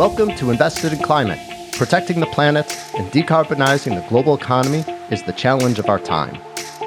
Welcome 0.00 0.34
to 0.36 0.50
Invested 0.50 0.94
in 0.94 1.00
Climate. 1.00 1.38
Protecting 1.72 2.20
the 2.20 2.26
planet 2.28 2.64
and 2.96 3.12
decarbonizing 3.12 4.00
the 4.00 4.08
global 4.08 4.34
economy 4.34 4.82
is 5.10 5.22
the 5.22 5.34
challenge 5.34 5.78
of 5.78 5.90
our 5.90 5.98
time. 5.98 6.38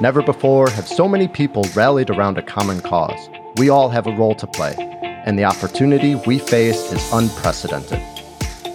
Never 0.02 0.24
before 0.24 0.68
have 0.72 0.88
so 0.88 1.08
many 1.08 1.28
people 1.28 1.64
rallied 1.76 2.10
around 2.10 2.40
a 2.40 2.42
common 2.42 2.82
cause. 2.82 3.30
We 3.58 3.70
all 3.70 3.88
have 3.90 4.08
a 4.08 4.16
role 4.16 4.34
to 4.34 4.48
play, 4.48 4.74
and 5.04 5.38
the 5.38 5.44
opportunity 5.44 6.16
we 6.26 6.40
face 6.40 6.92
is 6.92 7.14
unprecedented. 7.14 8.02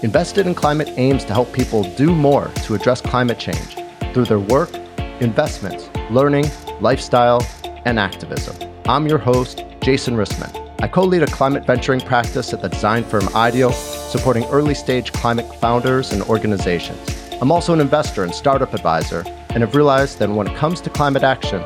Invested 0.04 0.46
in 0.46 0.54
Climate 0.54 0.90
aims 0.96 1.24
to 1.24 1.32
help 1.32 1.52
people 1.52 1.82
do 1.96 2.14
more 2.14 2.46
to 2.62 2.76
address 2.76 3.00
climate 3.00 3.40
change 3.40 3.74
through 4.14 4.26
their 4.26 4.38
work, 4.38 4.72
investments, 5.18 5.90
learning, 6.12 6.48
lifestyle, 6.80 7.44
and 7.86 7.98
activism. 7.98 8.54
I'm 8.84 9.08
your 9.08 9.18
host, 9.18 9.64
Jason 9.80 10.14
Rissman. 10.14 10.67
I 10.80 10.86
co 10.86 11.02
lead 11.02 11.24
a 11.24 11.26
climate 11.26 11.66
venturing 11.66 12.00
practice 12.00 12.52
at 12.52 12.62
the 12.62 12.68
design 12.68 13.02
firm 13.02 13.28
IDEO, 13.34 13.72
supporting 13.72 14.44
early 14.44 14.74
stage 14.74 15.12
climate 15.12 15.52
founders 15.56 16.12
and 16.12 16.22
organizations. 16.22 17.00
I'm 17.42 17.50
also 17.50 17.72
an 17.72 17.80
investor 17.80 18.22
and 18.22 18.32
startup 18.32 18.74
advisor, 18.74 19.24
and 19.50 19.64
have 19.64 19.74
realized 19.74 20.20
that 20.20 20.30
when 20.30 20.46
it 20.46 20.56
comes 20.56 20.80
to 20.82 20.90
climate 20.90 21.24
action, 21.24 21.64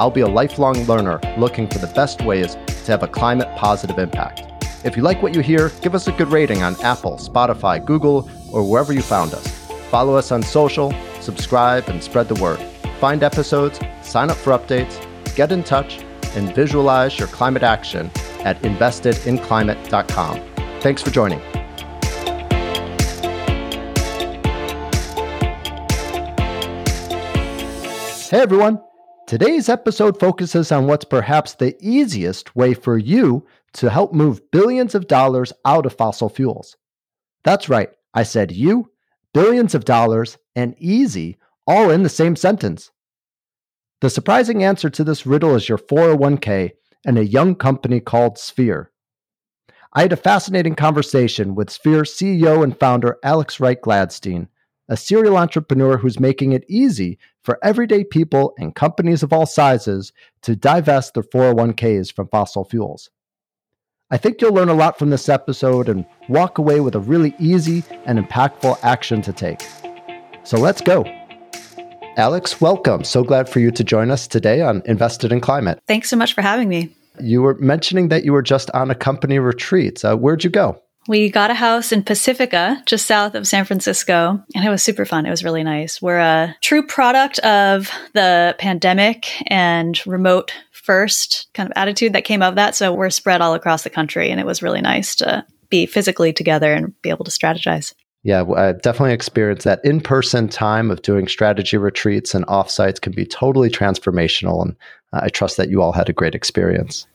I'll 0.00 0.10
be 0.10 0.22
a 0.22 0.26
lifelong 0.26 0.82
learner 0.84 1.20
looking 1.36 1.68
for 1.68 1.76
the 1.76 1.88
best 1.88 2.22
ways 2.22 2.54
to 2.54 2.92
have 2.92 3.02
a 3.02 3.08
climate 3.08 3.54
positive 3.54 3.98
impact. 3.98 4.44
If 4.82 4.96
you 4.96 5.02
like 5.02 5.22
what 5.22 5.34
you 5.34 5.42
hear, 5.42 5.68
give 5.82 5.94
us 5.94 6.08
a 6.08 6.12
good 6.12 6.28
rating 6.28 6.62
on 6.62 6.80
Apple, 6.80 7.18
Spotify, 7.18 7.84
Google, 7.84 8.30
or 8.50 8.66
wherever 8.66 8.94
you 8.94 9.02
found 9.02 9.34
us. 9.34 9.46
Follow 9.90 10.14
us 10.14 10.32
on 10.32 10.42
social, 10.42 10.94
subscribe, 11.20 11.90
and 11.90 12.02
spread 12.02 12.28
the 12.28 12.42
word. 12.42 12.60
Find 12.98 13.22
episodes, 13.22 13.78
sign 14.00 14.30
up 14.30 14.38
for 14.38 14.58
updates, 14.58 15.06
get 15.36 15.52
in 15.52 15.62
touch, 15.64 16.02
and 16.34 16.54
visualize 16.54 17.18
your 17.18 17.28
climate 17.28 17.62
action 17.62 18.10
at 18.44 18.60
investedinclimate.com. 18.62 20.40
Thanks 20.80 21.02
for 21.02 21.10
joining. 21.10 21.40
Hey 28.30 28.40
everyone. 28.40 28.82
Today's 29.26 29.68
episode 29.68 30.18
focuses 30.18 30.70
on 30.72 30.86
what's 30.86 31.04
perhaps 31.04 31.54
the 31.54 31.76
easiest 31.80 32.54
way 32.54 32.74
for 32.74 32.98
you 32.98 33.46
to 33.74 33.88
help 33.88 34.12
move 34.12 34.50
billions 34.50 34.94
of 34.94 35.06
dollars 35.06 35.52
out 35.64 35.86
of 35.86 35.96
fossil 35.96 36.28
fuels. 36.28 36.76
That's 37.42 37.68
right, 37.68 37.90
I 38.12 38.24
said 38.24 38.52
you, 38.52 38.90
billions 39.32 39.74
of 39.74 39.84
dollars, 39.84 40.36
and 40.54 40.74
easy 40.78 41.38
all 41.66 41.90
in 41.90 42.02
the 42.02 42.08
same 42.08 42.36
sentence. 42.36 42.90
The 44.00 44.10
surprising 44.10 44.64
answer 44.64 44.90
to 44.90 45.04
this 45.04 45.24
riddle 45.24 45.54
is 45.54 45.68
your 45.68 45.78
401k 45.78 46.72
and 47.04 47.18
a 47.18 47.26
young 47.26 47.54
company 47.54 48.00
called 48.00 48.38
Sphere. 48.38 48.90
I 49.92 50.02
had 50.02 50.12
a 50.12 50.16
fascinating 50.16 50.74
conversation 50.74 51.54
with 51.54 51.70
Sphere 51.70 52.02
CEO 52.02 52.64
and 52.64 52.78
founder 52.78 53.16
Alex 53.22 53.60
Wright 53.60 53.80
Gladstein, 53.80 54.48
a 54.88 54.96
serial 54.96 55.36
entrepreneur 55.36 55.96
who's 55.96 56.18
making 56.18 56.52
it 56.52 56.64
easy 56.68 57.18
for 57.42 57.58
everyday 57.62 58.04
people 58.04 58.54
and 58.58 58.74
companies 58.74 59.22
of 59.22 59.32
all 59.32 59.46
sizes 59.46 60.12
to 60.42 60.56
divest 60.56 61.14
their 61.14 61.22
401ks 61.22 62.12
from 62.12 62.28
fossil 62.28 62.64
fuels. 62.64 63.10
I 64.10 64.16
think 64.16 64.40
you'll 64.40 64.52
learn 64.52 64.68
a 64.68 64.74
lot 64.74 64.98
from 64.98 65.10
this 65.10 65.28
episode 65.28 65.88
and 65.88 66.04
walk 66.28 66.58
away 66.58 66.80
with 66.80 66.94
a 66.94 67.00
really 67.00 67.34
easy 67.38 67.82
and 68.04 68.18
impactful 68.18 68.78
action 68.82 69.22
to 69.22 69.32
take. 69.32 69.62
So 70.42 70.58
let's 70.58 70.80
go. 70.80 71.04
Alex, 72.16 72.60
welcome. 72.60 73.02
So 73.02 73.24
glad 73.24 73.48
for 73.48 73.58
you 73.58 73.72
to 73.72 73.82
join 73.82 74.10
us 74.10 74.28
today 74.28 74.60
on 74.60 74.82
Invested 74.86 75.32
in 75.32 75.40
Climate. 75.40 75.80
Thanks 75.88 76.08
so 76.08 76.16
much 76.16 76.32
for 76.32 76.42
having 76.42 76.68
me. 76.68 76.94
You 77.20 77.42
were 77.42 77.54
mentioning 77.54 78.08
that 78.08 78.24
you 78.24 78.32
were 78.32 78.42
just 78.42 78.70
on 78.70 78.90
a 78.90 78.94
company 78.94 79.40
retreat. 79.40 80.04
Uh, 80.04 80.16
where'd 80.16 80.44
you 80.44 80.50
go? 80.50 80.80
We 81.08 81.28
got 81.28 81.50
a 81.50 81.54
house 81.54 81.90
in 81.90 82.04
Pacifica, 82.04 82.82
just 82.86 83.06
south 83.06 83.34
of 83.34 83.46
San 83.46 83.64
Francisco, 83.64 84.42
and 84.54 84.64
it 84.64 84.70
was 84.70 84.82
super 84.82 85.04
fun. 85.04 85.26
It 85.26 85.30
was 85.30 85.44
really 85.44 85.64
nice. 85.64 86.00
We're 86.00 86.18
a 86.18 86.56
true 86.62 86.86
product 86.86 87.40
of 87.40 87.90
the 88.14 88.54
pandemic 88.58 89.30
and 89.48 90.00
remote 90.06 90.54
first 90.70 91.48
kind 91.52 91.68
of 91.68 91.72
attitude 91.76 92.12
that 92.12 92.24
came 92.24 92.42
of 92.42 92.54
that. 92.54 92.74
So 92.74 92.94
we're 92.94 93.10
spread 93.10 93.40
all 93.40 93.54
across 93.54 93.82
the 93.82 93.90
country, 93.90 94.30
and 94.30 94.40
it 94.40 94.46
was 94.46 94.62
really 94.62 94.80
nice 94.80 95.16
to 95.16 95.44
be 95.68 95.84
physically 95.84 96.32
together 96.32 96.72
and 96.72 96.94
be 97.02 97.10
able 97.10 97.24
to 97.24 97.30
strategize. 97.30 97.92
Yeah, 98.24 98.42
I 98.56 98.72
definitely 98.72 99.12
experienced 99.12 99.64
that 99.64 99.84
in 99.84 100.00
person 100.00 100.48
time 100.48 100.90
of 100.90 101.02
doing 101.02 101.28
strategy 101.28 101.76
retreats 101.76 102.34
and 102.34 102.46
offsites 102.46 103.00
can 103.00 103.12
be 103.12 103.26
totally 103.26 103.68
transformational. 103.68 104.62
And 104.62 104.76
uh, 105.12 105.20
I 105.22 105.28
trust 105.28 105.58
that 105.58 105.68
you 105.68 105.82
all 105.82 105.92
had 105.92 106.08
a 106.08 106.14
great 106.14 106.34
experience. 106.34 107.06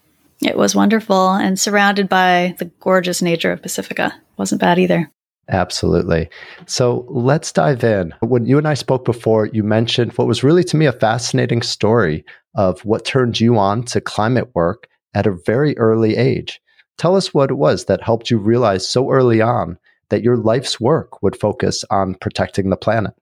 It 0.42 0.56
was 0.56 0.76
wonderful 0.76 1.32
and 1.32 1.60
surrounded 1.60 2.08
by 2.08 2.56
the 2.60 2.66
gorgeous 2.80 3.24
nature 3.24 3.52
of 3.52 3.62
Pacifica. 3.62 4.14
Wasn't 4.38 4.62
bad 4.62 4.78
either. 4.78 5.12
Absolutely. 5.50 6.30
So 6.68 7.08
let's 7.10 7.52
dive 7.52 7.84
in. 7.84 8.14
When 8.22 8.46
you 8.46 8.60
and 8.60 8.68
I 8.68 8.76
spoke 8.76 9.04
before, 9.04 9.48
you 9.48 9.64
mentioned 9.64 10.14
what 10.14 10.28
was 10.28 10.44
really 10.44 10.64
to 10.66 10.78
me 10.78 10.86
a 10.86 10.92
fascinating 10.92 11.64
story 11.64 12.24
of 12.54 12.86
what 12.86 13.04
turned 13.04 13.40
you 13.40 13.58
on 13.58 13.84
to 13.86 14.00
climate 14.00 14.50
work 14.54 14.88
at 15.16 15.26
a 15.26 15.36
very 15.46 15.76
early 15.80 16.18
age. 16.18 16.62
Tell 17.00 17.16
us 17.16 17.34
what 17.34 17.50
it 17.50 17.56
was 17.56 17.86
that 17.86 18.04
helped 18.04 18.30
you 18.30 18.38
realize 18.38 18.88
so 18.88 19.10
early 19.10 19.42
on 19.42 19.80
that 20.10 20.24
your 20.24 20.38
life's 20.38 20.80
work 20.80 21.22
would 21.24 21.40
focus 21.40 21.86
on 21.90 22.16
protecting 22.16 22.70
the 22.70 22.78
planet? 22.78 23.14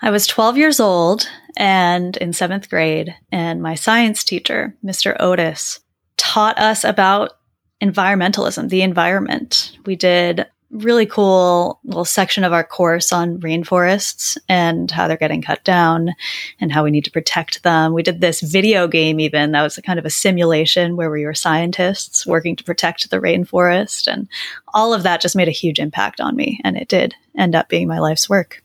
I 0.00 0.10
was 0.10 0.26
12 0.26 0.56
years 0.56 0.80
old 0.80 1.28
and 1.56 2.16
in 2.16 2.32
seventh 2.32 2.68
grade, 2.68 3.14
and 3.30 3.62
my 3.62 3.74
science 3.74 4.24
teacher, 4.24 4.74
Mr. 4.84 5.16
Otis, 5.20 5.80
taught 6.16 6.58
us 6.58 6.82
about 6.82 7.32
environmentalism, 7.80 8.68
the 8.68 8.82
environment. 8.82 9.76
We 9.86 9.96
did 9.96 10.46
really 10.72 11.04
cool 11.04 11.78
little 11.84 12.04
section 12.04 12.44
of 12.44 12.52
our 12.52 12.64
course 12.64 13.12
on 13.12 13.38
rainforests 13.40 14.38
and 14.48 14.90
how 14.90 15.06
they're 15.06 15.16
getting 15.18 15.42
cut 15.42 15.62
down 15.64 16.14
and 16.60 16.72
how 16.72 16.82
we 16.82 16.90
need 16.90 17.04
to 17.04 17.10
protect 17.10 17.62
them. 17.62 17.92
We 17.92 18.02
did 18.02 18.20
this 18.20 18.40
video 18.40 18.88
game 18.88 19.20
even 19.20 19.52
that 19.52 19.62
was 19.62 19.76
a 19.76 19.82
kind 19.82 19.98
of 19.98 20.06
a 20.06 20.10
simulation 20.10 20.96
where 20.96 21.10
we 21.10 21.26
were 21.26 21.34
scientists 21.34 22.26
working 22.26 22.56
to 22.56 22.64
protect 22.64 23.10
the 23.10 23.20
rainforest 23.20 24.10
and 24.10 24.28
all 24.72 24.94
of 24.94 25.02
that 25.02 25.20
just 25.20 25.36
made 25.36 25.48
a 25.48 25.52
huge 25.52 25.78
impact 25.78 26.20
on 26.20 26.34
me 26.34 26.58
and 26.64 26.76
it 26.76 26.88
did 26.88 27.14
end 27.36 27.54
up 27.54 27.68
being 27.68 27.86
my 27.86 27.98
life's 27.98 28.28
work. 28.28 28.61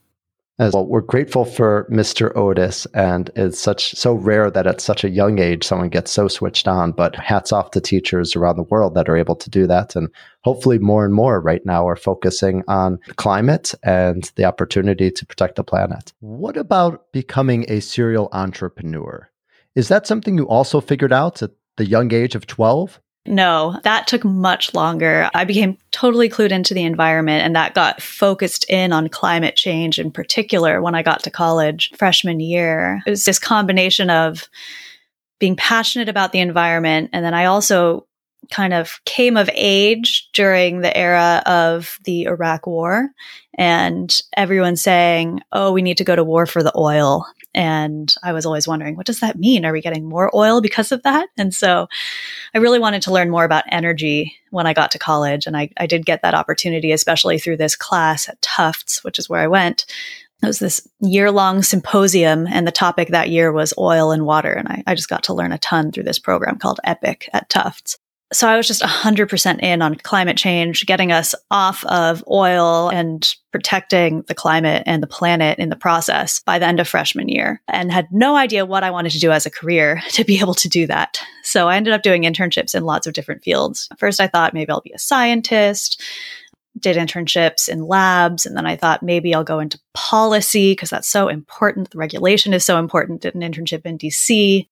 As 0.59 0.73
well, 0.73 0.87
we're 0.87 1.01
grateful 1.01 1.45
for 1.45 1.87
Mr. 1.91 2.35
Otis, 2.35 2.87
and 2.95 3.29
it's 3.35 3.59
such 3.59 3.91
so 3.91 4.13
rare 4.13 4.49
that 4.49 4.65
at 4.65 4.81
such 4.81 5.03
a 5.03 5.09
young 5.09 5.37
age 5.37 5.63
someone 5.63 5.89
gets 5.89 6.09
so 6.09 6.27
switched 6.27 6.67
on. 6.67 6.93
But 6.93 7.15
hats 7.15 7.51
off 7.51 7.69
to 7.71 7.81
teachers 7.81 8.35
around 8.35 8.55
the 8.55 8.63
world 8.63 8.95
that 8.95 9.07
are 9.07 9.15
able 9.15 9.35
to 9.35 9.51
do 9.51 9.67
that, 9.67 9.95
and 9.95 10.09
hopefully 10.43 10.79
more 10.79 11.05
and 11.05 11.13
more 11.13 11.39
right 11.39 11.63
now 11.63 11.87
are 11.87 11.95
focusing 11.95 12.63
on 12.67 12.97
climate 13.17 13.75
and 13.83 14.31
the 14.35 14.45
opportunity 14.45 15.11
to 15.11 15.25
protect 15.27 15.57
the 15.57 15.63
planet. 15.63 16.11
What 16.21 16.57
about 16.57 17.11
becoming 17.11 17.65
a 17.69 17.79
serial 17.79 18.27
entrepreneur? 18.31 19.29
Is 19.75 19.89
that 19.89 20.07
something 20.07 20.39
you 20.39 20.47
also 20.47 20.81
figured 20.81 21.13
out 21.13 21.43
at 21.43 21.51
the 21.75 21.85
young 21.85 22.11
age 22.11 22.33
of 22.33 22.47
twelve? 22.47 22.99
No, 23.27 23.79
that 23.83 24.07
took 24.07 24.23
much 24.23 24.73
longer. 24.73 25.29
I 25.35 25.43
became 25.43 25.77
totally 25.91 26.29
clued 26.29 26.51
into 26.51 26.73
the 26.73 26.83
environment 26.83 27.43
and 27.43 27.55
that 27.55 27.73
got 27.73 28.01
focused 28.01 28.65
in 28.69 28.93
on 28.93 29.09
climate 29.09 29.55
change 29.55 29.99
in 29.99 30.11
particular 30.11 30.81
when 30.81 30.95
I 30.95 31.03
got 31.03 31.23
to 31.23 31.31
college 31.31 31.91
freshman 31.97 32.39
year. 32.39 33.01
It 33.05 33.09
was 33.09 33.25
this 33.25 33.39
combination 33.39 34.09
of 34.09 34.47
being 35.39 35.55
passionate 35.55 36.09
about 36.09 36.31
the 36.31 36.39
environment 36.39 37.09
and 37.13 37.23
then 37.23 37.33
I 37.33 37.45
also 37.45 38.07
kind 38.51 38.73
of 38.73 38.99
came 39.05 39.37
of 39.37 39.49
age 39.53 40.29
during 40.33 40.81
the 40.81 40.95
era 40.95 41.41
of 41.45 41.99
the 42.03 42.23
Iraq 42.23 42.67
war 42.67 43.09
and 43.57 44.21
everyone 44.35 44.75
saying, 44.75 45.41
"Oh, 45.51 45.71
we 45.71 45.81
need 45.81 45.97
to 45.97 46.03
go 46.03 46.15
to 46.15 46.23
war 46.23 46.45
for 46.45 46.63
the 46.63 46.77
oil." 46.77 47.25
And 47.57 48.13
I 48.21 48.33
was 48.33 48.45
always 48.45 48.67
wondering, 48.67 48.95
what 48.95 49.07
does 49.07 49.21
that 49.21 49.39
mean? 49.39 49.65
Are 49.65 49.73
we 49.73 49.81
getting 49.81 50.07
more 50.07 50.29
oil 50.35 50.61
because 50.61 50.91
of 50.91 51.01
that? 51.01 51.27
And 51.39 51.51
so 51.51 51.87
I 52.53 52.59
really 52.59 52.77
wanted 52.77 53.01
to 53.03 53.11
learn 53.11 53.31
more 53.31 53.45
about 53.45 53.63
energy 53.71 54.35
when 54.51 54.67
I 54.67 54.75
got 54.75 54.91
to 54.91 54.99
college. 54.99 55.47
And 55.47 55.57
I, 55.57 55.71
I 55.75 55.87
did 55.87 56.05
get 56.05 56.21
that 56.21 56.35
opportunity, 56.35 56.91
especially 56.91 57.39
through 57.39 57.57
this 57.57 57.75
class 57.75 58.29
at 58.29 58.39
Tufts, 58.43 59.03
which 59.03 59.17
is 59.17 59.27
where 59.27 59.41
I 59.41 59.47
went. 59.47 59.87
It 60.43 60.45
was 60.45 60.59
this 60.59 60.87
year 60.99 61.31
long 61.31 61.63
symposium, 61.63 62.45
and 62.45 62.67
the 62.67 62.71
topic 62.71 63.07
that 63.07 63.31
year 63.31 63.51
was 63.51 63.73
oil 63.75 64.11
and 64.11 64.23
water. 64.23 64.51
And 64.51 64.67
I, 64.67 64.83
I 64.85 64.93
just 64.93 65.09
got 65.09 65.23
to 65.23 65.33
learn 65.33 65.51
a 65.51 65.57
ton 65.57 65.91
through 65.91 66.03
this 66.03 66.19
program 66.19 66.59
called 66.59 66.79
EPIIC 66.85 67.29
at 67.33 67.49
Tufts 67.49 67.97
so 68.33 68.47
I 68.47 68.57
was 68.57 68.67
just 68.67 68.81
100% 68.81 69.59
in 69.61 69.81
on 69.81 69.95
climate 69.95 70.37
change, 70.37 70.85
getting 70.85 71.13
us 71.13 71.33
off 71.49 71.85
of 71.85 72.23
oil 72.29 72.89
and 72.89 73.27
protecting 73.51 74.23
the 74.27 74.35
climate 74.35 74.83
and 74.85 75.01
the 75.01 75.07
planet 75.07 75.59
in 75.59 75.69
the 75.69 75.77
process 75.77 76.41
by 76.41 76.59
the 76.59 76.65
end 76.65 76.81
of 76.81 76.87
freshman 76.89 77.29
year 77.29 77.61
and 77.69 77.91
had 77.91 78.07
no 78.11 78.35
idea 78.35 78.65
what 78.65 78.83
I 78.83 78.91
wanted 78.91 79.13
to 79.13 79.19
do 79.19 79.31
as 79.31 79.45
a 79.45 79.51
career 79.51 80.01
to 80.09 80.25
be 80.25 80.39
able 80.39 80.55
to 80.55 80.67
do 80.67 80.87
that. 80.87 81.21
So 81.43 81.69
I 81.69 81.77
ended 81.77 81.93
up 81.93 82.01
doing 82.01 82.23
internships 82.23 82.75
in 82.75 82.83
lots 82.83 83.07
of 83.07 83.13
different 83.13 83.43
fields. 83.43 83.87
First, 83.97 84.19
I 84.19 84.27
thought 84.27 84.53
maybe 84.53 84.71
I'll 84.71 84.81
be 84.81 84.91
a 84.91 84.99
scientist. 84.99 86.01
Did 86.77 86.97
internships 86.97 87.67
in 87.67 87.87
labs, 87.87 88.45
and 88.45 88.55
then 88.55 88.67
I 88.67 88.75
thought 88.75 89.01
maybe 89.01 89.33
I'll 89.33 89.43
go 89.43 89.59
into 89.59 89.79
policy 89.95 90.73
because 90.73 90.91
that's 90.91 91.07
so 91.07 91.27
important. 91.27 91.89
The 91.89 91.97
regulation 91.97 92.53
is 92.53 92.63
so 92.63 92.77
important. 92.77 93.21
Did 93.21 93.33
an 93.33 93.41
internship 93.41 93.83
in 93.83 93.97
DC, 93.97 94.67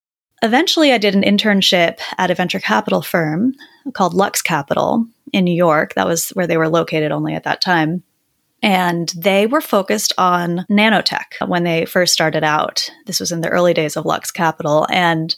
Eventually, 0.46 0.94
I 0.94 1.00
did 1.00 1.16
an 1.16 1.24
internship 1.24 2.00
at 2.20 2.30
a 2.30 2.36
venture 2.36 2.60
capital 2.60 3.02
firm 3.02 3.56
called 3.94 4.14
Lux 4.14 4.44
Capital. 4.44 5.08
in 5.34 5.44
New 5.44 5.56
York. 5.56 5.96
That 5.96 6.08
was 6.08 6.30
where 6.30 6.48
they 6.48 6.56
were 6.56 6.70
located 6.70 7.12
only 7.12 7.34
at 7.34 7.44
that 7.44 7.62
time. 7.62 8.04
And 8.62 9.12
they 9.18 9.48
were 9.48 9.60
focused 9.60 10.14
on 10.18 10.66
nanotech 10.72 11.46
when 11.48 11.64
they 11.64 11.86
first 11.86 12.14
started 12.14 12.44
out. 12.44 12.90
This 13.06 13.20
was 13.20 13.32
in 13.32 13.42
the 13.42 13.50
early 13.50 13.74
days 13.74 13.98
of 13.98 14.06
Lux 14.06 14.32
Capital. 14.32 14.88
And 14.90 15.36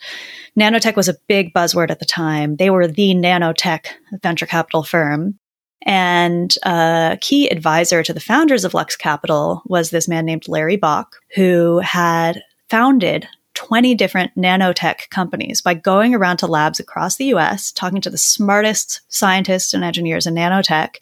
nanotech 0.58 0.96
was 0.96 1.10
a 1.10 1.18
big 1.28 1.54
buzzword 1.54 1.90
at 1.90 2.00
the 2.00 2.06
time. 2.06 2.58
They 2.58 2.70
were 2.70 2.88
the 2.88 3.16
nanotech 3.16 3.88
venture 4.22 4.46
capital 4.46 4.84
firm. 4.84 5.40
And 5.84 6.54
a 6.64 7.18
key 7.22 7.50
advisor 7.50 8.04
to 8.04 8.14
the 8.14 8.20
founders 8.20 8.66
of 8.66 8.74
Lux 8.74 8.96
Capital 8.96 9.62
was 9.66 9.90
this 9.90 10.08
man 10.08 10.26
named 10.26 10.48
Larry 10.48 10.78
Bock, 10.78 11.16
who 11.34 11.80
had 11.80 12.42
founded 12.70 13.28
20 13.58 13.96
different 13.96 14.36
nanotech 14.36 15.10
companies 15.10 15.64
by 15.64 15.74
going 15.74 16.14
around 16.14 16.38
to 16.38 16.46
labs 16.46 16.80
across 16.80 17.16
the 17.16 17.34
US, 17.34 17.72
talking 17.72 18.02
to 18.02 18.10
the 18.12 18.18
smartest 18.18 19.02
scientists 19.10 19.74
and 19.74 19.84
engineers 19.84 20.28
in 20.28 20.36
nanotech, 20.36 20.98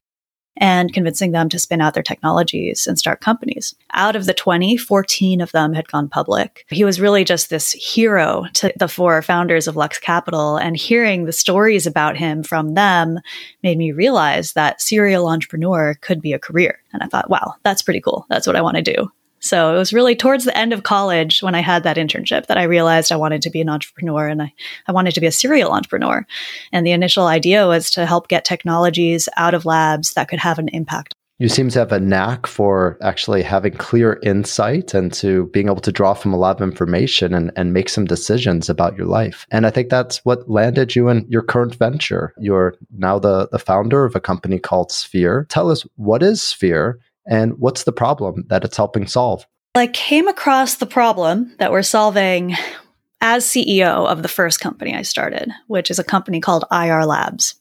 and 0.56 0.94
convincing 0.94 1.34
them 1.34 1.50
to 1.50 1.60
spin 1.60 1.82
out 1.82 1.94
their 1.94 2.02
technologies 2.02 2.88
and 2.88 2.98
start 2.98 3.20
companies. 3.20 3.76
Out 3.92 4.16
of 4.16 4.26
the 4.26 4.34
20, 4.34 4.78
14 4.78 5.42
of 5.42 5.52
them 5.52 5.74
had 5.74 5.90
gone 5.90 6.08
public. 6.08 6.66
He 6.70 6.86
was 6.86 7.02
really 7.02 7.26
just 7.26 7.50
this 7.50 7.74
hero 7.74 8.46
to 8.54 8.72
the 8.78 8.88
four 8.88 9.22
founders 9.22 9.68
of 9.68 9.76
Lux 9.76 10.00
Capital, 10.00 10.56
and 10.56 10.78
hearing 10.78 11.26
the 11.26 11.34
stories 11.34 11.86
about 11.86 12.16
him 12.16 12.42
from 12.42 12.74
them 12.74 13.20
made 13.64 13.78
me 13.78 13.92
realize 13.92 14.54
that 14.54 14.82
serial 14.82 15.28
entrepreneur 15.28 15.96
could 16.00 16.22
be 16.22 16.32
a 16.32 16.40
career. 16.40 16.80
And 16.94 17.04
I 17.04 17.08
thought, 17.08 17.30
wow, 17.30 17.56
that's 17.64 17.82
pretty 17.82 18.00
cool. 18.00 18.26
That's 18.30 18.48
what 18.48 18.56
I 18.56 18.62
want 18.62 18.78
to 18.78 18.82
do. 18.82 19.12
So 19.40 19.76
it 19.76 19.78
was 19.78 19.94
really 19.94 20.16
towards 20.16 20.46
the 20.46 20.58
end 20.58 20.74
of 20.74 20.84
college 20.84 21.44
when 21.44 21.56
I 21.56 21.62
had 21.62 21.84
that 21.84 21.98
internship 21.98 22.48
that 22.48 22.58
I 22.58 22.64
realized 22.64 23.12
I 23.12 23.18
wanted 23.18 23.42
to 23.44 23.50
be 23.50 23.62
an 23.62 23.70
entrepreneur 23.70 24.28
and 24.28 24.42
I, 24.42 24.54
I 24.88 24.92
wanted 24.92 25.14
to 25.14 25.22
be 25.22 25.28
a 25.28 25.32
serial 25.32 25.72
entrepreneur. 25.72 26.26
And 26.72 26.86
the 26.86 26.92
initial 26.92 27.28
idea 27.28 27.68
was 27.68 27.92
to 27.92 28.06
help 28.06 28.28
get 28.28 28.46
technologies 28.46 29.30
out 29.38 29.54
of 29.54 29.66
labs 29.66 30.14
that 30.14 30.30
could 30.30 30.40
have 30.40 30.58
an 30.58 30.70
impact. 30.70 31.16
You 31.38 31.50
seem 31.50 31.68
to 31.72 31.80
have 31.80 31.92
a 31.92 32.00
knack 32.00 32.48
for 32.48 32.98
actually 33.02 33.44
having 33.44 33.74
clear 33.74 34.20
insight 34.24 34.94
and 34.94 35.12
to 35.16 35.48
being 35.48 35.68
able 35.68 35.82
to 35.82 35.92
draw 35.92 36.14
from 36.14 36.34
a 36.34 36.38
lot 36.38 36.56
of 36.56 36.62
information 36.62 37.34
and, 37.34 37.52
and 37.58 37.74
make 37.74 37.90
some 37.90 38.06
decisions 38.06 38.70
about 38.70 38.96
your 38.96 39.06
life. 39.06 39.46
And 39.52 39.68
I 39.68 39.70
think 39.70 39.90
that's 39.90 40.24
what 40.24 40.50
landed 40.50 40.96
you 40.96 41.10
in 41.10 41.26
your 41.28 41.42
current 41.42 41.76
venture. 41.76 42.34
You're 42.40 42.76
now 42.98 43.20
the, 43.20 43.50
the 43.50 43.60
founder 43.60 44.06
of 44.06 44.16
a 44.16 44.22
company 44.22 44.60
called 44.60 44.94
Sphere. 44.94 45.46
Tell 45.50 45.70
us 45.70 45.86
what 45.98 46.24
is 46.24 46.42
Sphere 46.42 47.00
and 47.26 47.58
what's 47.60 47.84
the 47.84 47.92
problem 47.92 48.46
that 48.48 48.64
it's 48.64 48.78
helping 48.78 49.08
solve? 49.08 49.46
I 49.76 49.88
came 49.88 50.28
across 50.28 50.76
the 50.76 50.86
problem 50.86 51.54
that 51.60 51.72
we're 51.72 51.84
solving 51.84 52.56
as 53.22 53.46
CEO 53.46 54.08
of 54.08 54.22
the 54.22 54.30
first 54.30 54.60
company 54.60 54.96
I 54.96 55.02
started, 55.02 55.52
which 55.68 55.92
is 55.92 56.00
a 56.00 56.04
company 56.04 56.40
called 56.40 56.66
Ayar 56.72 57.06
Labs. 57.06 57.56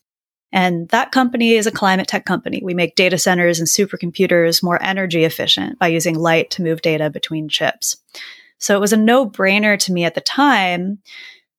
And 0.52 0.88
that 0.90 1.10
company 1.10 1.54
is 1.54 1.66
a 1.66 1.72
climate 1.72 2.06
tech 2.06 2.24
company. 2.24 2.60
We 2.62 2.74
make 2.74 2.94
data 2.94 3.18
centers 3.18 3.58
and 3.58 3.66
supercomputers 3.66 4.62
more 4.62 4.80
energy 4.80 5.24
efficient 5.24 5.80
by 5.80 5.88
using 5.88 6.16
light 6.16 6.50
to 6.50 6.62
move 6.62 6.80
data 6.80 7.10
between 7.10 7.48
chips. 7.48 7.96
So 8.58 8.76
it 8.76 8.80
was 8.80 8.92
a 8.92 8.96
no 8.96 9.28
brainer 9.28 9.76
to 9.80 9.92
me 9.92 10.04
at 10.04 10.14
the 10.14 10.20
time 10.20 10.98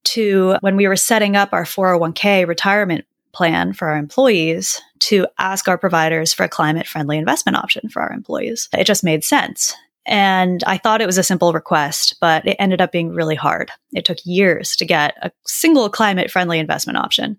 to, 0.05 0.55
when 0.61 0.77
we 0.77 0.87
were 0.87 0.95
setting 0.95 1.35
up 1.35 1.49
our 1.51 1.65
401k 1.65 2.47
retirement 2.47 3.05
plan 3.35 3.73
for 3.73 3.89
our 3.89 3.97
employees 3.97 4.81
to 4.99 5.27
ask 5.37 5.67
our 5.67 5.77
providers 5.77 6.33
for 6.33 6.43
a 6.43 6.49
climate 6.49 6.87
friendly 6.87 7.17
investment 7.17 7.57
option 7.57 7.89
for 7.89 8.01
our 8.01 8.11
employees. 8.11 8.69
It 8.73 8.85
just 8.85 9.03
made 9.03 9.23
sense. 9.23 9.75
And 10.05 10.63
I 10.65 10.77
thought 10.77 11.01
it 11.01 11.07
was 11.07 11.17
a 11.17 11.23
simple 11.23 11.51
request, 11.51 12.15
but 12.21 12.47
it 12.47 12.55
ended 12.59 12.79
up 12.79 12.91
being 12.91 13.09
really 13.09 13.35
hard. 13.35 13.71
It 13.91 14.05
took 14.05 14.19
years 14.23 14.75
to 14.77 14.85
get 14.85 15.15
a 15.21 15.31
single 15.45 15.89
climate 15.89 16.31
friendly 16.31 16.59
investment 16.59 16.97
option. 16.97 17.37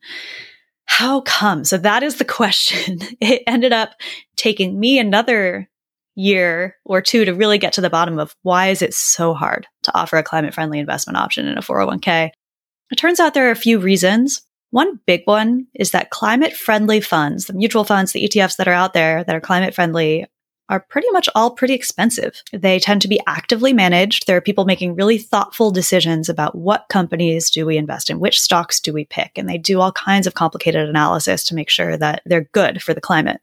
How 0.85 1.23
come? 1.23 1.65
So 1.65 1.79
that 1.79 2.03
is 2.03 2.17
the 2.17 2.25
question. 2.25 2.99
It 3.21 3.43
ended 3.47 3.73
up 3.73 3.95
taking 4.37 4.79
me 4.79 4.99
another 4.99 5.69
year 6.15 6.77
or 6.85 7.01
two 7.01 7.25
to 7.25 7.35
really 7.35 7.59
get 7.59 7.75
to 7.75 7.81
the 7.81 7.91
bottom 7.91 8.19
of 8.19 8.35
why 8.43 8.69
is 8.69 8.83
it 8.83 8.95
so 8.95 9.35
hard 9.35 9.67
to 9.83 9.97
offer 9.97 10.17
a 10.17 10.23
climate 10.23 10.55
friendly 10.55 10.79
investment 10.79 11.17
option 11.17 11.47
in 11.47 11.59
a 11.59 11.63
401k. 11.63 12.31
It 12.91 12.97
turns 12.97 13.21
out 13.21 13.35
there 13.35 13.49
are 13.49 13.53
a 13.53 13.57
few 13.57 13.79
reasons. 13.79 14.43
One 14.71 15.01
big 15.07 15.23
one 15.25 15.67
is 15.75 15.93
that 15.93 16.11
climate 16.11 16.53
friendly 16.53 17.01
funds, 17.01 17.47
the 17.47 17.53
mutual 17.53 17.85
funds, 17.85 18.13
the 18.13 18.29
ETFs 18.29 18.57
that 18.57 18.69
are 18.69 18.73
out 18.73 18.93
there 18.93 19.25
that 19.25 19.35
are 19.35 19.41
climate 19.41 19.75
friendly, 19.75 20.27
are 20.69 20.81
pretty 20.81 21.09
much 21.13 21.29
all 21.35 21.53
pretty 21.53 21.75
expensive. 21.75 22.43
They 22.53 22.81
tend 22.81 23.03
to 23.03 23.09
be 23.09 23.21
actively 23.27 23.73
managed. 23.73 24.27
There 24.27 24.37
are 24.37 24.41
people 24.41 24.65
making 24.65 24.97
really 24.97 25.19
thoughtful 25.19 25.71
decisions 25.71 26.29
about 26.29 26.57
what 26.57 26.87
companies 26.89 27.51
do 27.51 27.65
we 27.65 27.77
invest 27.77 28.11
in, 28.11 28.19
which 28.19 28.41
stocks 28.41 28.81
do 28.81 28.93
we 28.93 29.05
pick, 29.05 29.33
and 29.37 29.49
they 29.49 29.59
do 29.59 29.81
all 29.81 29.93
kinds 29.93 30.27
of 30.27 30.35
complicated 30.35 30.89
analysis 30.89 31.45
to 31.45 31.55
make 31.55 31.71
sure 31.71 31.97
that 31.97 32.23
they're 32.27 32.49
good 32.53 32.83
for 32.83 32.95
the 32.95 33.01
climate. 33.01 33.41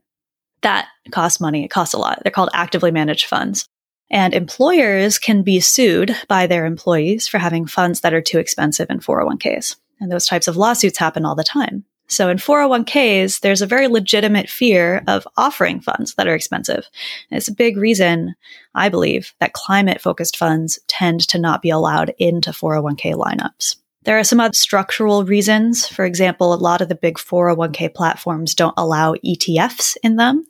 That 0.62 0.88
costs 1.12 1.40
money. 1.40 1.64
It 1.64 1.70
costs 1.70 1.94
a 1.94 1.98
lot. 1.98 2.20
They're 2.24 2.32
called 2.32 2.50
actively 2.54 2.92
managed 2.92 3.26
funds. 3.26 3.68
And 4.10 4.34
employers 4.34 5.18
can 5.18 5.44
be 5.44 5.60
sued 5.60 6.16
by 6.28 6.48
their 6.48 6.66
employees 6.66 7.28
for 7.28 7.38
having 7.38 7.66
funds 7.66 8.02
that 8.02 8.14
are 8.14 8.22
too 8.22 8.38
expensive 8.38 8.90
in 8.90 9.00
401ks. 9.00 9.78
And 10.00 10.12
those 10.12 10.26
types 10.26 10.48
of 10.48 10.58
lawsuits 10.58 10.98
happen 10.98 11.26
all 11.26 11.36
the 11.36 11.44
time. 11.44 11.86
So 12.08 12.30
in 12.30 12.38
401ks, 12.38 13.40
there's 13.40 13.62
a 13.62 13.68
very 13.68 13.88
legitimate 13.88 14.50
fear 14.50 15.04
of 15.08 15.28
offering 15.38 15.80
funds 15.80 16.16
that 16.16 16.28
are 16.28 16.36
expensive. 16.36 16.88
And 17.32 17.38
it's 17.38 17.48
a 17.48 17.54
big 17.54 17.78
reason, 17.78 18.36
I 18.76 18.90
believe, 18.90 19.34
that 19.40 19.54
climate 19.54 20.02
focused 20.02 20.38
funds 20.38 20.80
tend 20.88 21.22
to 21.30 21.40
not 21.40 21.62
be 21.62 21.70
allowed 21.70 22.14
into 22.20 22.52
401k 22.52 23.16
lineups. 23.16 23.78
There 24.04 24.20
are 24.20 24.24
some 24.24 24.42
other 24.42 24.54
structural 24.54 25.24
reasons. 25.24 25.88
For 25.88 26.04
example, 26.04 26.54
a 26.54 26.56
lot 26.56 26.82
of 26.82 26.90
the 26.90 26.96
big 26.96 27.16
401k 27.16 27.94
platforms 27.96 28.54
don't 28.54 28.74
allow 28.78 29.16
ETFs 29.26 29.96
in 30.04 30.18
them. 30.18 30.46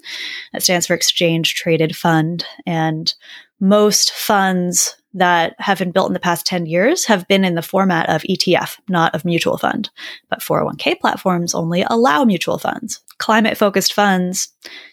That 0.54 0.64
stands 0.64 0.88
for 0.88 0.96
exchange 0.96 1.54
traded 1.54 1.96
fund. 1.96 2.46
And 2.66 3.14
most 3.60 4.12
funds 4.12 4.98
that 5.14 5.56
have 5.60 5.80
been 5.80 5.92
built 5.92 6.08
in 6.08 6.14
the 6.14 6.20
past 6.20 6.46
10 6.46 6.66
years 6.66 7.06
have 7.06 7.28
been 7.28 7.46
in 7.46 7.56
the 7.56 7.62
format 7.62 8.10
of 8.10 8.24
ETF, 8.24 8.78
not 8.90 9.14
of 9.14 9.26
mutual 9.26 9.58
fund. 9.58 9.90
But 10.30 10.40
401k 10.40 11.00
platforms 11.00 11.54
only 11.54 11.84
allow 11.88 12.24
mutual 12.24 12.58
funds. 12.58 13.02
Climate 13.20 13.58
focused 13.58 13.94
funds 13.94 14.50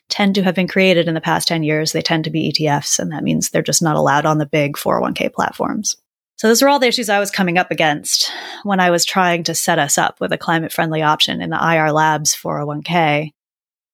tend 0.09 0.35
to 0.35 0.43
have 0.43 0.55
been 0.55 0.69
created 0.69 1.09
in 1.09 1.15
the 1.15 1.21
past 1.21 1.49
10 1.49 1.63
years. 1.63 1.93
They 1.93 2.03
tend 2.03 2.25
to 2.25 2.31
be 2.31 2.53
ETFs, 2.53 2.99
and 2.99 3.13
that 3.13 3.25
means 3.25 3.51
they're 3.51 3.63
just 3.63 3.83
not 3.83 3.97
allowed 3.97 4.27
on 4.27 4.39
the 4.39 4.47
big 4.47 4.75
401k 4.75 5.33
platforms. 5.33 5.97
So 6.37 6.49
those 6.49 6.63
are 6.63 6.69
all 6.69 6.79
the 6.79 6.87
issues 6.87 7.11
I 7.11 7.21
was 7.21 7.31
coming 7.31 7.59
up 7.59 7.71
against 7.71 8.31
when 8.63 8.81
I 8.81 8.91
was 8.91 9.05
trying 9.05 9.45
to 9.45 9.55
set 9.55 9.79
us 9.79 9.99
up 9.99 10.21
with 10.21 10.33
a 10.33 10.39
climate 10.39 10.73
friendly 10.73 11.03
option 11.03 11.43
in 11.43 11.51
the 11.51 11.57
Ayar 11.57 11.93
Labs 11.93 12.35
401k. 12.35 13.33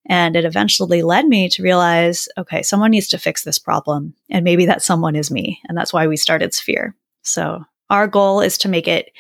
And 0.09 0.37
it 0.37 0.45
eventually 0.45 1.03
led 1.03 1.27
me 1.27 1.49
to 1.51 1.63
realize 1.63 2.29
okay, 2.39 2.63
someone 2.63 2.91
needs 2.91 3.09
to 3.09 3.19
fix 3.19 3.45
this 3.45 3.59
problem. 3.59 4.15
And 4.31 4.45
maybe 4.45 4.67
that 4.67 4.83
someone 4.83 5.17
is 5.17 5.31
me. 5.31 5.61
And 5.69 5.77
that's 5.77 5.93
why 5.93 6.07
we 6.07 6.17
started 6.17 6.55
Sphere. 6.55 6.95
So 7.23 7.65
our 7.91 8.07
goal 8.07 8.41
is 8.41 8.59
to 8.59 8.69
make 8.69 8.89
it 8.89 9.11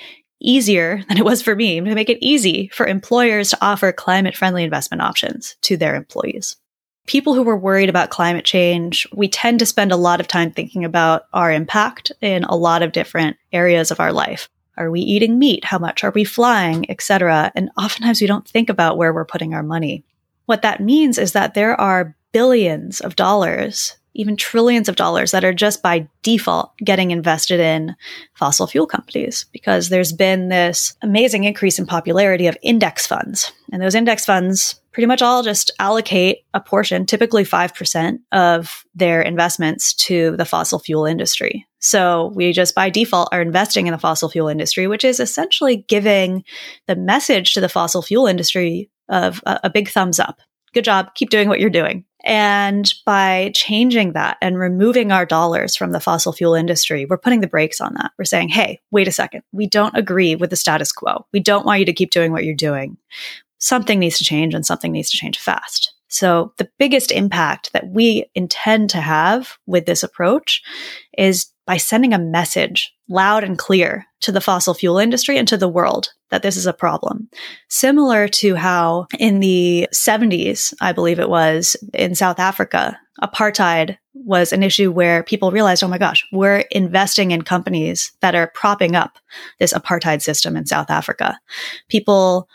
easier 0.40 1.02
than 1.08 1.18
it 1.18 1.24
was 1.24 1.42
for 1.42 1.54
me, 1.54 1.80
to 1.80 1.94
make 1.94 2.10
it 2.10 2.24
easy 2.24 2.68
for 2.68 2.86
employers 2.86 3.50
to 3.50 3.58
offer 3.60 3.92
climate 3.92 4.36
friendly 4.36 4.64
investment 4.64 5.02
options 5.02 5.56
to 5.62 5.76
their 5.76 5.94
employees. 5.94 6.56
People 7.06 7.34
who 7.34 7.48
are 7.48 7.56
worried 7.56 7.88
about 7.88 8.10
climate 8.10 8.44
change, 8.44 9.06
we 9.12 9.28
tend 9.28 9.60
to 9.60 9.66
spend 9.66 9.92
a 9.92 9.96
lot 9.96 10.18
of 10.18 10.26
time 10.26 10.50
thinking 10.50 10.84
about 10.84 11.26
our 11.32 11.52
impact 11.52 12.10
in 12.20 12.42
a 12.44 12.56
lot 12.56 12.82
of 12.82 12.90
different 12.90 13.36
areas 13.52 13.92
of 13.92 14.00
our 14.00 14.12
life. 14.12 14.48
Are 14.76 14.90
we 14.90 15.00
eating 15.00 15.38
meat? 15.38 15.64
How 15.64 15.78
much 15.78 16.02
are 16.02 16.10
we 16.10 16.24
flying, 16.24 16.90
etc.? 16.90 17.52
And 17.54 17.70
oftentimes 17.78 18.20
we 18.20 18.26
don't 18.26 18.46
think 18.46 18.68
about 18.68 18.98
where 18.98 19.12
we're 19.12 19.24
putting 19.24 19.54
our 19.54 19.62
money. 19.62 20.04
What 20.46 20.62
that 20.62 20.80
means 20.80 21.18
is 21.18 21.32
that 21.32 21.54
there 21.54 21.78
are 21.80 22.16
billions 22.32 23.00
of 23.00 23.16
dollars, 23.16 23.96
even 24.14 24.36
trillions 24.36 24.88
of 24.88 24.96
dollars 24.96 25.30
that 25.30 25.44
are 25.44 25.52
just 25.52 25.82
by 25.82 26.08
default 26.22 26.76
getting 26.78 27.10
invested 27.10 27.60
in 27.60 27.94
fossil 28.34 28.66
fuel 28.66 28.86
companies 28.86 29.46
because 29.52 29.88
there's 29.88 30.12
been 30.12 30.48
this 30.48 30.96
amazing 31.02 31.44
increase 31.44 31.78
in 31.78 31.86
popularity 31.86 32.46
of 32.46 32.56
index 32.62 33.06
funds. 33.06 33.52
And 33.72 33.82
those 33.82 33.94
index 33.94 34.24
funds 34.24 34.80
pretty 34.92 35.06
much 35.06 35.20
all 35.20 35.42
just 35.42 35.70
allocate 35.78 36.38
a 36.54 36.60
portion, 36.60 37.04
typically 37.04 37.44
5% 37.44 38.18
of 38.32 38.84
their 38.94 39.20
investments 39.20 39.92
to 39.94 40.34
the 40.38 40.46
fossil 40.46 40.78
fuel 40.78 41.04
industry. 41.04 41.66
So 41.80 42.32
we 42.34 42.52
just 42.52 42.74
by 42.74 42.88
default 42.88 43.28
are 43.32 43.42
investing 43.42 43.86
in 43.86 43.92
the 43.92 43.98
fossil 43.98 44.30
fuel 44.30 44.48
industry, 44.48 44.86
which 44.86 45.04
is 45.04 45.20
essentially 45.20 45.84
giving 45.88 46.44
the 46.86 46.96
message 46.96 47.52
to 47.52 47.60
the 47.60 47.68
fossil 47.68 48.00
fuel 48.00 48.26
industry 48.26 48.90
of 49.08 49.42
a, 49.46 49.60
a 49.64 49.70
big 49.70 49.88
thumbs 49.88 50.20
up. 50.20 50.40
Good 50.74 50.84
job. 50.84 51.14
Keep 51.14 51.30
doing 51.30 51.48
what 51.48 51.60
you're 51.60 51.70
doing. 51.70 52.04
And 52.24 52.92
by 53.06 53.52
changing 53.54 54.12
that 54.14 54.36
and 54.42 54.58
removing 54.58 55.12
our 55.12 55.24
dollars 55.24 55.76
from 55.76 55.92
the 55.92 56.00
fossil 56.00 56.32
fuel 56.32 56.54
industry, 56.54 57.06
we're 57.06 57.18
putting 57.18 57.40
the 57.40 57.46
brakes 57.46 57.80
on 57.80 57.94
that. 57.94 58.10
We're 58.18 58.24
saying, 58.24 58.48
hey, 58.48 58.80
wait 58.90 59.06
a 59.06 59.12
second. 59.12 59.42
We 59.52 59.68
don't 59.68 59.96
agree 59.96 60.34
with 60.34 60.50
the 60.50 60.56
status 60.56 60.90
quo. 60.90 61.24
We 61.32 61.40
don't 61.40 61.64
want 61.64 61.78
you 61.78 61.86
to 61.86 61.92
keep 61.92 62.10
doing 62.10 62.32
what 62.32 62.44
you're 62.44 62.54
doing. 62.54 62.96
Something 63.58 64.00
needs 64.00 64.18
to 64.18 64.24
change 64.24 64.54
and 64.54 64.66
something 64.66 64.90
needs 64.90 65.10
to 65.10 65.16
change 65.16 65.38
fast. 65.38 65.94
So, 66.08 66.52
the 66.58 66.68
biggest 66.78 67.10
impact 67.10 67.72
that 67.72 67.88
we 67.88 68.26
intend 68.34 68.90
to 68.90 69.00
have 69.00 69.58
with 69.66 69.86
this 69.86 70.02
approach 70.02 70.62
is 71.16 71.46
by 71.66 71.78
sending 71.78 72.12
a 72.12 72.18
message 72.18 72.95
loud 73.08 73.44
and 73.44 73.58
clear 73.58 74.06
to 74.20 74.32
the 74.32 74.40
fossil 74.40 74.74
fuel 74.74 74.98
industry 74.98 75.38
and 75.38 75.46
to 75.48 75.56
the 75.56 75.68
world 75.68 76.08
that 76.30 76.42
this 76.42 76.56
is 76.56 76.66
a 76.66 76.72
problem. 76.72 77.28
Similar 77.68 78.28
to 78.28 78.54
how 78.56 79.06
in 79.18 79.40
the 79.40 79.88
70s, 79.94 80.74
I 80.80 80.92
believe 80.92 81.20
it 81.20 81.30
was, 81.30 81.76
in 81.94 82.14
South 82.14 82.40
Africa, 82.40 82.98
apartheid 83.22 83.96
was 84.14 84.52
an 84.52 84.62
issue 84.62 84.90
where 84.90 85.22
people 85.22 85.52
realized, 85.52 85.84
oh 85.84 85.88
my 85.88 85.98
gosh, 85.98 86.26
we're 86.32 86.64
investing 86.70 87.30
in 87.30 87.42
companies 87.42 88.12
that 88.20 88.34
are 88.34 88.50
propping 88.54 88.96
up 88.96 89.18
this 89.60 89.72
apartheid 89.72 90.20
system 90.20 90.56
in 90.56 90.66
South 90.66 90.90
Africa. 90.90 91.38
People 91.88 92.48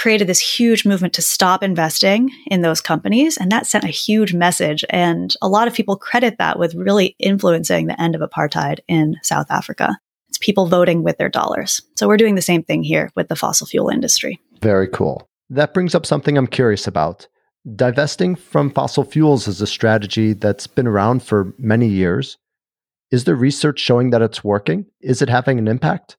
created 0.00 0.26
this 0.26 0.40
huge 0.40 0.86
movement 0.86 1.12
to 1.12 1.20
stop 1.20 1.62
investing 1.62 2.30
in 2.46 2.62
those 2.62 2.80
companies. 2.80 3.36
And 3.36 3.52
that 3.52 3.66
sent 3.66 3.84
a 3.84 3.88
huge 3.88 4.32
message. 4.32 4.82
And 4.88 5.34
a 5.42 5.48
lot 5.48 5.68
of 5.68 5.74
people 5.74 5.94
credit 5.94 6.38
that 6.38 6.58
with 6.58 6.74
really 6.74 7.14
influencing 7.18 7.86
the 7.86 8.00
end 8.00 8.14
of 8.14 8.22
apartheid 8.22 8.78
in 8.88 9.16
South 9.22 9.50
Africa. 9.50 9.98
It's 10.30 10.38
people 10.38 10.68
voting 10.68 11.02
with 11.02 11.18
their 11.18 11.28
dollars. 11.28 11.82
So 11.96 12.08
we're 12.08 12.16
doing 12.16 12.34
the 12.34 12.40
same 12.40 12.62
thing 12.62 12.82
here 12.82 13.10
with 13.14 13.28
the 13.28 13.36
fossil 13.36 13.66
fuel 13.66 13.90
industry. 13.90 14.40
Very 14.62 14.88
cool. 14.88 15.28
That 15.50 15.74
brings 15.74 15.94
up 15.94 16.06
something 16.06 16.38
I'm 16.38 16.46
curious 16.46 16.86
about. 16.86 17.28
Divesting 17.76 18.36
from 18.36 18.70
fossil 18.70 19.04
fuels 19.04 19.46
is 19.48 19.60
a 19.60 19.66
strategy 19.66 20.32
that's 20.32 20.66
been 20.66 20.86
around 20.86 21.22
for 21.22 21.52
many 21.58 21.88
years. 21.88 22.38
Is 23.10 23.24
there 23.24 23.34
research 23.34 23.78
showing 23.78 24.10
that 24.10 24.22
it's 24.22 24.42
working? 24.42 24.86
Is 25.02 25.20
it 25.20 25.28
having 25.28 25.58
an 25.58 25.68
impact? 25.68 26.16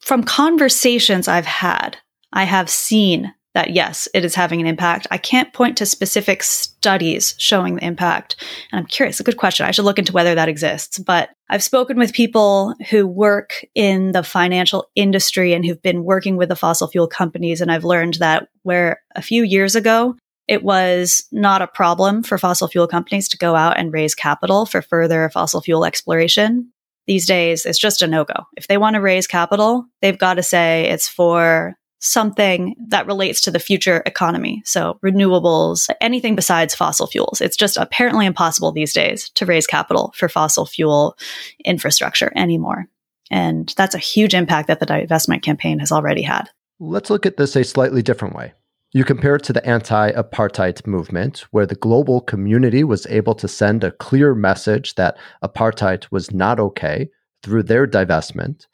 From 0.00 0.22
conversations 0.22 1.28
I've 1.28 1.44
had, 1.44 1.98
I 2.32 2.44
have 2.44 2.68
seen 2.70 3.32
that 3.54 3.70
yes, 3.70 4.06
it 4.14 4.24
is 4.24 4.34
having 4.34 4.60
an 4.60 4.66
impact. 4.66 5.06
I 5.10 5.18
can't 5.18 5.52
point 5.52 5.78
to 5.78 5.86
specific 5.86 6.42
studies 6.42 7.34
showing 7.38 7.74
the 7.74 7.84
impact. 7.84 8.36
And 8.70 8.78
I'm 8.78 8.86
curious, 8.86 9.18
a 9.18 9.24
good 9.24 9.36
question. 9.36 9.66
I 9.66 9.72
should 9.72 9.84
look 9.84 9.98
into 9.98 10.12
whether 10.12 10.34
that 10.34 10.48
exists. 10.48 10.98
But 10.98 11.30
I've 11.50 11.62
spoken 11.62 11.98
with 11.98 12.12
people 12.12 12.74
who 12.90 13.06
work 13.06 13.64
in 13.74 14.12
the 14.12 14.22
financial 14.22 14.88
industry 14.94 15.54
and 15.54 15.64
who've 15.64 15.82
been 15.82 16.04
working 16.04 16.36
with 16.36 16.50
the 16.50 16.56
fossil 16.56 16.88
fuel 16.88 17.08
companies. 17.08 17.60
And 17.60 17.72
I've 17.72 17.84
learned 17.84 18.14
that 18.14 18.48
where 18.62 19.00
a 19.16 19.22
few 19.22 19.42
years 19.42 19.74
ago, 19.74 20.14
it 20.46 20.62
was 20.62 21.26
not 21.32 21.62
a 21.62 21.66
problem 21.66 22.22
for 22.22 22.38
fossil 22.38 22.68
fuel 22.68 22.86
companies 22.86 23.28
to 23.30 23.38
go 23.38 23.56
out 23.56 23.78
and 23.78 23.92
raise 23.92 24.14
capital 24.14 24.66
for 24.66 24.82
further 24.82 25.28
fossil 25.30 25.60
fuel 25.60 25.84
exploration. 25.84 26.70
These 27.06 27.26
days, 27.26 27.64
it's 27.64 27.78
just 27.78 28.02
a 28.02 28.06
no 28.06 28.24
go. 28.24 28.44
If 28.56 28.66
they 28.66 28.76
want 28.76 28.94
to 28.94 29.00
raise 29.00 29.26
capital, 29.26 29.86
they've 30.02 30.18
got 30.18 30.34
to 30.34 30.42
say 30.42 30.88
it's 30.90 31.08
for 31.08 31.77
something 32.00 32.74
that 32.88 33.06
relates 33.06 33.40
to 33.42 33.50
the 33.50 33.58
future 33.58 34.02
economy. 34.06 34.62
So 34.64 34.98
renewables, 35.04 35.90
anything 36.00 36.36
besides 36.36 36.74
fossil 36.74 37.06
fuels. 37.06 37.40
It's 37.40 37.56
just 37.56 37.76
apparently 37.76 38.26
impossible 38.26 38.72
these 38.72 38.92
days 38.92 39.30
to 39.30 39.46
raise 39.46 39.66
capital 39.66 40.12
for 40.16 40.28
fossil 40.28 40.66
fuel 40.66 41.16
infrastructure 41.64 42.32
anymore. 42.36 42.86
And 43.30 43.72
that's 43.76 43.94
a 43.94 43.98
huge 43.98 44.34
impact 44.34 44.68
that 44.68 44.80
the 44.80 44.86
divestment 44.86 45.42
campaign 45.42 45.78
has 45.80 45.92
already 45.92 46.22
had. 46.22 46.48
Let's 46.80 47.10
look 47.10 47.26
at 47.26 47.36
this 47.36 47.56
a 47.56 47.64
slightly 47.64 48.02
different 48.02 48.34
way. 48.34 48.52
You 48.92 49.04
compare 49.04 49.36
it 49.36 49.42
to 49.44 49.52
the 49.52 49.66
anti 49.66 50.12
apartheid 50.12 50.86
movement, 50.86 51.40
where 51.50 51.66
the 51.66 51.74
global 51.74 52.22
community 52.22 52.84
was 52.84 53.06
able 53.06 53.34
to 53.34 53.46
send 53.46 53.84
a 53.84 53.92
clear 53.92 54.34
message 54.34 54.94
that 54.94 55.18
apartheid 55.42 56.06
was 56.10 56.32
not 56.32 56.58
okay 56.58 57.10
through 57.42 57.64
their 57.64 57.86
divestment. 57.86 58.66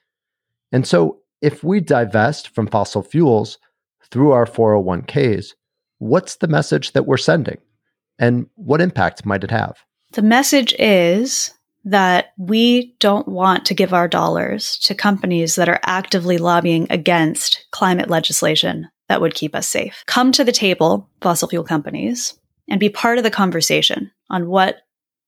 And 0.71 0.87
so, 0.87 1.21
if 1.45 1.63
we 1.63 1.79
divest 1.79 2.49
from 2.55 2.67
fossil 2.67 3.03
fuels 3.03 3.59
through 4.11 4.33
our 4.33 4.47
401ks, 4.47 5.53
what's 5.99 6.37
the 6.37 6.49
message 6.49 6.93
that 6.93 7.07
we're 7.07 7.19
sending? 7.19 7.59
And 8.19 8.47
what 8.55 8.81
impact 8.81 9.27
might 9.27 9.45
it 9.45 9.51
have? 9.51 9.77
The 10.13 10.23
message 10.23 10.75
is 10.79 11.53
that 11.85 12.33
we 12.39 12.97
don't 12.99 13.29
want 13.29 13.67
to 13.67 13.75
give 13.75 13.93
our 13.93 14.09
dollars 14.09 14.79
to 14.85 14.95
companies 14.95 15.57
that 15.57 15.69
are 15.69 15.81
actively 15.83 16.39
lobbying 16.39 16.87
against 16.89 17.67
climate 17.73 18.09
legislation 18.09 18.89
that 19.11 19.21
would 19.21 19.35
keep 19.35 19.55
us 19.55 19.69
safe. 19.69 20.03
Come 20.07 20.33
to 20.33 20.45
the 20.45 20.53
table, 20.53 21.11
fossil 21.21 21.49
fuel 21.49 21.65
companies, 21.65 22.39
and 22.71 22.81
be 22.81 22.89
part 22.89 23.19
of 23.19 23.25
the 23.25 23.31
conversation 23.31 24.11
on 24.31 24.49
what 24.49 24.79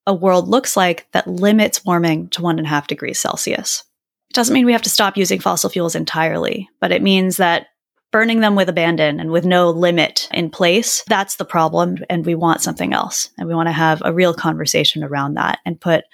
a 0.07 0.15
world 0.15 0.47
looks 0.47 0.75
like 0.75 1.05
that 1.11 1.27
limits 1.27 1.85
warming 1.85 2.29
to 2.29 2.41
one 2.41 2.57
and 2.57 2.65
a 2.65 2.69
half 2.69 2.87
degrees 2.87 3.19
Celsius. 3.19 3.83
It 4.29 4.33
doesn't 4.33 4.53
mean 4.53 4.65
we 4.65 4.73
have 4.73 4.81
to 4.83 4.89
stop 4.89 5.17
using 5.17 5.39
fossil 5.39 5.69
fuels 5.69 5.95
entirely, 5.95 6.69
but 6.79 6.91
it 6.91 7.01
means 7.01 7.37
that 7.37 7.67
burning 8.11 8.39
them 8.39 8.55
with 8.55 8.69
abandon 8.69 9.19
and 9.19 9.31
with 9.31 9.45
no 9.45 9.69
limit 9.69 10.27
in 10.31 10.49
place, 10.49 11.03
that's 11.07 11.35
the 11.35 11.45
problem. 11.45 11.97
And 12.09 12.25
we 12.25 12.35
want 12.35 12.61
something 12.61 12.93
else. 12.93 13.29
And 13.37 13.47
we 13.47 13.55
want 13.55 13.67
to 13.67 13.73
have 13.73 14.01
a 14.05 14.13
real 14.13 14.33
conversation 14.33 15.03
around 15.03 15.35
that 15.35 15.59
and 15.65 15.79
put 15.79 16.05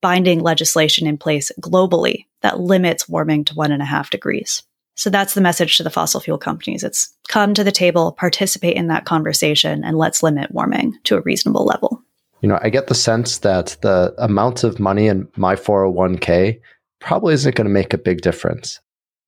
binding 0.00 0.40
legislation 0.40 1.06
in 1.06 1.16
place 1.16 1.52
globally 1.60 2.26
that 2.40 2.60
limits 2.60 3.08
warming 3.08 3.44
to 3.44 3.54
one 3.54 3.72
and 3.72 3.82
a 3.82 3.86
half 3.86 4.10
degrees. 4.10 4.62
So 4.96 5.08
that's 5.08 5.34
the 5.34 5.40
message 5.40 5.76
to 5.76 5.82
the 5.82 5.90
fossil 5.90 6.20
fuel 6.20 6.38
companies. 6.38 6.84
It's 6.84 7.14
come 7.28 7.54
to 7.54 7.64
the 7.64 7.72
table, 7.72 8.12
participate 8.12 8.76
in 8.76 8.88
that 8.88 9.06
conversation, 9.06 9.84
and 9.84 9.96
let's 9.96 10.22
limit 10.22 10.50
warming 10.50 10.98
to 11.04 11.16
a 11.16 11.22
reasonable 11.22 11.64
level. 11.64 12.02
You 12.42 12.48
know, 12.48 12.58
I 12.60 12.68
get 12.70 12.88
the 12.88 12.94
sense 12.94 13.38
that 13.38 13.76
the 13.82 14.14
amount 14.18 14.64
of 14.64 14.80
money 14.80 15.06
in 15.06 15.28
my 15.36 15.54
401k 15.54 16.60
probably 17.02 17.34
isn't 17.34 17.54
going 17.54 17.66
to 17.66 17.72
make 17.72 17.92
a 17.92 17.98
big 17.98 18.20
difference. 18.22 18.80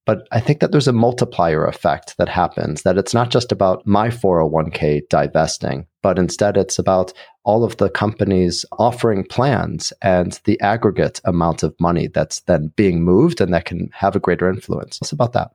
But 0.07 0.29
I 0.31 0.41
think 0.41 0.61
that 0.61 0.71
there's 0.71 0.89
a 0.89 0.93
multiplier 0.93 1.65
effect 1.65 2.17
that 2.19 2.29
happens, 2.29 2.83
that 2.83 2.99
it's 2.99 3.15
not 3.15 3.31
just 3.31 3.51
about 3.53 3.87
my 3.87 4.09
401k 4.09 5.09
divesting, 5.09 5.87
but 6.03 6.19
instead 6.19 6.59
it's 6.59 6.79
about 6.79 7.15
all 7.43 7.65
of 7.65 7.79
the 7.79 7.89
companies 7.89 8.67
offering 8.79 9.25
plans 9.25 9.93
and 10.03 10.39
the 10.45 10.61
aggregate 10.61 11.21
amount 11.25 11.63
of 11.63 11.75
money 11.81 12.09
that's 12.09 12.41
then 12.41 12.71
being 12.77 13.03
moved 13.03 13.41
and 13.41 13.55
that 13.55 13.65
can 13.65 13.89
have 13.95 14.15
a 14.15 14.21
greater 14.21 14.49
influence. 14.49 15.01
What's 15.01 15.13
about 15.13 15.33
that? 15.33 15.53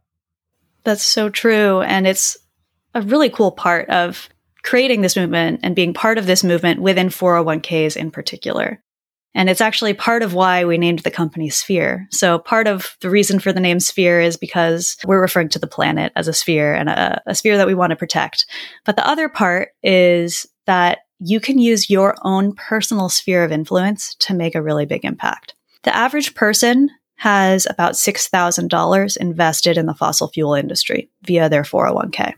That's 0.83 1.03
so 1.03 1.29
true. 1.29 1.81
And 1.81 2.07
it's 2.07 2.35
a 2.95 3.01
really 3.01 3.29
cool 3.29 3.51
part 3.51 3.87
of 3.89 4.29
creating 4.63 5.01
this 5.01 5.15
movement 5.15 5.59
and 5.61 5.75
being 5.75 5.93
part 5.93 6.17
of 6.17 6.25
this 6.25 6.43
movement 6.43 6.81
within 6.81 7.09
401ks 7.09 7.95
in 7.95 8.09
particular. 8.09 8.81
And 9.35 9.49
it's 9.49 9.61
actually 9.61 9.93
part 9.93 10.23
of 10.23 10.33
why 10.33 10.65
we 10.65 10.77
named 10.77 10.99
the 10.99 11.11
company 11.11 11.49
Sphere. 11.49 12.07
So 12.11 12.39
part 12.39 12.67
of 12.67 12.97
the 13.01 13.09
reason 13.09 13.39
for 13.39 13.53
the 13.53 13.59
name 13.59 13.79
Sphere 13.79 14.19
is 14.19 14.37
because 14.37 14.97
we're 15.05 15.21
referring 15.21 15.49
to 15.49 15.59
the 15.59 15.67
planet 15.67 16.11
as 16.15 16.27
a 16.27 16.33
sphere 16.33 16.73
and 16.73 16.89
a, 16.89 17.21
a 17.27 17.35
sphere 17.35 17.57
that 17.57 17.67
we 17.67 17.75
want 17.75 17.91
to 17.91 17.95
protect. 17.95 18.45
But 18.85 18.95
the 18.95 19.07
other 19.07 19.29
part 19.29 19.69
is 19.83 20.47
that 20.65 20.99
you 21.19 21.39
can 21.39 21.59
use 21.59 21.89
your 21.89 22.15
own 22.23 22.53
personal 22.53 23.09
sphere 23.09 23.43
of 23.43 23.51
influence 23.51 24.15
to 24.15 24.33
make 24.33 24.55
a 24.55 24.61
really 24.61 24.85
big 24.85 25.05
impact. 25.05 25.53
The 25.83 25.95
average 25.95 26.33
person 26.33 26.89
has 27.15 27.67
about 27.69 27.93
$6,000 27.93 29.17
invested 29.17 29.77
in 29.77 29.85
the 29.85 29.93
fossil 29.93 30.29
fuel 30.29 30.53
industry 30.53 31.09
via 31.23 31.49
their 31.49 31.63
401k. 31.63 32.33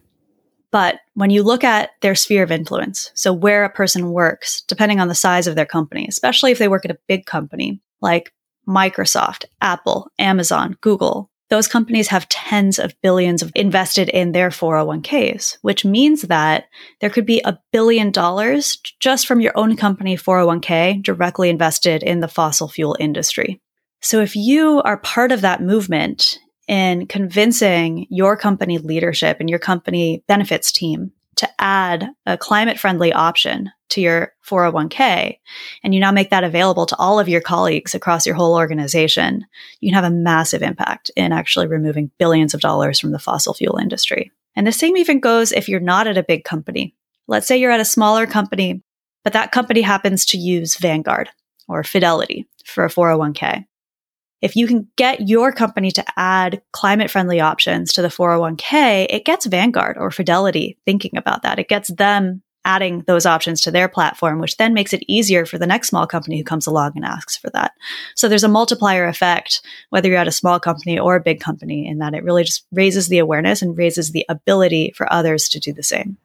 But 0.71 0.99
when 1.15 1.29
you 1.29 1.43
look 1.43 1.63
at 1.63 1.91
their 2.01 2.15
sphere 2.15 2.43
of 2.43 2.51
influence, 2.51 3.11
so 3.13 3.33
where 3.33 3.65
a 3.65 3.69
person 3.69 4.11
works, 4.11 4.61
depending 4.67 4.99
on 4.99 5.09
the 5.09 5.15
size 5.15 5.47
of 5.47 5.55
their 5.55 5.65
company, 5.65 6.05
especially 6.07 6.51
if 6.51 6.59
they 6.59 6.69
work 6.69 6.85
at 6.85 6.91
a 6.91 6.99
big 7.07 7.25
company 7.25 7.81
like 8.01 8.33
Microsoft, 8.67 9.45
Apple, 9.61 10.09
Amazon, 10.17 10.77
Google, 10.81 11.29
those 11.49 11.67
companies 11.67 12.07
have 12.07 12.29
tens 12.29 12.79
of 12.79 12.95
billions 13.01 13.41
of 13.41 13.51
invested 13.55 14.07
in 14.07 14.31
their 14.31 14.49
401ks, 14.49 15.57
which 15.61 15.83
means 15.83 16.21
that 16.23 16.67
there 17.01 17.09
could 17.09 17.25
be 17.25 17.41
a 17.43 17.59
billion 17.73 18.09
dollars 18.09 18.77
just 19.01 19.27
from 19.27 19.41
your 19.41 19.51
own 19.57 19.75
company 19.75 20.15
401k 20.15 21.03
directly 21.03 21.49
invested 21.49 22.03
in 22.03 22.21
the 22.21 22.29
fossil 22.29 22.69
fuel 22.69 22.95
industry. 23.01 23.59
So 23.99 24.21
if 24.21 24.33
you 24.33 24.81
are 24.83 24.97
part 24.97 25.33
of 25.33 25.41
that 25.41 25.61
movement 25.61 26.39
in 26.67 27.07
convincing 27.07 28.07
your 28.09 28.37
company 28.37 28.77
leadership 28.77 29.37
and 29.39 29.49
your 29.49 29.59
company 29.59 30.23
benefits 30.27 30.71
team 30.71 31.11
to 31.35 31.49
add 31.59 32.09
a 32.25 32.37
climate 32.37 32.79
friendly 32.79 33.11
option 33.11 33.71
to 33.89 34.01
your 34.01 34.33
401k 34.47 35.37
and 35.83 35.93
you 35.93 35.99
now 35.99 36.11
make 36.11 36.29
that 36.29 36.43
available 36.43 36.85
to 36.85 36.95
all 36.97 37.19
of 37.19 37.29
your 37.29 37.41
colleagues 37.41 37.95
across 37.95 38.25
your 38.25 38.35
whole 38.35 38.55
organization, 38.55 39.45
you 39.79 39.89
can 39.89 39.95
have 39.95 40.11
a 40.11 40.15
massive 40.15 40.61
impact 40.61 41.11
in 41.15 41.31
actually 41.31 41.67
removing 41.67 42.11
billions 42.17 42.53
of 42.53 42.61
dollars 42.61 42.99
from 42.99 43.11
the 43.11 43.19
fossil 43.19 43.53
fuel 43.53 43.77
industry. 43.77 44.31
And 44.55 44.67
the 44.67 44.71
same 44.71 44.97
even 44.97 45.19
goes 45.19 45.51
if 45.51 45.67
you're 45.67 45.79
not 45.79 46.07
at 46.07 46.17
a 46.17 46.23
big 46.23 46.43
company. 46.43 46.95
Let's 47.27 47.47
say 47.47 47.57
you're 47.57 47.71
at 47.71 47.79
a 47.79 47.85
smaller 47.85 48.27
company, 48.27 48.83
but 49.23 49.33
that 49.33 49.51
company 49.51 49.81
happens 49.81 50.25
to 50.27 50.37
use 50.37 50.77
Vanguard 50.77 51.29
or 51.67 51.83
Fidelity 51.83 52.47
for 52.65 52.85
a 52.85 52.89
401k 52.89 53.65
if 54.41 54.55
you 54.55 54.67
can 54.67 54.87
get 54.95 55.27
your 55.27 55.51
company 55.51 55.91
to 55.91 56.05
add 56.17 56.61
climate 56.71 57.11
friendly 57.11 57.39
options 57.39 57.93
to 57.93 58.01
the 58.01 58.07
401k, 58.07 59.07
it 59.09 59.25
gets 59.25 59.45
Vanguard 59.45 59.97
or 59.97 60.11
Fidelity 60.11 60.77
thinking 60.85 61.15
about 61.15 61.43
that. 61.43 61.59
It 61.59 61.67
gets 61.67 61.89
them 61.89 62.41
adding 62.63 63.03
those 63.07 63.25
options 63.25 63.61
to 63.61 63.71
their 63.71 63.87
platform, 63.87 64.39
which 64.39 64.57
then 64.57 64.73
makes 64.73 64.93
it 64.93 65.03
easier 65.07 65.45
for 65.45 65.57
the 65.57 65.65
next 65.65 65.87
small 65.87 66.05
company 66.05 66.37
who 66.37 66.43
comes 66.43 66.67
along 66.67 66.91
and 66.95 67.05
asks 67.05 67.35
for 67.35 67.49
that. 67.51 67.71
So 68.15 68.29
there's 68.29 68.43
a 68.43 68.47
multiplier 68.47 69.07
effect, 69.07 69.61
whether 69.89 70.09
you're 70.09 70.17
at 70.17 70.27
a 70.27 70.31
small 70.31 70.59
company 70.59 70.99
or 70.99 71.15
a 71.15 71.21
big 71.21 71.39
company, 71.39 71.87
in 71.87 71.97
that 71.99 72.13
it 72.13 72.23
really 72.23 72.43
just 72.43 72.65
raises 72.71 73.07
the 73.07 73.17
awareness 73.17 73.61
and 73.61 73.77
raises 73.77 74.11
the 74.11 74.25
ability 74.29 74.93
for 74.95 75.11
others 75.11 75.49
to 75.49 75.59
do 75.59 75.73
the 75.73 75.83
same. 75.83 76.17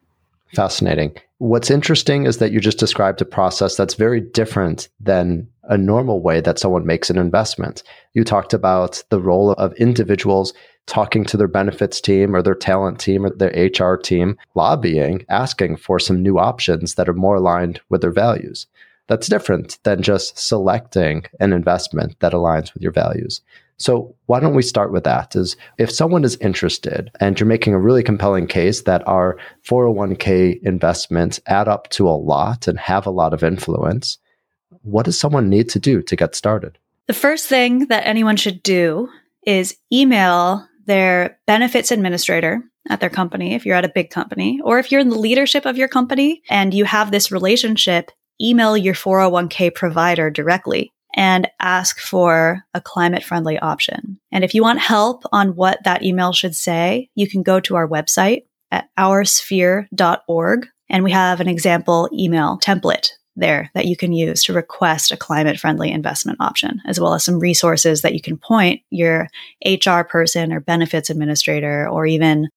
Fascinating. 0.56 1.14
What's 1.36 1.70
interesting 1.70 2.24
is 2.24 2.38
that 2.38 2.50
you 2.50 2.60
just 2.60 2.78
described 2.78 3.20
a 3.20 3.26
process 3.26 3.76
that's 3.76 3.92
very 3.92 4.22
different 4.22 4.88
than 4.98 5.46
a 5.64 5.76
normal 5.76 6.22
way 6.22 6.40
that 6.40 6.58
someone 6.58 6.86
makes 6.86 7.10
an 7.10 7.18
investment. 7.18 7.82
You 8.14 8.24
talked 8.24 8.54
about 8.54 9.04
the 9.10 9.20
role 9.20 9.52
of 9.52 9.74
individuals 9.74 10.54
talking 10.86 11.26
to 11.26 11.36
their 11.36 11.46
benefits 11.46 12.00
team 12.00 12.34
or 12.34 12.40
their 12.40 12.54
talent 12.54 12.98
team 12.98 13.26
or 13.26 13.36
their 13.36 13.50
HR 13.50 13.98
team, 13.98 14.38
lobbying, 14.54 15.26
asking 15.28 15.76
for 15.76 15.98
some 15.98 16.22
new 16.22 16.38
options 16.38 16.94
that 16.94 17.06
are 17.06 17.12
more 17.12 17.34
aligned 17.34 17.78
with 17.90 18.00
their 18.00 18.10
values. 18.10 18.66
That's 19.08 19.28
different 19.28 19.76
than 19.82 20.00
just 20.00 20.38
selecting 20.38 21.26
an 21.38 21.52
investment 21.52 22.18
that 22.20 22.32
aligns 22.32 22.72
with 22.72 22.82
your 22.82 22.92
values. 22.92 23.42
So 23.78 24.14
why 24.26 24.40
don't 24.40 24.54
we 24.54 24.62
start 24.62 24.92
with 24.92 25.04
that? 25.04 25.36
Is 25.36 25.56
if 25.78 25.90
someone 25.90 26.24
is 26.24 26.36
interested 26.36 27.10
and 27.20 27.38
you're 27.38 27.46
making 27.46 27.74
a 27.74 27.78
really 27.78 28.02
compelling 28.02 28.46
case 28.46 28.82
that 28.82 29.06
our 29.06 29.38
401k 29.68 30.62
investments 30.62 31.40
add 31.46 31.68
up 31.68 31.90
to 31.90 32.08
a 32.08 32.10
lot 32.10 32.68
and 32.68 32.78
have 32.78 33.06
a 33.06 33.10
lot 33.10 33.34
of 33.34 33.42
influence, 33.42 34.18
what 34.82 35.04
does 35.04 35.18
someone 35.18 35.50
need 35.50 35.68
to 35.70 35.78
do 35.78 36.02
to 36.02 36.16
get 36.16 36.34
started? 36.34 36.78
The 37.06 37.12
first 37.12 37.46
thing 37.46 37.86
that 37.86 38.06
anyone 38.06 38.36
should 38.36 38.62
do 38.62 39.08
is 39.46 39.76
email 39.92 40.66
their 40.86 41.38
benefits 41.46 41.90
administrator 41.90 42.62
at 42.88 43.00
their 43.00 43.10
company, 43.10 43.54
if 43.54 43.66
you're 43.66 43.76
at 43.76 43.84
a 43.84 43.92
big 43.92 44.10
company, 44.10 44.60
or 44.62 44.78
if 44.78 44.90
you're 44.90 45.00
in 45.00 45.08
the 45.08 45.18
leadership 45.18 45.66
of 45.66 45.76
your 45.76 45.88
company 45.88 46.42
and 46.48 46.72
you 46.72 46.84
have 46.84 47.10
this 47.10 47.32
relationship, 47.32 48.10
email 48.40 48.76
your 48.76 48.94
401k 48.94 49.74
provider 49.74 50.30
directly 50.30 50.92
and 51.16 51.48
ask 51.60 51.98
for 51.98 52.62
a 52.74 52.80
climate 52.80 53.24
friendly 53.24 53.58
option. 53.58 54.20
And 54.30 54.44
if 54.44 54.54
you 54.54 54.62
want 54.62 54.78
help 54.78 55.24
on 55.32 55.56
what 55.56 55.82
that 55.84 56.04
email 56.04 56.32
should 56.32 56.54
say, 56.54 57.08
you 57.14 57.26
can 57.28 57.42
go 57.42 57.58
to 57.60 57.74
our 57.74 57.88
website 57.88 58.44
at 58.70 58.88
oursphere.org. 58.98 60.66
And 60.88 61.02
we 61.02 61.10
have 61.10 61.40
an 61.40 61.48
example 61.48 62.08
email 62.12 62.58
template 62.62 63.08
there 63.34 63.70
that 63.74 63.86
you 63.86 63.96
can 63.96 64.12
use 64.12 64.44
to 64.44 64.52
request 64.52 65.10
a 65.10 65.16
climate 65.16 65.58
friendly 65.58 65.90
investment 65.90 66.40
option, 66.40 66.80
as 66.86 67.00
well 67.00 67.14
as 67.14 67.24
some 67.24 67.38
resources 67.38 68.02
that 68.02 68.14
you 68.14 68.20
can 68.20 68.36
point 68.36 68.82
your 68.90 69.28
HR 69.64 70.02
person 70.02 70.52
or 70.52 70.60
benefits 70.60 71.10
administrator 71.10 71.88
or 71.88 72.06
even 72.06 72.48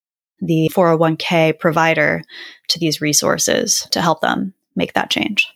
the 0.42 0.70
401k 0.74 1.60
provider 1.60 2.22
to 2.70 2.80
these 2.80 3.02
resources 3.02 3.88
to 3.92 4.02
help 4.02 4.22
them 4.22 4.54
make 4.76 4.94
that 4.94 5.10
change. 5.10 5.48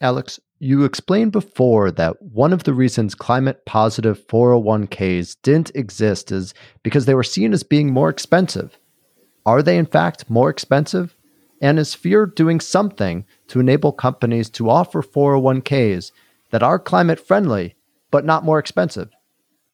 Alex, 0.00 0.40
you 0.62 0.84
explained 0.84 1.32
before 1.32 1.90
that 1.90 2.22
one 2.22 2.52
of 2.52 2.62
the 2.62 2.72
reasons 2.72 3.16
climate 3.16 3.66
positive 3.66 4.24
401ks 4.28 5.36
didn't 5.42 5.72
exist 5.74 6.30
is 6.30 6.54
because 6.84 7.04
they 7.04 7.16
were 7.16 7.24
seen 7.24 7.52
as 7.52 7.64
being 7.64 7.92
more 7.92 8.08
expensive. 8.08 8.78
Are 9.44 9.60
they, 9.60 9.76
in 9.76 9.86
fact, 9.86 10.30
more 10.30 10.50
expensive? 10.50 11.16
And 11.60 11.80
is 11.80 11.90
Sphere 11.90 12.26
doing 12.26 12.60
something 12.60 13.24
to 13.48 13.58
enable 13.58 13.90
companies 13.90 14.48
to 14.50 14.70
offer 14.70 15.02
401ks 15.02 16.12
that 16.52 16.62
are 16.62 16.78
climate 16.78 17.18
friendly, 17.18 17.74
but 18.12 18.24
not 18.24 18.44
more 18.44 18.60
expensive? 18.60 19.10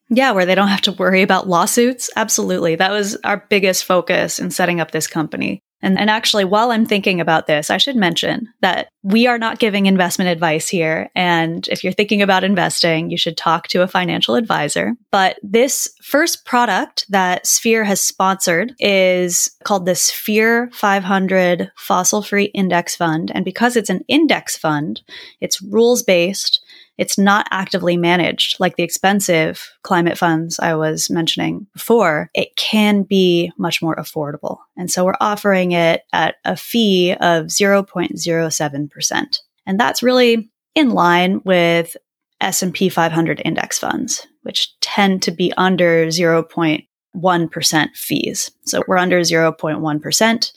Yeah, 0.08 0.32
where 0.32 0.46
they 0.46 0.54
don't 0.54 0.68
have 0.68 0.80
to 0.82 0.92
worry 0.92 1.20
about 1.20 1.50
lawsuits. 1.50 2.08
Absolutely. 2.16 2.76
That 2.76 2.92
was 2.92 3.14
our 3.24 3.44
biggest 3.50 3.84
focus 3.84 4.38
in 4.38 4.50
setting 4.50 4.80
up 4.80 4.92
this 4.92 5.06
company. 5.06 5.60
And, 5.80 5.98
and 5.98 6.10
actually, 6.10 6.44
while 6.44 6.70
I'm 6.70 6.86
thinking 6.86 7.20
about 7.20 7.46
this, 7.46 7.70
I 7.70 7.76
should 7.76 7.96
mention 7.96 8.48
that 8.62 8.88
we 9.02 9.26
are 9.26 9.38
not 9.38 9.60
giving 9.60 9.86
investment 9.86 10.28
advice 10.28 10.68
here. 10.68 11.08
And 11.14 11.66
if 11.68 11.84
you're 11.84 11.92
thinking 11.92 12.20
about 12.20 12.44
investing, 12.44 13.10
you 13.10 13.16
should 13.16 13.36
talk 13.36 13.68
to 13.68 13.82
a 13.82 13.88
financial 13.88 14.34
advisor. 14.34 14.94
But 15.12 15.38
this 15.42 15.88
first 16.02 16.44
product 16.44 17.06
that 17.10 17.46
Sphere 17.46 17.84
has 17.84 18.00
sponsored 18.00 18.74
is 18.80 19.50
called 19.64 19.86
the 19.86 19.94
Sphere 19.94 20.68
500 20.72 21.70
Fossil 21.76 22.22
Free 22.22 22.46
Index 22.46 22.96
Fund. 22.96 23.30
And 23.34 23.44
because 23.44 23.76
it's 23.76 23.90
an 23.90 24.02
index 24.08 24.56
fund, 24.56 25.02
it's 25.40 25.62
rules 25.62 26.02
based 26.02 26.60
it's 26.98 27.16
not 27.16 27.46
actively 27.50 27.96
managed 27.96 28.60
like 28.60 28.76
the 28.76 28.82
expensive 28.82 29.70
climate 29.82 30.18
funds 30.18 30.58
I 30.58 30.74
was 30.74 31.08
mentioning 31.08 31.66
before. 31.72 32.28
It 32.34 32.56
can 32.56 33.04
be 33.04 33.52
much 33.56 33.80
more 33.80 33.96
affordable. 33.96 34.58
And 34.76 34.90
so 34.90 35.04
we're 35.04 35.14
offering 35.20 35.72
it 35.72 36.02
at 36.12 36.34
a 36.44 36.56
fee 36.56 37.12
of 37.12 37.46
0.07%. 37.46 39.38
And 39.64 39.80
that's 39.80 40.02
really 40.02 40.50
in 40.74 40.90
line 40.90 41.40
with 41.44 41.96
S&P 42.40 42.88
500 42.88 43.42
index 43.44 43.78
funds, 43.78 44.26
which 44.42 44.78
tend 44.80 45.22
to 45.22 45.30
be 45.30 45.52
under 45.56 46.06
0.1% 46.06 47.96
fees. 47.96 48.50
So 48.64 48.82
we're 48.86 48.96
under 48.96 49.20
0.1%, 49.20 50.52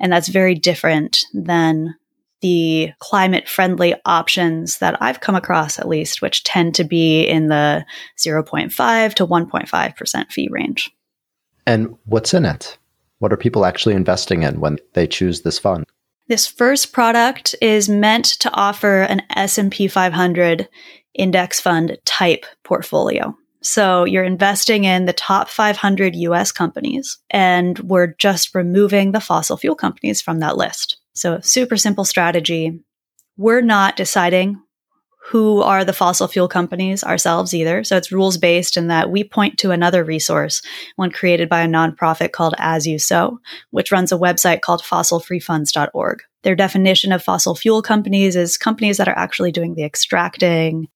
and 0.00 0.12
that's 0.12 0.28
very 0.28 0.54
different 0.54 1.24
than 1.34 1.94
the 2.46 2.92
climate 3.00 3.48
friendly 3.48 3.92
options 4.04 4.78
that 4.78 4.96
I've 5.02 5.20
come 5.20 5.34
across, 5.34 5.80
at 5.80 5.88
least, 5.88 6.22
which 6.22 6.44
tend 6.44 6.76
to 6.76 6.84
be 6.84 7.24
in 7.24 7.48
the 7.48 7.84
0.5 8.16 9.14
to 9.14 9.26
1.5% 9.26 10.30
fee 10.30 10.48
range. 10.52 10.88
And 11.66 11.96
what's 12.04 12.34
in 12.34 12.44
it? 12.44 12.78
What 13.18 13.32
are 13.32 13.36
people 13.36 13.66
actually 13.66 13.96
investing 13.96 14.44
in 14.44 14.60
when 14.60 14.78
they 14.92 15.08
choose 15.08 15.42
this 15.42 15.58
fund? 15.58 15.86
This 16.28 16.46
first 16.46 16.92
product 16.92 17.56
is 17.60 17.88
meant 17.88 18.26
to 18.26 18.52
offer 18.52 19.02
an 19.02 19.22
S&P 19.34 19.88
500 19.88 20.68
index 21.14 21.60
fund 21.60 21.98
type 22.04 22.46
portfolio. 22.62 23.36
So 23.60 24.04
you're 24.04 24.22
investing 24.22 24.84
in 24.84 25.06
the 25.06 25.12
top 25.12 25.48
500 25.48 26.14
US 26.14 26.52
companies 26.52 27.18
and 27.28 27.76
we're 27.80 28.14
just 28.18 28.54
removing 28.54 29.10
the 29.10 29.20
fossil 29.20 29.56
fuel 29.56 29.74
companies 29.74 30.22
from 30.22 30.38
that 30.38 30.56
list. 30.56 30.98
So, 31.16 31.40
super 31.40 31.76
simple 31.76 32.04
strategy. 32.04 32.80
We're 33.36 33.62
not 33.62 33.96
deciding 33.96 34.60
who 35.28 35.60
are 35.60 35.84
the 35.84 35.92
fossil 35.92 36.28
fuel 36.28 36.46
companies 36.46 37.02
ourselves 37.02 37.52
either. 37.52 37.82
So 37.82 37.96
it's 37.96 38.12
rules 38.12 38.38
based 38.38 38.76
in 38.76 38.86
that 38.88 39.10
we 39.10 39.24
point 39.24 39.58
to 39.58 39.72
another 39.72 40.04
resource, 40.04 40.62
one 40.94 41.10
created 41.10 41.48
by 41.48 41.62
a 41.62 41.68
nonprofit 41.68 42.30
called 42.30 42.54
As 42.58 42.86
You 42.86 43.00
Sow, 43.00 43.40
which 43.70 43.90
runs 43.90 44.12
a 44.12 44.18
website 44.18 44.60
called 44.60 44.82
fossilfreefunds.org. 44.82 46.22
Their 46.44 46.54
definition 46.54 47.10
of 47.10 47.24
fossil 47.24 47.56
fuel 47.56 47.82
companies 47.82 48.36
is 48.36 48.56
companies 48.56 48.98
that 48.98 49.08
are 49.08 49.18
actually 49.18 49.50
doing 49.50 49.74
the 49.74 49.84
extracting, 49.84 50.86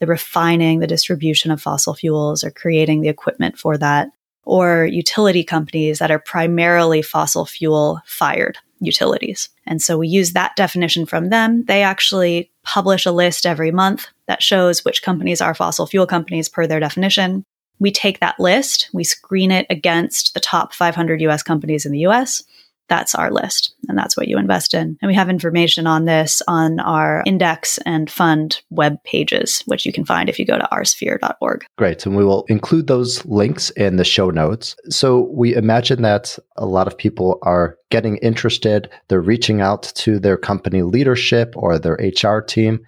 the 0.00 0.06
refining, 0.06 0.78
the 0.78 0.86
distribution 0.86 1.50
of 1.50 1.60
fossil 1.60 1.92
fuels, 1.94 2.42
or 2.42 2.50
creating 2.50 3.02
the 3.02 3.10
equipment 3.10 3.58
for 3.58 3.76
that, 3.76 4.08
or 4.44 4.86
utility 4.86 5.44
companies 5.44 5.98
that 5.98 6.10
are 6.10 6.18
primarily 6.18 7.02
fossil 7.02 7.44
fuel 7.44 8.00
fired 8.06 8.56
utilities. 8.80 9.48
And 9.66 9.80
so 9.80 9.98
we 9.98 10.08
use 10.08 10.32
that 10.32 10.56
definition 10.56 11.06
from 11.06 11.30
them. 11.30 11.64
They 11.64 11.82
actually 11.82 12.50
publish 12.64 13.06
a 13.06 13.12
list 13.12 13.46
every 13.46 13.70
month 13.70 14.06
that 14.26 14.42
shows 14.42 14.84
which 14.84 15.02
companies 15.02 15.40
are 15.40 15.54
fossil 15.54 15.86
fuel 15.86 16.06
companies 16.06 16.48
per 16.48 16.66
their 16.66 16.80
definition. 16.80 17.44
We 17.78 17.90
take 17.90 18.20
that 18.20 18.38
list, 18.38 18.88
we 18.92 19.04
screen 19.04 19.50
it 19.50 19.66
against 19.68 20.34
the 20.34 20.40
top 20.40 20.72
500 20.72 21.20
US 21.22 21.42
companies 21.42 21.84
in 21.84 21.92
the 21.92 22.06
US, 22.06 22.42
that's 22.88 23.14
our 23.14 23.30
list 23.30 23.74
and 23.88 23.96
that's 23.96 24.16
what 24.16 24.28
you 24.28 24.38
invest 24.38 24.74
in. 24.74 24.96
And 25.00 25.08
we 25.08 25.14
have 25.14 25.28
information 25.28 25.86
on 25.86 26.04
this 26.04 26.42
on 26.48 26.80
our 26.80 27.22
index 27.26 27.78
and 27.86 28.10
fund 28.10 28.60
web 28.70 29.02
pages, 29.04 29.62
which 29.66 29.86
you 29.86 29.92
can 29.92 30.04
find 30.04 30.28
if 30.28 30.38
you 30.38 30.44
go 30.44 30.58
to 30.58 30.68
oursphere.org. 30.72 31.64
Great. 31.76 32.06
And 32.06 32.16
we 32.16 32.24
will 32.24 32.44
include 32.48 32.86
those 32.86 33.24
links 33.26 33.70
in 33.70 33.96
the 33.96 34.04
show 34.04 34.30
notes. 34.30 34.76
So 34.90 35.28
we 35.32 35.54
imagine 35.54 36.02
that 36.02 36.38
a 36.56 36.66
lot 36.66 36.86
of 36.86 36.96
people 36.96 37.38
are 37.42 37.76
getting 37.90 38.16
interested. 38.18 38.90
They're 39.08 39.20
reaching 39.20 39.60
out 39.60 39.84
to 39.96 40.18
their 40.18 40.36
company 40.36 40.82
leadership 40.82 41.54
or 41.56 41.78
their 41.78 41.98
HR 42.00 42.40
team 42.40 42.84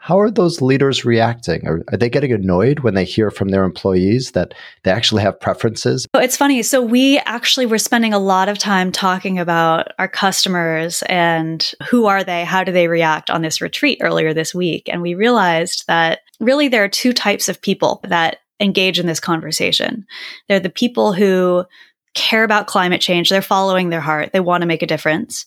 how 0.00 0.18
are 0.18 0.30
those 0.30 0.62
leaders 0.62 1.04
reacting? 1.04 1.66
Are, 1.66 1.82
are, 1.92 1.98
they 1.98 2.08
getting 2.08 2.32
annoyed 2.32 2.80
when 2.80 2.94
they 2.94 3.04
hear 3.04 3.30
from 3.30 3.48
their 3.48 3.64
employees 3.64 4.30
that 4.30 4.54
they 4.84 4.92
actually 4.92 5.22
have 5.22 5.38
preferences? 5.38 6.06
It's 6.14 6.36
funny. 6.36 6.62
So, 6.62 6.80
we 6.80 7.18
actually 7.26 7.66
were 7.66 7.78
spending 7.78 8.14
a 8.14 8.18
lot 8.18 8.48
of 8.48 8.58
time 8.58 8.92
talking 8.92 9.38
about 9.38 9.88
our 9.98 10.08
customers 10.08 11.02
and 11.08 11.72
who 11.88 12.06
are 12.06 12.22
they? 12.22 12.44
How 12.44 12.62
do 12.62 12.72
they 12.72 12.88
react 12.88 13.28
on 13.28 13.42
this 13.42 13.60
retreat 13.60 13.98
earlier 14.00 14.32
this 14.32 14.54
week? 14.54 14.88
And 14.88 15.02
we 15.02 15.14
realized 15.14 15.86
that 15.88 16.20
really 16.40 16.68
there 16.68 16.84
are 16.84 16.88
two 16.88 17.12
types 17.12 17.48
of 17.48 17.60
people 17.60 18.00
that 18.04 18.38
engage 18.60 18.98
in 18.98 19.06
this 19.06 19.20
conversation. 19.20 20.06
They're 20.48 20.60
the 20.60 20.70
people 20.70 21.12
who 21.12 21.64
care 22.14 22.44
about 22.44 22.66
climate 22.66 23.00
change, 23.00 23.28
they're 23.28 23.42
following 23.42 23.90
their 23.90 24.00
heart, 24.00 24.32
they 24.32 24.40
want 24.40 24.62
to 24.62 24.66
make 24.66 24.82
a 24.82 24.86
difference. 24.86 25.44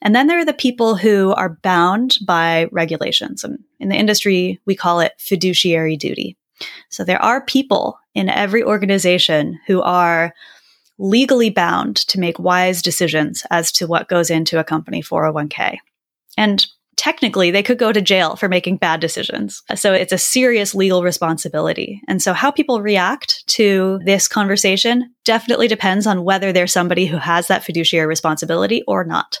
And 0.00 0.14
then 0.14 0.26
there 0.26 0.38
are 0.38 0.44
the 0.44 0.52
people 0.52 0.94
who 0.94 1.32
are 1.34 1.58
bound 1.62 2.18
by 2.24 2.68
regulations. 2.70 3.42
And 3.44 3.58
in 3.80 3.88
the 3.88 3.96
industry, 3.96 4.60
we 4.64 4.74
call 4.74 5.00
it 5.00 5.12
fiduciary 5.18 5.96
duty. 5.96 6.36
So 6.88 7.04
there 7.04 7.22
are 7.22 7.44
people 7.44 7.98
in 8.14 8.28
every 8.28 8.62
organization 8.62 9.58
who 9.66 9.82
are 9.82 10.34
legally 10.98 11.50
bound 11.50 11.96
to 11.96 12.18
make 12.18 12.38
wise 12.38 12.82
decisions 12.82 13.46
as 13.50 13.70
to 13.72 13.86
what 13.86 14.08
goes 14.08 14.30
into 14.30 14.58
a 14.58 14.64
company 14.64 15.02
401k. 15.02 15.78
And 16.36 16.66
technically, 16.96 17.52
they 17.52 17.62
could 17.62 17.78
go 17.78 17.92
to 17.92 18.00
jail 18.00 18.34
for 18.34 18.48
making 18.48 18.78
bad 18.78 19.00
decisions. 19.00 19.62
So 19.76 19.92
it's 19.92 20.12
a 20.12 20.18
serious 20.18 20.74
legal 20.74 21.04
responsibility. 21.04 22.02
And 22.08 22.20
so 22.20 22.32
how 22.32 22.50
people 22.50 22.82
react 22.82 23.46
to 23.48 24.00
this 24.04 24.26
conversation 24.26 25.14
definitely 25.24 25.68
depends 25.68 26.06
on 26.06 26.24
whether 26.24 26.52
they're 26.52 26.66
somebody 26.66 27.06
who 27.06 27.18
has 27.18 27.46
that 27.46 27.64
fiduciary 27.64 28.06
responsibility 28.06 28.82
or 28.88 29.04
not. 29.04 29.38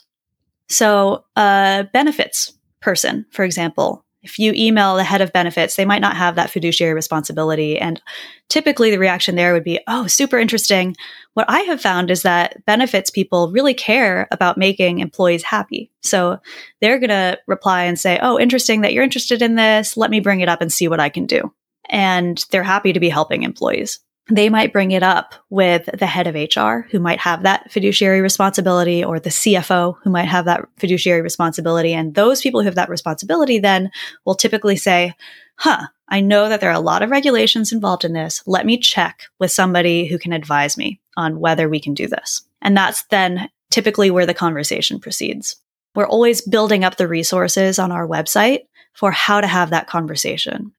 So, 0.68 1.24
a 1.36 1.88
benefits 1.92 2.52
person, 2.80 3.26
for 3.30 3.44
example, 3.44 4.04
if 4.22 4.38
you 4.38 4.52
email 4.54 4.96
the 4.96 5.04
head 5.04 5.20
of 5.20 5.32
benefits, 5.32 5.76
they 5.76 5.84
might 5.84 6.00
not 6.00 6.16
have 6.16 6.34
that 6.34 6.50
fiduciary 6.50 6.92
responsibility. 6.92 7.78
And 7.78 8.02
typically 8.48 8.90
the 8.90 8.98
reaction 8.98 9.36
there 9.36 9.52
would 9.52 9.64
be, 9.64 9.78
oh, 9.86 10.06
super 10.06 10.38
interesting. 10.38 10.96
What 11.34 11.48
I 11.48 11.60
have 11.60 11.80
found 11.80 12.10
is 12.10 12.22
that 12.22 12.64
benefits 12.66 13.10
people 13.10 13.52
really 13.52 13.74
care 13.74 14.26
about 14.32 14.58
making 14.58 14.98
employees 14.98 15.44
happy. 15.44 15.92
So 16.02 16.40
they're 16.80 16.98
going 16.98 17.10
to 17.10 17.38
reply 17.46 17.84
and 17.84 17.98
say, 17.98 18.18
oh, 18.20 18.38
interesting 18.38 18.80
that 18.80 18.92
you're 18.92 19.04
interested 19.04 19.40
in 19.40 19.54
this. 19.54 19.96
Let 19.96 20.10
me 20.10 20.20
bring 20.20 20.40
it 20.40 20.48
up 20.48 20.60
and 20.60 20.72
see 20.72 20.88
what 20.88 21.00
I 21.00 21.08
can 21.08 21.26
do. 21.26 21.52
And 21.88 22.44
they're 22.50 22.64
happy 22.64 22.92
to 22.92 23.00
be 23.00 23.08
helping 23.08 23.44
employees 23.44 24.00
they 24.30 24.50
might 24.50 24.72
bring 24.72 24.90
it 24.90 25.02
up 25.02 25.34
with 25.48 25.88
the 25.98 26.06
head 26.06 26.26
of 26.26 26.34
HR 26.34 26.86
who 26.90 27.00
might 27.00 27.18
have 27.20 27.42
that 27.42 27.72
fiduciary 27.72 28.20
responsibility 28.20 29.02
or 29.02 29.18
the 29.18 29.30
CFO 29.30 29.96
who 30.02 30.10
might 30.10 30.28
have 30.28 30.44
that 30.44 30.68
fiduciary 30.76 31.22
responsibility. 31.22 31.94
And 31.94 32.14
those 32.14 32.42
people 32.42 32.60
who 32.60 32.66
have 32.66 32.74
that 32.74 32.90
responsibility 32.90 33.58
then 33.58 33.90
will 34.26 34.34
typically 34.34 34.76
say, 34.76 35.14
huh, 35.56 35.86
I 36.08 36.20
know 36.20 36.48
that 36.48 36.60
there 36.60 36.70
are 36.70 36.74
a 36.74 36.80
lot 36.80 37.02
of 37.02 37.10
regulations 37.10 37.72
involved 37.72 38.04
in 38.04 38.12
this. 38.12 38.42
Let 38.46 38.66
me 38.66 38.78
check 38.78 39.24
with 39.38 39.50
somebody 39.50 40.06
who 40.06 40.18
can 40.18 40.32
advise 40.32 40.76
me 40.76 41.00
on 41.16 41.40
whether 41.40 41.68
we 41.68 41.80
can 41.80 41.94
do 41.94 42.06
this. 42.06 42.42
And 42.60 42.76
that's 42.76 43.04
then 43.04 43.48
typically 43.70 44.10
where 44.10 44.26
the 44.26 44.34
conversation 44.34 45.00
proceeds. 45.00 45.56
We're 45.94 46.06
always 46.06 46.42
building 46.42 46.84
up 46.84 46.96
the 46.96 47.08
resources 47.08 47.78
on 47.78 47.92
our 47.92 48.06
website 48.06 48.66
for 48.92 49.10
how 49.10 49.40
to 49.40 49.46
have 49.46 49.70
that 49.70 49.86
conversation. 49.86 50.72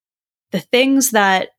The 0.51 0.59
things 0.59 1.11
that 1.11 1.49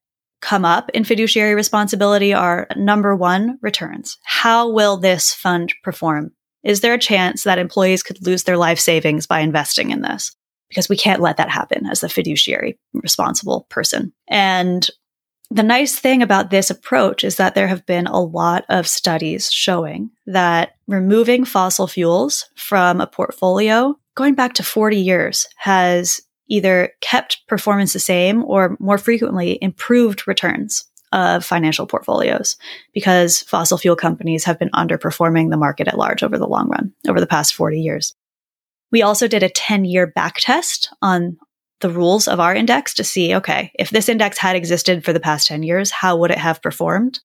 come 0.41 0.65
up 0.65 0.91
in 0.91 1.05
fiduciary 1.05 1.55
responsibility 1.55 2.33
are 2.33 2.67
number 2.77 3.15
one, 3.15 3.59
returns. 3.63 4.19
How 4.23 4.71
will 4.71 4.97
this 4.97 5.33
fund 5.35 5.75
perform? 5.83 6.33
Is 6.63 6.81
there 6.81 6.95
a 6.95 6.99
chance 6.99 7.45
that 7.45 7.59
employees 7.59 8.03
could 8.03 8.25
lose 8.25 8.45
their 8.45 8.57
life 8.57 8.79
savings 8.79 9.27
by 9.27 9.41
investing 9.41 9.91
in 9.91 10.03
this? 10.03 10.35
Because 10.69 10.89
we 10.89 10.97
can't 10.97 11.23
let 11.23 11.37
that 11.39 11.51
happen 11.51 11.87
as 11.87 12.01
the 12.01 12.09
fiduciary 12.09 12.79
responsible 12.95 13.67
person. 13.71 14.13
And 14.29 14.89
the 15.51 15.63
nice 15.65 15.99
thing 15.99 16.23
about 16.23 16.51
this 16.51 16.71
approach 16.71 17.25
is 17.25 17.37
that 17.37 17.55
there 17.55 17.67
have 17.67 17.85
been 17.85 18.07
a 18.07 18.21
lot 18.21 18.65
of 18.69 18.87
studies 18.87 19.51
showing 19.51 20.11
that 20.27 20.77
removing 20.87 21.45
fossil 21.45 21.89
fuels 21.89 22.47
from 22.55 23.01
a 23.01 23.07
portfolio 23.07 23.97
going 24.15 24.35
back 24.35 24.55
to 24.55 24.63
40 24.63 24.97
years 24.97 25.47
has 25.57 26.21
either 26.51 26.93
kept 27.01 27.47
performance 27.47 27.93
the 27.93 28.01
same 28.01 28.45
or 28.45 28.77
more 28.79 28.99
frequently 28.99 29.59
improved 29.63 30.27
returns 30.29 30.85
of 31.13 31.45
financial 31.45 31.87
portfolios 31.87 32.57
because 32.93 33.41
fossil 33.43 33.79
fuel 33.79 33.97
companies 33.97 34.45
have 34.45 34.59
been 34.59 34.71
underperforming 34.71 35.51
the 35.51 35.57
market 35.57 35.89
at 35.89 35.99
large 35.99 36.23
over 36.23 36.39
the 36.39 36.47
long 36.47 36.69
run, 36.69 36.93
over 37.09 37.19
the 37.19 37.27
past 37.27 37.55
40 37.55 37.81
years. 37.81 38.15
We 38.93 39.03
also 39.03 39.27
did 39.27 39.43
a 39.43 39.49
10 39.49 39.85
year 39.85 40.07
back 40.07 40.37
test 40.39 40.93
on 41.01 41.39
the 41.81 41.91
rules 41.91 42.29
of 42.29 42.41
our 42.41 42.55
index 42.55 42.95
to 42.95 43.05
see, 43.05 43.35
okay, 43.35 43.73
if 43.79 43.91
this 43.91 44.09
index 44.09 44.37
had 44.39 44.55
existed 44.55 45.05
for 45.05 45.13
the 45.13 45.21
past 45.21 45.49
10 45.49 45.63
years, 45.63 45.91
how 45.91 46.17
would 46.17 46.31
it 46.31 46.39
have 46.39 46.63
performed? 46.63 47.21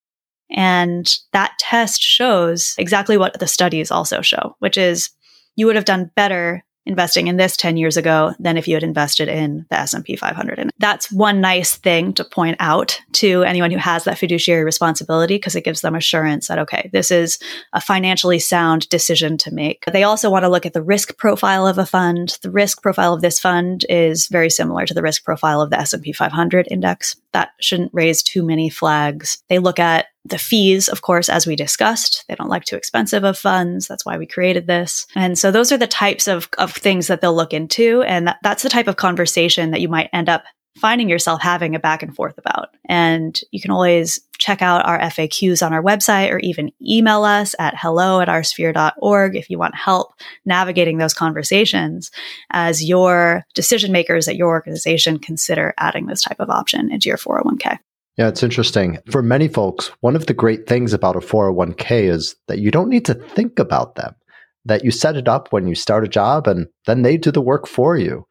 And 0.49 1.13
that 1.33 1.53
test 1.59 2.01
shows 2.01 2.75
exactly 2.77 3.17
what 3.17 3.39
the 3.39 3.47
studies 3.47 3.91
also 3.91 4.21
show, 4.21 4.55
which 4.59 4.77
is 4.77 5.09
you 5.55 5.65
would 5.65 5.75
have 5.75 5.85
done 5.85 6.11
better 6.15 6.63
investing 6.85 7.27
in 7.27 7.37
this 7.37 7.57
10 7.57 7.77
years 7.77 7.97
ago 7.97 8.33
than 8.39 8.57
if 8.57 8.67
you 8.67 8.75
had 8.75 8.83
invested 8.83 9.27
in 9.27 9.65
the 9.69 9.79
S&P 9.79 10.15
500. 10.15 10.59
And 10.59 10.71
that's 10.79 11.11
one 11.11 11.41
nice 11.41 11.75
thing 11.75 12.13
to 12.13 12.23
point 12.23 12.57
out 12.59 12.99
to 13.13 13.43
anyone 13.43 13.71
who 13.71 13.77
has 13.77 14.03
that 14.03 14.17
fiduciary 14.17 14.63
responsibility 14.63 15.35
because 15.35 15.55
it 15.55 15.63
gives 15.63 15.81
them 15.81 15.95
assurance 15.95 16.47
that 16.47 16.59
okay, 16.59 16.89
this 16.93 17.11
is 17.11 17.39
a 17.73 17.81
financially 17.81 18.39
sound 18.39 18.87
decision 18.89 19.37
to 19.37 19.53
make. 19.53 19.85
They 19.85 20.03
also 20.03 20.29
want 20.29 20.43
to 20.43 20.49
look 20.49 20.65
at 20.65 20.73
the 20.73 20.83
risk 20.83 21.17
profile 21.17 21.67
of 21.67 21.77
a 21.77 21.85
fund. 21.85 22.37
The 22.41 22.51
risk 22.51 22.81
profile 22.81 23.13
of 23.13 23.21
this 23.21 23.39
fund 23.39 23.85
is 23.89 24.27
very 24.27 24.49
similar 24.49 24.85
to 24.85 24.93
the 24.93 25.01
risk 25.01 25.23
profile 25.23 25.61
of 25.61 25.69
the 25.69 25.79
S&P 25.79 26.11
500 26.11 26.67
index. 26.69 27.15
That 27.33 27.49
shouldn't 27.59 27.93
raise 27.93 28.21
too 28.23 28.43
many 28.43 28.69
flags. 28.69 29.43
They 29.49 29.59
look 29.59 29.79
at 29.79 30.07
the 30.25 30.39
fees, 30.39 30.87
of 30.87 31.01
course, 31.01 31.29
as 31.29 31.45
we 31.45 31.55
discussed, 31.55 32.25
they 32.27 32.35
don't 32.35 32.49
like 32.49 32.65
too 32.65 32.75
expensive 32.75 33.23
of 33.23 33.37
funds. 33.37 33.87
That's 33.87 34.05
why 34.05 34.17
we 34.17 34.25
created 34.25 34.65
this. 34.65 35.05
And 35.15 35.37
so 35.37 35.51
those 35.51 35.71
are 35.71 35.77
the 35.77 35.87
types 35.87 36.27
of, 36.27 36.49
of 36.57 36.73
things 36.73 37.07
that 37.07 37.21
they'll 37.21 37.35
look 37.35 37.53
into. 37.53 38.01
And 38.03 38.27
that, 38.27 38.37
that's 38.41 38.63
the 38.63 38.69
type 38.69 38.87
of 38.87 38.95
conversation 38.95 39.71
that 39.71 39.81
you 39.81 39.87
might 39.87 40.09
end 40.11 40.27
up 40.27 40.43
finding 40.77 41.07
yourself 41.07 41.41
having 41.41 41.73
a 41.73 41.79
back 41.79 42.03
and 42.03 42.13
forth 42.13 42.37
about. 42.37 42.69
And 42.89 43.39
you 43.51 43.61
can 43.61 43.71
always 43.71 44.19
check 44.37 44.61
out 44.61 44.85
our 44.85 44.99
FAQs 44.99 45.65
on 45.65 45.73
our 45.73 45.81
website 45.81 46.31
or 46.31 46.39
even 46.39 46.71
email 46.85 47.23
us 47.23 47.55
at 47.59 47.75
hello 47.77 48.19
at 48.19 48.27
oursphere.org 48.27 49.35
if 49.35 49.49
you 49.49 49.57
want 49.57 49.75
help 49.75 50.13
navigating 50.43 50.97
those 50.97 51.13
conversations 51.13 52.11
as 52.51 52.83
your 52.83 53.45
decision 53.53 53.91
makers 53.93 54.27
at 54.27 54.35
your 54.35 54.49
organization 54.49 55.17
consider 55.17 55.73
adding 55.77 56.07
this 56.07 56.21
type 56.21 56.39
of 56.39 56.49
option 56.49 56.91
into 56.91 57.07
your 57.07 57.17
401k. 57.17 57.79
Yeah, 58.17 58.29
it's 58.29 58.43
interesting. 58.43 58.97
For 59.11 59.21
many 59.21 59.47
folks, 59.47 59.91
one 59.99 60.15
of 60.15 60.25
the 60.25 60.33
great 60.33 60.67
things 60.67 60.93
about 60.93 61.17
a 61.17 61.19
401k 61.19 62.09
is 62.09 62.35
that 62.47 62.59
you 62.59 62.71
don't 62.71 62.89
need 62.89 63.05
to 63.05 63.13
think 63.13 63.59
about 63.59 63.95
them, 63.95 64.15
that 64.63 64.85
you 64.85 64.91
set 64.91 65.17
it 65.17 65.27
up 65.27 65.51
when 65.51 65.67
you 65.67 65.75
start 65.75 66.05
a 66.05 66.07
job 66.07 66.47
and 66.47 66.67
then 66.85 67.01
they 67.01 67.17
do 67.17 67.31
the 67.31 67.41
work 67.41 67.67
for 67.67 67.97
you. 67.97 68.25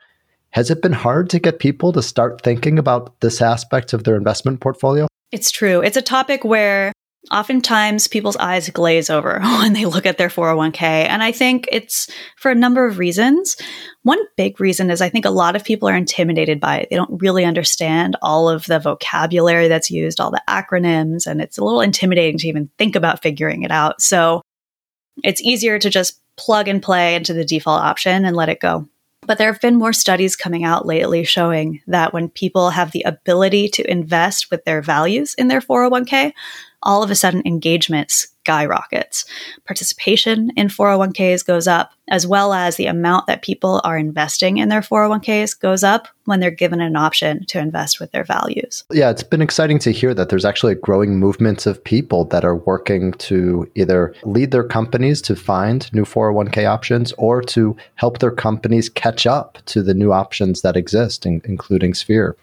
Has 0.50 0.70
it 0.70 0.80
been 0.80 0.92
hard 0.92 1.28
to 1.30 1.38
get 1.38 1.58
people 1.58 1.92
to 1.92 2.02
start 2.02 2.40
thinking 2.42 2.78
about 2.78 3.20
this 3.20 3.42
aspect 3.42 3.92
of 3.92 4.04
their 4.04 4.16
investment 4.16 4.60
portfolio? 4.60 5.06
It's 5.32 5.50
true. 5.50 5.80
It's 5.80 5.96
a 5.96 6.02
topic 6.02 6.44
where 6.44 6.92
oftentimes 7.30 8.08
people's 8.08 8.36
eyes 8.36 8.68
glaze 8.70 9.10
over 9.10 9.40
when 9.42 9.72
they 9.72 9.86
look 9.86 10.06
at 10.06 10.18
their 10.18 10.28
401k. 10.28 10.82
And 10.82 11.22
I 11.22 11.32
think 11.32 11.68
it's 11.70 12.10
for 12.36 12.50
a 12.50 12.54
number 12.54 12.86
of 12.86 12.98
reasons. 12.98 13.56
One 14.02 14.20
big 14.36 14.60
reason 14.60 14.90
is 14.90 15.00
I 15.00 15.08
think 15.08 15.24
a 15.24 15.30
lot 15.30 15.56
of 15.56 15.64
people 15.64 15.88
are 15.88 15.96
intimidated 15.96 16.60
by 16.60 16.80
it. 16.80 16.88
They 16.90 16.96
don't 16.96 17.22
really 17.22 17.44
understand 17.44 18.16
all 18.22 18.48
of 18.48 18.66
the 18.66 18.78
vocabulary 18.78 19.68
that's 19.68 19.90
used, 19.90 20.20
all 20.20 20.30
the 20.30 20.42
acronyms, 20.48 21.26
and 21.26 21.40
it's 21.40 21.58
a 21.58 21.64
little 21.64 21.80
intimidating 21.80 22.38
to 22.38 22.48
even 22.48 22.70
think 22.78 22.96
about 22.96 23.22
figuring 23.22 23.62
it 23.62 23.70
out. 23.70 24.02
So 24.02 24.42
it's 25.22 25.42
easier 25.42 25.78
to 25.78 25.90
just 25.90 26.20
plug 26.36 26.68
and 26.68 26.82
play 26.82 27.14
into 27.14 27.32
the 27.32 27.44
default 27.44 27.80
option 27.80 28.24
and 28.24 28.36
let 28.36 28.48
it 28.48 28.60
go. 28.60 28.88
But 29.26 29.38
there 29.38 29.50
have 29.50 29.60
been 29.60 29.76
more 29.76 29.92
studies 29.92 30.36
coming 30.36 30.64
out 30.64 30.86
lately 30.86 31.24
showing 31.24 31.80
that 31.86 32.12
when 32.12 32.28
people 32.28 32.70
have 32.70 32.92
the 32.92 33.02
ability 33.02 33.68
to 33.70 33.90
invest 33.90 34.50
with 34.50 34.64
their 34.64 34.82
values 34.82 35.34
in 35.34 35.48
their 35.48 35.60
401k, 35.60 36.32
all 36.84 37.02
of 37.02 37.10
a 37.10 37.14
sudden 37.14 37.42
engagement 37.44 38.10
skyrockets. 38.10 39.24
Participation 39.66 40.50
in 40.56 40.68
401ks 40.68 41.46
goes 41.46 41.66
up, 41.66 41.92
as 42.08 42.26
well 42.26 42.52
as 42.52 42.76
the 42.76 42.86
amount 42.86 43.26
that 43.26 43.42
people 43.42 43.80
are 43.84 43.96
investing 43.96 44.58
in 44.58 44.68
their 44.68 44.82
401ks 44.82 45.58
goes 45.58 45.82
up 45.82 46.08
when 46.26 46.40
they're 46.40 46.50
given 46.50 46.80
an 46.80 46.94
option 46.96 47.44
to 47.46 47.58
invest 47.58 48.00
with 48.00 48.12
their 48.12 48.24
values. 48.24 48.84
Yeah, 48.92 49.10
it's 49.10 49.22
been 49.22 49.40
exciting 49.40 49.78
to 49.80 49.92
hear 49.92 50.12
that 50.12 50.28
there's 50.28 50.44
actually 50.44 50.72
a 50.72 50.76
growing 50.76 51.18
movement 51.18 51.64
of 51.66 51.82
people 51.82 52.26
that 52.26 52.44
are 52.44 52.56
working 52.56 53.12
to 53.12 53.70
either 53.74 54.14
lead 54.24 54.50
their 54.50 54.64
companies 54.64 55.22
to 55.22 55.34
find 55.34 55.90
new 55.94 56.04
401k 56.04 56.68
options 56.68 57.12
or 57.12 57.40
to 57.42 57.74
help 57.94 58.18
their 58.18 58.30
companies 58.30 58.90
catch 58.90 59.26
up 59.26 59.58
to 59.66 59.82
the 59.82 59.94
new 59.94 60.12
options 60.12 60.60
that 60.60 60.76
exist, 60.76 61.24
including 61.24 61.94
Sphere. 61.94 62.36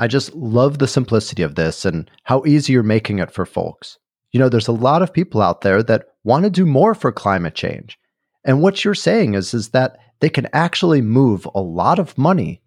I 0.00 0.08
just 0.08 0.34
love 0.34 0.78
the 0.78 0.88
simplicity 0.88 1.42
of 1.42 1.56
this 1.56 1.84
and 1.84 2.10
how 2.24 2.42
easy 2.46 2.72
you're 2.72 2.82
making 2.82 3.18
it 3.18 3.30
for 3.30 3.44
folks. 3.44 3.98
You 4.32 4.40
know, 4.40 4.48
there's 4.48 4.66
a 4.66 4.72
lot 4.72 5.02
of 5.02 5.12
people 5.12 5.42
out 5.42 5.60
there 5.60 5.82
that 5.82 6.06
want 6.24 6.44
to 6.44 6.50
do 6.50 6.64
more 6.64 6.94
for 6.94 7.12
climate 7.12 7.54
change. 7.54 7.98
And 8.42 8.62
what 8.62 8.82
you're 8.82 8.94
saying 8.94 9.34
is, 9.34 9.52
is 9.52 9.68
that 9.68 9.98
they 10.20 10.30
can 10.30 10.48
actually 10.54 11.02
move 11.02 11.46
a 11.54 11.60
lot 11.60 11.98
of 11.98 12.16
money. 12.16 12.62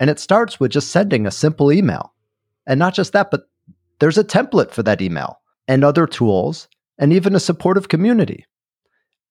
And 0.00 0.10
it 0.10 0.18
starts 0.18 0.58
with 0.58 0.72
just 0.72 0.90
sending 0.90 1.24
a 1.24 1.30
simple 1.30 1.72
email. 1.72 2.14
And 2.66 2.80
not 2.80 2.94
just 2.94 3.12
that, 3.12 3.30
but 3.30 3.42
there's 4.00 4.18
a 4.18 4.24
template 4.24 4.72
for 4.72 4.82
that 4.82 5.00
email 5.00 5.40
and 5.68 5.84
other 5.84 6.08
tools 6.08 6.66
and 6.98 7.12
even 7.12 7.36
a 7.36 7.40
supportive 7.40 7.88
community. 7.88 8.44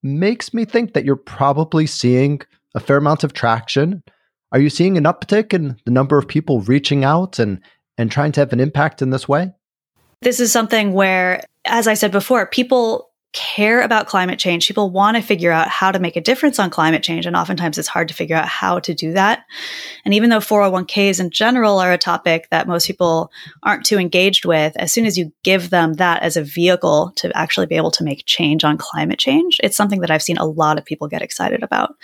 Makes 0.02 0.54
me 0.54 0.64
think 0.64 0.94
that 0.94 1.04
you're 1.04 1.18
probably 1.18 1.86
seeing 1.86 2.42
a 2.76 2.80
fair 2.80 2.96
amount 2.96 3.26
of 3.26 3.34
traction 3.34 4.04
are 4.52 4.60
you 4.60 4.70
seeing 4.70 4.98
an 4.98 5.06
uptick 5.06 5.54
in 5.54 5.78
the 5.86 5.92
number 5.92 6.18
of 6.18 6.28
people 6.28 6.62
reaching 6.62 7.04
out 7.04 7.40
and, 7.40 7.62
and 7.98 8.12
trying 8.12 8.32
to 8.34 8.42
have 8.42 8.54
an 8.54 8.60
impact 8.60 9.02
in 9.02 9.10
this 9.10 9.28
way? 9.28 9.54
This 10.22 10.40
is 10.40 10.52
something 10.52 10.94
where, 10.94 11.44
as 11.66 11.88
I 11.88 11.94
said 11.94 12.12
before, 12.12 12.46
people 12.46 13.11
care 13.34 13.82
about 13.82 14.08
climate 14.08 14.40
change. 14.40 14.68
People 14.68 14.90
want 14.90 15.16
to 15.16 15.24
figure 15.24 15.52
out 15.52 15.70
how 15.70 15.92
to 15.92 16.00
make 16.00 16.18
a 16.18 16.22
difference 16.22 16.60
on 16.60 16.70
climate 16.70 17.02
change. 17.02 17.26
And 17.26 17.36
oftentimes 17.36 17.78
it's 17.78 17.88
hard 17.88 18.10
to 18.10 18.14
figure 18.14 18.36
out 18.36 18.48
how 18.48 18.80
to 18.80 18.94
do 18.94 19.14
that. 19.14 19.46
And 20.04 20.14
even 20.14 20.30
though 20.30 20.40
401ks 20.40 21.20
in 21.20 21.30
general 21.30 21.80
are 21.80 21.94
a 21.94 21.98
topic 21.98 22.50
that 22.52 22.68
most 22.68 22.88
people 22.88 23.32
aren't 23.64 23.86
too 23.86 23.98
engaged 23.98 24.46
with, 24.46 24.76
as 24.76 24.92
soon 24.92 25.06
as 25.06 25.18
you 25.18 25.32
give 25.44 25.70
them 25.70 25.94
that 25.94 26.24
as 26.24 26.36
a 26.36 26.44
vehicle 26.44 27.14
to 27.18 27.32
actually 27.36 27.68
be 27.68 27.78
able 27.78 27.92
to 27.92 28.04
make 28.04 28.26
change 28.26 28.66
on 28.66 28.78
climate 28.78 29.20
change, 29.20 29.60
it's 29.64 29.78
something 29.78 30.02
that 30.02 30.12
I've 30.12 30.24
seen 30.24 30.38
a 30.38 30.46
lot 30.46 30.78
of 30.78 30.84
people 30.86 31.08
get 31.08 31.22
excited 31.22 31.64
about. 31.64 31.96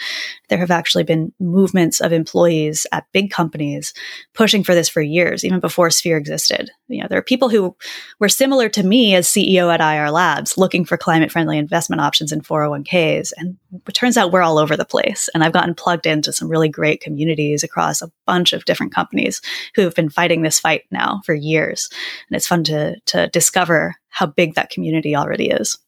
There 0.47 0.59
have 0.59 0.71
actually 0.71 1.03
been 1.03 1.33
movements 1.39 1.99
of 1.99 2.13
employees 2.13 2.87
at 2.93 3.11
big 3.11 3.31
companies 3.31 3.93
pushing 4.33 4.63
for 4.63 4.73
this 4.73 4.87
for 4.87 5.01
years, 5.01 5.43
even 5.43 5.59
before 5.59 5.89
Sphere 5.89 6.17
existed. 6.17 6.71
You 6.87 7.01
know, 7.01 7.07
there 7.09 7.19
are 7.19 7.23
people 7.23 7.49
who 7.49 7.75
were 8.19 8.29
similar 8.29 8.69
to 8.69 8.83
me 8.83 9.13
as 9.15 9.27
CEO 9.27 9.73
at 9.73 9.81
Ayar 9.81 10.11
Labs 10.11 10.57
looking 10.57 10.85
for 10.85 10.95
climate 10.95 11.16
climate 11.17 11.31
friendly 11.31 11.57
investment 11.57 11.99
options 11.99 12.31
in 12.31 12.41
401ks. 12.41 13.33
And 13.37 13.57
it 13.87 13.93
turns 13.95 14.17
out 14.17 14.31
we're 14.31 14.43
all 14.43 14.59
over 14.59 14.77
the 14.77 14.85
place. 14.85 15.29
And 15.33 15.43
I've 15.43 15.51
gotten 15.51 15.73
plugged 15.73 16.05
into 16.05 16.31
some 16.31 16.47
really 16.47 16.69
great 16.69 17.01
communities 17.01 17.63
across 17.63 18.03
a 18.03 18.11
bunch 18.27 18.53
of 18.53 18.65
different 18.65 18.93
companies 18.93 19.41
who 19.73 19.81
have 19.81 19.95
been 19.95 20.11
fighting 20.11 20.43
this 20.43 20.59
fight 20.59 20.83
now 20.91 21.21
for 21.25 21.33
years. 21.33 21.89
And 22.29 22.35
it's 22.35 22.45
fun 22.45 22.63
to, 22.65 22.99
to 23.07 23.29
discover 23.29 23.95
how 24.09 24.27
big 24.27 24.53
that 24.53 24.69
community 24.69 25.15
already 25.15 25.49
is. 25.49 25.79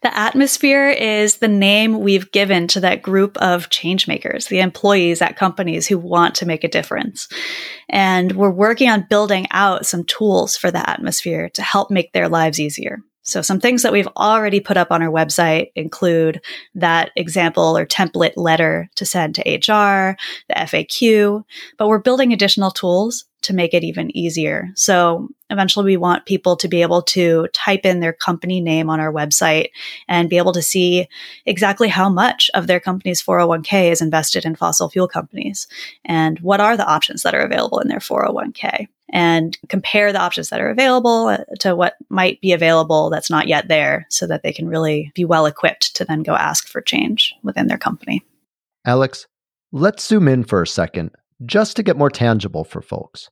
The 0.00 0.16
atmosphere 0.16 0.88
is 0.88 1.36
the 1.36 1.48
name 1.48 2.00
we've 2.00 2.30
given 2.32 2.66
to 2.68 2.80
that 2.80 3.02
group 3.02 3.36
of 3.36 3.68
changemakers, 3.68 4.48
the 4.48 4.60
employees 4.60 5.20
at 5.20 5.36
companies 5.36 5.86
who 5.86 5.98
want 5.98 6.34
to 6.36 6.46
make 6.46 6.64
a 6.64 6.68
difference. 6.68 7.28
And 7.90 8.32
we're 8.32 8.50
working 8.50 8.88
on 8.88 9.06
building 9.10 9.48
out 9.50 9.84
some 9.84 10.04
tools 10.04 10.56
for 10.56 10.70
the 10.70 10.88
atmosphere 10.88 11.50
to 11.50 11.62
help 11.62 11.90
make 11.90 12.12
their 12.12 12.30
lives 12.30 12.58
easier. 12.58 13.02
So 13.26 13.42
some 13.42 13.58
things 13.58 13.82
that 13.82 13.92
we've 13.92 14.08
already 14.16 14.60
put 14.60 14.76
up 14.76 14.92
on 14.92 15.02
our 15.02 15.10
website 15.10 15.72
include 15.74 16.40
that 16.76 17.10
example 17.16 17.76
or 17.76 17.84
template 17.84 18.36
letter 18.36 18.88
to 18.94 19.04
send 19.04 19.34
to 19.34 19.42
HR, 19.42 20.16
the 20.48 20.54
FAQ, 20.54 21.42
but 21.76 21.88
we're 21.88 21.98
building 21.98 22.32
additional 22.32 22.70
tools 22.70 23.24
to 23.42 23.52
make 23.52 23.74
it 23.74 23.82
even 23.82 24.16
easier. 24.16 24.70
So 24.76 25.28
eventually 25.50 25.84
we 25.84 25.96
want 25.96 26.26
people 26.26 26.56
to 26.56 26.68
be 26.68 26.82
able 26.82 27.02
to 27.02 27.48
type 27.52 27.84
in 27.84 27.98
their 27.98 28.12
company 28.12 28.60
name 28.60 28.88
on 28.88 29.00
our 29.00 29.12
website 29.12 29.70
and 30.08 30.30
be 30.30 30.38
able 30.38 30.52
to 30.52 30.62
see 30.62 31.08
exactly 31.46 31.88
how 31.88 32.08
much 32.08 32.48
of 32.54 32.68
their 32.68 32.80
company's 32.80 33.22
401k 33.22 33.90
is 33.90 34.00
invested 34.00 34.44
in 34.44 34.54
fossil 34.54 34.88
fuel 34.88 35.08
companies 35.08 35.66
and 36.04 36.38
what 36.40 36.60
are 36.60 36.76
the 36.76 36.86
options 36.86 37.22
that 37.22 37.34
are 37.34 37.40
available 37.40 37.80
in 37.80 37.88
their 37.88 37.98
401k 37.98 38.86
and 39.10 39.56
compare 39.68 40.12
the 40.12 40.20
options 40.20 40.50
that 40.50 40.60
are 40.60 40.70
available 40.70 41.28
uh, 41.28 41.38
to 41.60 41.76
what 41.76 41.94
might 42.08 42.40
be 42.40 42.52
available 42.52 43.10
that's 43.10 43.30
not 43.30 43.46
yet 43.46 43.68
there 43.68 44.06
so 44.10 44.26
that 44.26 44.42
they 44.42 44.52
can 44.52 44.68
really 44.68 45.12
be 45.14 45.24
well 45.24 45.46
equipped 45.46 45.94
to 45.96 46.04
then 46.04 46.22
go 46.22 46.34
ask 46.34 46.68
for 46.68 46.80
change 46.80 47.34
within 47.42 47.68
their 47.68 47.78
company. 47.78 48.24
Alex, 48.84 49.26
let's 49.72 50.06
zoom 50.06 50.28
in 50.28 50.44
for 50.44 50.62
a 50.62 50.66
second 50.66 51.10
just 51.44 51.76
to 51.76 51.82
get 51.82 51.98
more 51.98 52.10
tangible 52.10 52.64
for 52.64 52.80
folks. 52.80 53.28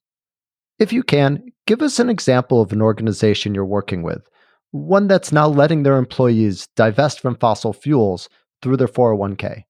If 0.79 0.93
you 0.93 1.03
can, 1.03 1.53
give 1.67 1.83
us 1.83 1.99
an 1.99 2.11
example 2.11 2.61
of 2.61 2.73
an 2.73 2.83
organization 2.83 3.55
you're 3.55 3.65
working 3.65 4.03
with, 4.03 4.29
one 4.73 5.07
that's 5.07 5.33
now 5.33 5.47
letting 5.47 5.83
their 5.83 5.97
employees 5.97 6.69
divest 6.77 7.21
from 7.21 7.37
fossil 7.37 7.73
fuels 7.73 8.29
through 8.61 8.77
their 8.77 8.89
401k. 8.89 9.63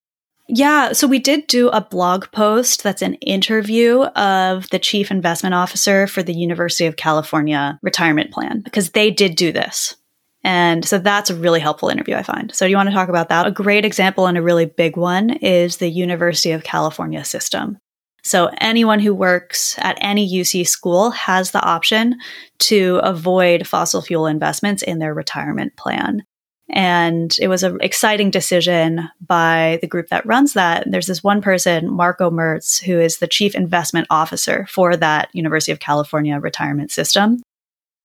Yeah, 0.47 0.91
so 0.91 1.07
we 1.07 1.19
did 1.19 1.47
do 1.47 1.69
a 1.69 1.81
blog 1.81 2.31
post 2.31 2.83
that's 2.83 3.01
an 3.01 3.15
interview 3.15 4.03
of 4.03 4.69
the 4.69 4.77
chief 4.77 5.09
investment 5.09 5.55
officer 5.55 6.05
for 6.05 6.21
the 6.21 6.35
University 6.35 6.85
of 6.85 6.97
California 6.97 7.79
retirement 7.81 8.31
plan 8.31 8.61
because 8.61 8.91
they 8.91 9.09
did 9.09 9.35
do 9.35 9.51
this. 9.51 9.95
And 10.43 10.85
so 10.85 10.99
that's 10.99 11.31
a 11.31 11.35
really 11.35 11.59
helpful 11.59 11.89
interview, 11.89 12.15
I 12.15 12.21
find. 12.21 12.53
So, 12.53 12.67
do 12.67 12.69
you 12.69 12.77
want 12.77 12.89
to 12.89 12.93
talk 12.93 13.09
about 13.09 13.29
that? 13.29 13.47
A 13.47 13.51
great 13.51 13.83
example 13.83 14.27
and 14.27 14.37
a 14.37 14.43
really 14.43 14.65
big 14.65 14.95
one 14.95 15.31
is 15.31 15.77
the 15.77 15.89
University 15.89 16.51
of 16.51 16.63
California 16.63 17.25
system. 17.25 17.79
So 18.25 18.49
anyone 18.59 18.99
who 18.99 19.13
works 19.13 19.75
at 19.77 19.99
any 20.01 20.27
UC 20.27 20.67
school 20.67 21.11
has 21.11 21.51
the 21.51 21.63
option 21.63 22.17
to 22.57 22.99
avoid 23.03 23.67
fossil 23.67 24.01
fuel 24.01 24.25
investments 24.25 24.81
in 24.81 24.97
their 24.97 25.13
retirement 25.13 25.77
plan. 25.77 26.23
And 26.69 27.35
it 27.39 27.47
was 27.47 27.63
an 27.63 27.77
exciting 27.81 28.31
decision 28.31 29.09
by 29.25 29.77
the 29.81 29.87
group 29.87 30.09
that 30.09 30.25
runs 30.25 30.53
that. 30.53 30.89
There's 30.89 31.05
this 31.05 31.23
one 31.23 31.41
person, 31.41 31.91
Marco 31.91 32.31
Merz, 32.31 32.79
who 32.79 32.99
is 32.99 33.17
the 33.17 33.27
chief 33.27 33.53
investment 33.53 34.07
officer 34.09 34.65
for 34.69 34.97
that 34.97 35.29
University 35.33 35.71
of 35.71 35.79
California 35.79 36.39
retirement 36.39 36.91
system. 36.91 37.41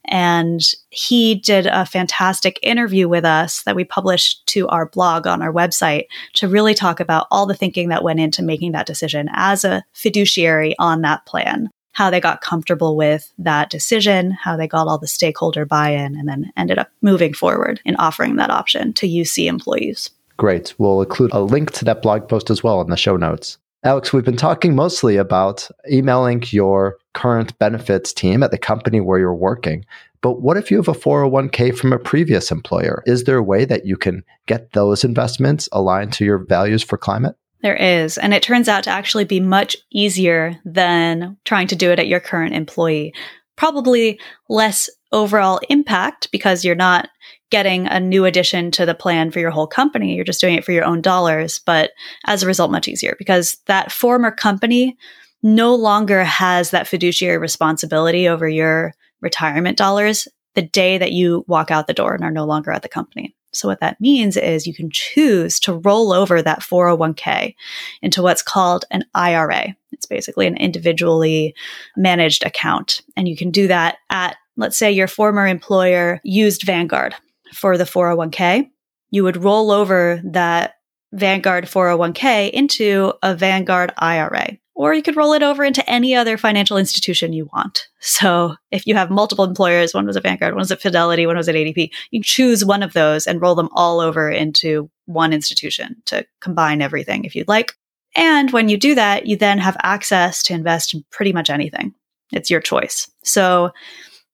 And 0.07 0.61
he 0.91 1.35
did 1.35 1.67
a 1.67 1.87
fantastic 1.87 2.59
interview 2.63 3.09
with 3.09 3.25
us 3.25 3.63
that 3.63 3.77
we 3.77 3.85
published 3.85 4.47
to 4.49 4.67
our 4.69 4.87
blog 4.87 5.27
on 5.27 5.43
our 5.43 5.53
website 5.53 6.07
to 6.35 6.49
really 6.49 6.75
talk 6.75 7.01
about 7.01 7.27
all 7.31 7.47
the 7.47 7.55
thinking 7.55 7.91
that 7.91 8.03
went 8.03 8.21
into 8.21 8.43
making 8.43 8.73
that 8.73 8.87
decision 8.87 9.29
as 9.33 9.65
a 9.65 9.85
fiduciary 9.93 10.75
on 10.79 11.03
that 11.03 11.27
plan, 11.27 11.69
how 11.93 12.11
they 12.11 12.21
got 12.21 12.41
comfortable 12.41 12.97
with 12.97 13.33
that 13.39 13.71
decision, 13.71 14.31
how 14.31 14.57
they 14.57 14.67
got 14.67 14.87
all 14.87 14.99
the 14.99 15.09
stakeholder 15.09 15.65
buy 15.65 15.91
in, 15.91 16.17
and 16.17 16.29
then 16.29 16.53
ended 16.57 16.79
up 16.79 16.91
moving 17.03 17.33
forward 17.33 17.81
in 17.85 17.97
offering 17.97 18.37
that 18.37 18.51
option 18.51 18.93
to 18.95 19.09
UC 19.09 19.47
employees. 19.47 20.11
Great. 20.37 20.75
We'll 20.79 21.03
include 21.03 21.33
a 21.33 21.41
link 21.41 21.73
to 21.73 21.85
that 21.85 22.03
blog 22.03 22.29
post 22.29 22.49
as 22.49 22.63
well 22.63 22.81
in 22.81 22.89
the 22.89 22.97
show 22.97 23.17
notes. 23.17 23.59
Alex, 23.83 24.13
we've 24.13 24.25
been 24.25 24.37
talking 24.37 24.75
mostly 24.75 25.17
about 25.17 25.69
emailing 25.91 26.43
your 26.51 26.99
current 27.15 27.59
benefits 27.59 28.13
team 28.13 28.43
at 28.43 28.51
the 28.51 28.59
company 28.59 29.01
where 29.01 29.19
you're 29.19 29.35
working. 29.35 29.85
But 30.21 30.43
what 30.43 30.59
if 30.59 30.71
you 30.71 30.77
have 30.77 30.89
a 30.89 30.93
401k 30.93 31.77
from 31.77 31.93
a 31.93 31.99
previous 31.99 32.51
employer? 32.51 33.03
Is 33.07 33.25
there 33.25 33.39
a 33.39 33.43
way 33.43 33.65
that 33.65 33.87
you 33.87 33.97
can 33.97 34.23
get 34.47 34.73
those 34.73 35.03
investments 35.03 35.67
aligned 35.73 36.13
to 36.15 36.27
your 36.27 36.39
values 36.39 36.83
for 36.83 36.99
climate? 36.99 37.37
There 37.63 37.77
is. 37.77 38.17
And 38.17 38.33
it 38.33 38.43
turns 38.43 38.69
out 38.69 38.85
to 38.85 38.91
actually 38.91 39.25
be 39.25 39.41
much 39.41 39.77
easier 39.93 40.59
than 40.65 41.37
trying 41.45 41.67
to 41.69 41.77
do 41.77 41.91
it 41.91 41.99
at 41.99 42.09
your 42.09 42.21
current 42.21 42.55
employee. 42.55 43.15
Probably 43.57 44.19
less 44.49 44.89
overall 45.13 45.61
impact 45.69 46.31
because 46.33 46.65
you're 46.65 46.75
not 46.75 47.09
getting 47.51 47.87
a 47.87 48.01
new 48.01 48.25
addition 48.25 48.71
to 48.71 48.87
the 48.87 48.95
plan 48.95 49.31
for 49.31 49.41
your 49.41 49.51
whole 49.51 49.67
company. 49.67 50.15
You're 50.15 50.25
just 50.25 50.41
doing 50.41 50.55
it 50.55 50.65
for 50.65 50.73
your 50.73 50.85
own 50.85 51.03
dollars. 51.03 51.61
But 51.67 51.91
as 52.27 52.43
a 52.43 52.47
result, 52.47 52.71
much 52.71 52.89
easier 52.89 53.17
because 53.19 53.59
that 53.67 53.93
former 53.93 54.31
company 54.31 54.97
no 55.43 55.75
longer 55.75 56.23
has 56.25 56.71
that 56.71 56.87
fiduciary 56.87 57.39
responsibility 57.39 58.29
over 58.29 58.49
your 58.49 58.95
retirement 59.21 59.77
dollars 59.77 60.29
the 60.55 60.63
day 60.63 60.99
that 60.99 61.13
you 61.13 61.45
walk 61.47 61.71
out 61.71 61.87
the 61.87 61.95
door 61.95 62.15
and 62.15 62.25
are 62.25 62.31
no 62.31 62.45
longer 62.45 62.71
at 62.71 62.83
the 62.83 62.89
company. 62.89 63.35
So 63.53 63.69
what 63.69 63.81
that 63.81 64.01
means 64.01 64.37
is 64.37 64.67
you 64.67 64.75
can 64.75 64.91
choose 64.91 65.59
to 65.61 65.75
roll 65.75 66.13
over 66.13 66.41
that 66.41 66.61
401k 66.61 67.55
into 68.01 68.23
what's 68.23 68.43
called 68.43 68.85
an 68.91 69.05
IRA. 69.15 69.75
It's 69.93 70.07
basically 70.07 70.47
an 70.47 70.57
individually 70.57 71.55
managed 71.97 72.45
account. 72.45 73.03
And 73.17 73.29
you 73.29 73.37
can 73.37 73.51
do 73.51 73.67
that 73.67 73.99
at, 74.09 74.37
let's 74.57 74.79
say 74.79 74.93
your 74.93 75.09
former 75.09 75.47
employer 75.47 76.21
used 76.23 76.63
Vanguard 76.63 77.15
for 77.53 77.77
the 77.77 77.85
401k. 77.85 78.71
You 79.11 79.25
would 79.25 79.43
roll 79.43 79.73
over 79.73 80.21
that 80.25 80.75
Vanguard 81.13 81.65
401k 81.65 82.51
into 82.51 83.13
a 83.23 83.35
Vanguard 83.35 83.93
IRA 83.99 84.60
or 84.81 84.95
you 84.95 85.03
could 85.03 85.15
roll 85.15 85.35
it 85.35 85.43
over 85.43 85.63
into 85.63 85.89
any 85.91 86.15
other 86.15 86.39
financial 86.39 86.79
institution 86.79 87.35
you 87.35 87.51
want. 87.53 87.87
So 87.99 88.55
if 88.71 88.87
you 88.87 88.95
have 88.95 89.11
multiple 89.11 89.45
employers, 89.45 89.93
one 89.93 90.07
was 90.07 90.17
at 90.17 90.23
Vanguard, 90.23 90.55
one 90.55 90.61
was 90.61 90.73
at 90.73 90.81
Fidelity, 90.81 91.27
one 91.27 91.37
was 91.37 91.51
at 91.51 91.55
ADP, 91.55 91.91
you 92.11 92.23
choose 92.23 92.65
one 92.65 92.83
of 92.83 92.95
those 92.95 93.27
and 93.27 93.43
roll 93.43 93.55
them 93.55 93.69
all 93.73 94.01
over 94.01 94.31
into 94.31 94.91
one 95.05 95.35
institution 95.35 95.97
to 96.07 96.25
combine 96.41 96.81
everything 96.81 97.27
if 97.27 97.37
you'd 97.37 97.47
like. 97.47 97.75
And 98.17 98.51
when 98.53 98.71
you 98.71 98.79
do 98.79 98.95
that, 98.95 99.27
you 99.27 99.37
then 99.37 99.59
have 99.59 99.77
access 99.83 100.43
to 100.45 100.55
invest 100.55 100.95
in 100.95 101.05
pretty 101.11 101.35
much 101.35 101.51
anything. 101.51 101.93
It's 102.33 102.49
your 102.49 102.63
choice. 102.63 103.07
So 103.23 103.73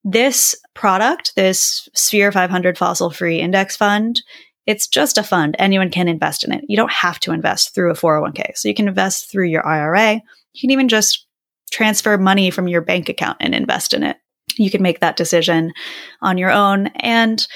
this 0.05 0.55
product, 0.75 1.33
this 1.35 1.89
Sphere 1.93 2.31
500 2.31 2.79
fossil 2.79 3.11
free 3.11 3.41
index 3.41 3.77
fund, 3.77 4.23
it's 4.67 4.89
just 4.89 5.17
a 5.17 5.23
fund. 5.23 5.57
Anyone 5.59 5.91
can 5.91 6.09
invest 6.09 6.45
in 6.45 6.53
it. 6.53 6.65
You 6.69 6.77
don't 6.77 6.93
have 6.93 7.21
to 7.21 7.33
invest 7.33 7.75
through 7.75 7.91
a 7.91 7.95
401k. 7.95 8.57
So 8.57 8.69
you 8.69 8.75
can 8.75 8.89
invest 8.89 9.31
through 9.31 9.47
your 9.47 9.67
IRA. 9.67 10.15
You 10.15 10.61
can 10.61 10.71
even 10.71 10.89
just 10.89 11.27
transfer 11.71 12.19
money 12.19 12.51
from 12.51 12.69
your 12.69 12.81
bank 12.81 13.09
account 13.09 13.39
and 13.41 13.55
invest 13.55 13.95
in 13.95 14.03
it. 14.03 14.17
You 14.57 14.71
can 14.71 14.83
make 14.83 15.01
that 15.01 15.17
decision 15.17 15.73
on 16.21 16.39
your 16.39 16.51
own. 16.51 16.89
And 16.97 17.47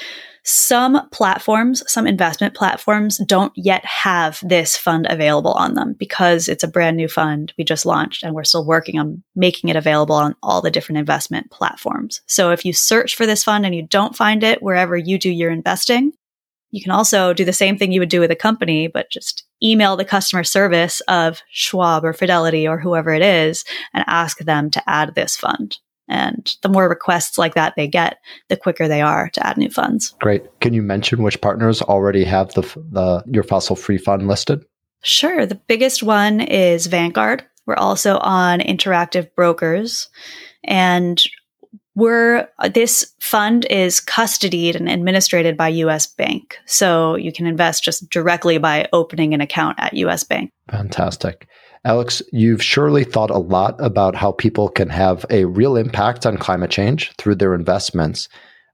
some 0.43 1.09
platforms, 1.11 1.83
some 1.87 2.07
investment 2.07 2.55
platforms 2.55 3.19
don't 3.27 3.53
yet 3.57 3.85
have 3.85 4.41
this 4.43 4.77
fund 4.77 5.07
available 5.09 5.53
on 5.53 5.75
them 5.75 5.95
because 5.99 6.49
it's 6.49 6.65
a 6.65 6.69
brand 6.69 6.97
new 6.97 7.09
fund 7.09 7.53
we 7.59 7.65
just 7.65 7.85
launched 7.85 8.23
and 8.23 8.35
we're 8.35 8.45
still 8.45 8.67
working 8.67 8.99
on 8.99 9.23
making 9.37 9.69
it 9.69 9.77
available 9.77 10.15
on 10.15 10.35
all 10.43 10.63
the 10.63 10.71
different 10.71 10.99
investment 10.99 11.51
platforms. 11.51 12.23
So 12.27 12.51
if 12.51 12.65
you 12.65 12.73
search 12.73 13.17
for 13.17 13.27
this 13.27 13.45
fund 13.45 13.67
and 13.67 13.75
you 13.75 13.83
don't 13.83 14.17
find 14.17 14.43
it 14.43 14.63
wherever 14.63 14.97
you 14.97 15.19
do 15.19 15.31
your 15.31 15.51
investing, 15.51 16.13
you 16.71 16.83
can 16.83 16.93
also 16.93 17.33
do 17.33 17.45
the 17.45 17.53
same 17.53 17.77
thing 17.77 17.93
you 17.93 18.01
would 18.01 18.09
do 18.09 18.21
with 18.21 18.31
a 18.31 18.37
company, 18.37 18.87
but 18.87 19.11
just 19.11 19.45
email 19.63 19.97
the 19.97 20.05
customer 20.05 20.45
service 20.45 21.01
of 21.03 21.43
Schwab 21.51 22.05
or 22.05 22.13
Fidelity 22.13 22.67
or 22.67 22.79
whoever 22.79 23.13
it 23.13 23.23
is 23.23 23.65
and 23.93 24.05
ask 24.07 24.39
them 24.39 24.71
to 24.71 24.91
add 24.91 25.15
this 25.15 25.37
fund. 25.37 25.79
And 26.09 26.57
the 26.63 26.69
more 26.69 26.89
requests 26.89 27.39
like 27.39 27.55
that 27.55 27.75
they 27.77 27.87
get, 27.87 28.19
the 28.49 28.57
quicker 28.57 28.89
they 28.89 29.01
are 29.01 29.29
to 29.31 29.47
add 29.47 29.57
new 29.57 29.71
funds. 29.71 30.15
Great. 30.21 30.43
Can 30.61 30.75
you 30.75 30.83
mention 30.83 31.23
which 31.23 31.41
partners 31.41 31.83
already 31.83 32.25
have 32.25 32.53
the, 32.55 32.63
the 32.91 33.23
your 33.27 33.45
fossil 33.45 33.77
free 33.77 33.99
fund 33.99 34.27
listed? 34.27 34.65
Sure. 35.03 35.47
The 35.47 35.61
biggest 35.69 36.03
one 36.03 36.41
is 36.41 36.87
Vanguard. 36.87 37.45
We're 37.67 37.77
also 37.77 38.19
on 38.19 38.59
Interactive 38.59 39.33
Brokers. 39.37 40.09
And 40.65 41.23
we're 41.95 42.49
uh, 42.59 42.69
this 42.69 43.13
fund 43.21 43.67
is 43.71 44.01
custodied 44.01 44.75
and 44.75 44.89
administered 44.89 45.57
by 45.57 45.69
US 45.69 46.07
Bank. 46.07 46.59
So 46.67 47.17
you 47.17 47.33
can 47.33 47.47
invest 47.47 47.85
just 47.85 48.09
directly 48.11 48.59
by 48.59 48.89
opening 48.93 49.35
an 49.35 49.41
account 49.41 49.79
at 49.79 49.95
US 49.95 50.25
Bank. 50.25 50.51
Fantastic. 50.71 51.49
Alex, 51.85 52.23
you've 52.31 52.63
surely 52.63 53.05
thought 53.05 53.31
a 53.31 53.39
lot 53.39 53.75
about 53.79 54.15
how 54.15 54.33
people 54.33 54.69
can 54.69 54.91
have 54.91 55.25
a 55.31 55.47
real 55.47 55.77
impact 55.77 56.27
on 56.27 56.37
climate 56.37 56.71
change 56.71 57.11
through 57.17 57.37
their 57.37 57.55
investments. 57.55 58.29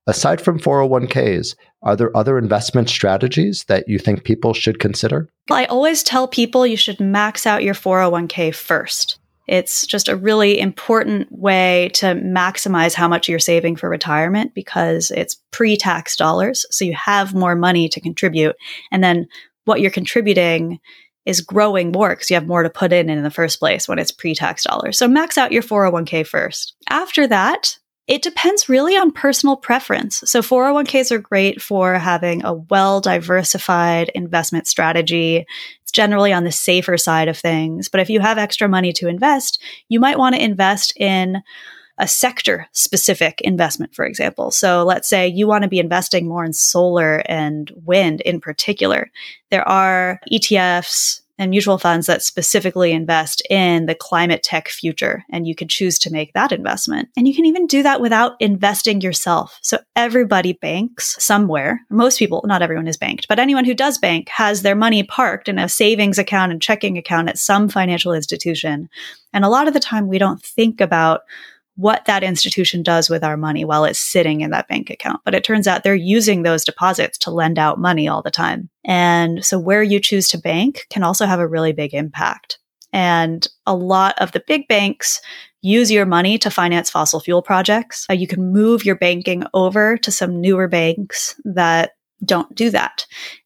Aside 0.08 0.40
from 0.40 0.58
401ks, 0.58 1.54
are 1.82 1.96
there 1.96 2.16
other 2.16 2.36
investment 2.36 2.88
strategies 2.88 3.64
that 3.68 3.88
you 3.88 3.98
think 3.98 4.24
people 4.24 4.54
should 4.54 4.80
consider? 4.80 5.28
I 5.50 5.66
always 5.66 6.02
tell 6.02 6.26
people 6.26 6.66
you 6.66 6.76
should 6.76 7.00
max 7.00 7.46
out 7.46 7.62
your 7.62 7.74
401k 7.74 8.54
first. 8.54 9.18
It's 9.46 9.86
just 9.86 10.08
a 10.08 10.16
really 10.16 10.58
important 10.58 11.28
way 11.30 11.90
to 11.94 12.06
maximize 12.14 12.94
how 12.94 13.08
much 13.08 13.28
you're 13.28 13.38
saving 13.38 13.76
for 13.76 13.88
retirement 13.88 14.54
because 14.54 15.10
it's 15.10 15.36
pre 15.52 15.76
tax 15.76 16.16
dollars. 16.16 16.66
So 16.70 16.84
you 16.84 16.94
have 16.94 17.34
more 17.34 17.54
money 17.54 17.88
to 17.88 18.00
contribute. 18.00 18.56
And 18.90 19.04
then 19.04 19.28
what 19.64 19.80
you're 19.80 19.90
contributing 19.90 20.80
is 21.26 21.40
growing 21.40 21.92
more 21.92 22.10
because 22.10 22.30
you 22.30 22.34
have 22.34 22.46
more 22.46 22.62
to 22.62 22.70
put 22.70 22.92
in 22.92 23.10
in 23.10 23.22
the 23.22 23.30
first 23.30 23.58
place 23.58 23.88
when 23.88 23.98
it's 23.98 24.12
pre 24.12 24.34
tax 24.34 24.64
dollars. 24.64 24.98
So 24.98 25.08
max 25.08 25.36
out 25.36 25.52
your 25.52 25.62
401k 25.62 26.26
first. 26.26 26.74
After 26.88 27.26
that, 27.26 27.78
it 28.06 28.22
depends 28.22 28.68
really 28.68 28.96
on 28.96 29.10
personal 29.10 29.56
preference. 29.56 30.22
So 30.24 30.40
401ks 30.40 31.10
are 31.10 31.18
great 31.18 31.60
for 31.60 31.94
having 31.94 32.44
a 32.44 32.54
well 32.54 33.00
diversified 33.00 34.10
investment 34.14 34.68
strategy. 34.68 35.44
It's 35.86 35.92
generally 35.92 36.32
on 36.32 36.42
the 36.42 36.50
safer 36.50 36.96
side 36.96 37.28
of 37.28 37.38
things. 37.38 37.88
But 37.88 38.00
if 38.00 38.10
you 38.10 38.18
have 38.18 38.38
extra 38.38 38.68
money 38.68 38.92
to 38.94 39.06
invest, 39.06 39.62
you 39.88 40.00
might 40.00 40.18
want 40.18 40.34
to 40.34 40.42
invest 40.42 40.92
in 40.96 41.44
a 41.96 42.08
sector 42.08 42.66
specific 42.72 43.40
investment, 43.42 43.94
for 43.94 44.04
example. 44.04 44.50
So 44.50 44.82
let's 44.82 45.08
say 45.08 45.28
you 45.28 45.46
want 45.46 45.62
to 45.62 45.68
be 45.68 45.78
investing 45.78 46.26
more 46.26 46.44
in 46.44 46.52
solar 46.52 47.22
and 47.26 47.70
wind 47.84 48.20
in 48.22 48.40
particular. 48.40 49.12
There 49.52 49.66
are 49.66 50.18
ETFs, 50.28 51.20
and 51.38 51.50
mutual 51.50 51.78
funds 51.78 52.06
that 52.06 52.22
specifically 52.22 52.92
invest 52.92 53.42
in 53.50 53.86
the 53.86 53.94
climate 53.94 54.42
tech 54.42 54.68
future. 54.68 55.24
And 55.30 55.46
you 55.46 55.54
can 55.54 55.68
choose 55.68 55.98
to 56.00 56.10
make 56.10 56.32
that 56.32 56.52
investment. 56.52 57.08
And 57.16 57.28
you 57.28 57.34
can 57.34 57.46
even 57.46 57.66
do 57.66 57.82
that 57.82 58.00
without 58.00 58.36
investing 58.40 59.00
yourself. 59.00 59.58
So 59.62 59.78
everybody 59.94 60.54
banks 60.54 61.22
somewhere. 61.22 61.80
Most 61.90 62.18
people, 62.18 62.42
not 62.46 62.62
everyone 62.62 62.88
is 62.88 62.96
banked, 62.96 63.28
but 63.28 63.38
anyone 63.38 63.64
who 63.64 63.74
does 63.74 63.98
bank 63.98 64.28
has 64.30 64.62
their 64.62 64.76
money 64.76 65.02
parked 65.02 65.48
in 65.48 65.58
a 65.58 65.68
savings 65.68 66.18
account 66.18 66.52
and 66.52 66.62
checking 66.62 66.96
account 66.96 67.28
at 67.28 67.38
some 67.38 67.68
financial 67.68 68.12
institution. 68.12 68.88
And 69.32 69.44
a 69.44 69.48
lot 69.48 69.68
of 69.68 69.74
the 69.74 69.80
time 69.80 70.08
we 70.08 70.18
don't 70.18 70.42
think 70.42 70.80
about 70.80 71.22
what 71.76 72.04
that 72.06 72.24
institution 72.24 72.82
does 72.82 73.08
with 73.08 73.22
our 73.22 73.36
money 73.36 73.64
while 73.64 73.84
it's 73.84 73.98
sitting 73.98 74.40
in 74.40 74.50
that 74.50 74.68
bank 74.68 74.90
account. 74.90 75.20
But 75.24 75.34
it 75.34 75.44
turns 75.44 75.66
out 75.66 75.84
they're 75.84 75.94
using 75.94 76.42
those 76.42 76.64
deposits 76.64 77.18
to 77.18 77.30
lend 77.30 77.58
out 77.58 77.78
money 77.78 78.08
all 78.08 78.22
the 78.22 78.30
time. 78.30 78.68
And 78.84 79.44
so 79.44 79.58
where 79.58 79.82
you 79.82 80.00
choose 80.00 80.26
to 80.28 80.38
bank 80.38 80.86
can 80.90 81.02
also 81.02 81.26
have 81.26 81.38
a 81.40 81.46
really 81.46 81.72
big 81.72 81.94
impact. 81.94 82.58
And 82.92 83.46
a 83.66 83.74
lot 83.74 84.14
of 84.18 84.32
the 84.32 84.42
big 84.46 84.68
banks 84.68 85.20
use 85.60 85.90
your 85.90 86.06
money 86.06 86.38
to 86.38 86.50
finance 86.50 86.88
fossil 86.88 87.20
fuel 87.20 87.42
projects. 87.42 88.06
Uh, 88.08 88.14
you 88.14 88.26
can 88.26 88.52
move 88.52 88.84
your 88.84 88.96
banking 88.96 89.44
over 89.52 89.98
to 89.98 90.10
some 90.10 90.40
newer 90.40 90.68
banks 90.68 91.38
that 91.44 91.92
don't 92.24 92.54
do 92.54 92.70
that. 92.70 93.04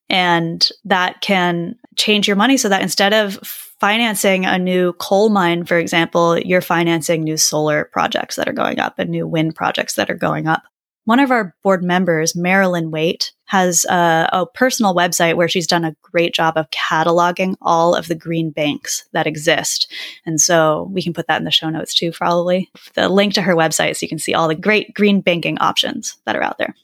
And 0.08 0.68
that 0.84 1.20
can 1.20 1.76
change 1.96 2.28
your 2.28 2.36
money 2.36 2.56
so 2.56 2.68
that 2.68 2.82
instead 2.82 3.12
of 3.12 3.69
financing 3.80 4.44
a 4.44 4.58
new 4.58 4.92
coal 4.94 5.30
mine, 5.30 5.64
for 5.64 5.78
example, 5.78 6.38
you're 6.38 6.60
financing 6.60 7.22
new 7.22 7.36
solar 7.36 7.86
projects 7.86 8.36
that 8.36 8.48
are 8.48 8.52
going 8.52 8.78
up 8.78 8.98
and 8.98 9.10
new 9.10 9.26
wind 9.26 9.54
projects 9.54 9.94
that 9.94 10.10
are 10.10 10.16
going 10.16 10.46
up. 10.46 10.62
One 11.06 11.18
of 11.18 11.30
our 11.30 11.56
board 11.64 11.82
members, 11.82 12.36
Marilyn 12.36 12.90
Waite, 12.90 13.32
has 13.46 13.84
a, 13.86 14.28
a, 14.32 14.46
personal 14.46 14.94
website 14.94 15.34
where 15.34 15.48
she's 15.48 15.66
done 15.66 15.84
a 15.84 15.96
great 16.02 16.34
job 16.34 16.56
of 16.56 16.70
cataloging 16.70 17.56
all 17.62 17.96
of 17.96 18.06
the 18.06 18.14
green 18.14 18.50
banks 18.50 19.08
that 19.12 19.26
exist. 19.26 19.90
And 20.24 20.40
so 20.40 20.88
we 20.92 21.02
can 21.02 21.12
put 21.12 21.26
that 21.26 21.38
in 21.38 21.44
the 21.44 21.50
show 21.50 21.70
notes 21.70 21.94
too, 21.94 22.12
probably. 22.12 22.70
The 22.94 23.08
link 23.08 23.34
to 23.34 23.42
her 23.42 23.56
website 23.56 23.96
so 23.96 24.04
you 24.04 24.08
can 24.08 24.20
see 24.20 24.34
all 24.34 24.46
the 24.46 24.54
great 24.54 24.94
green 24.94 25.20
banking 25.20 25.58
options 25.58 26.16
that 26.26 26.36
are 26.36 26.42
out 26.44 26.58
there. 26.58 26.76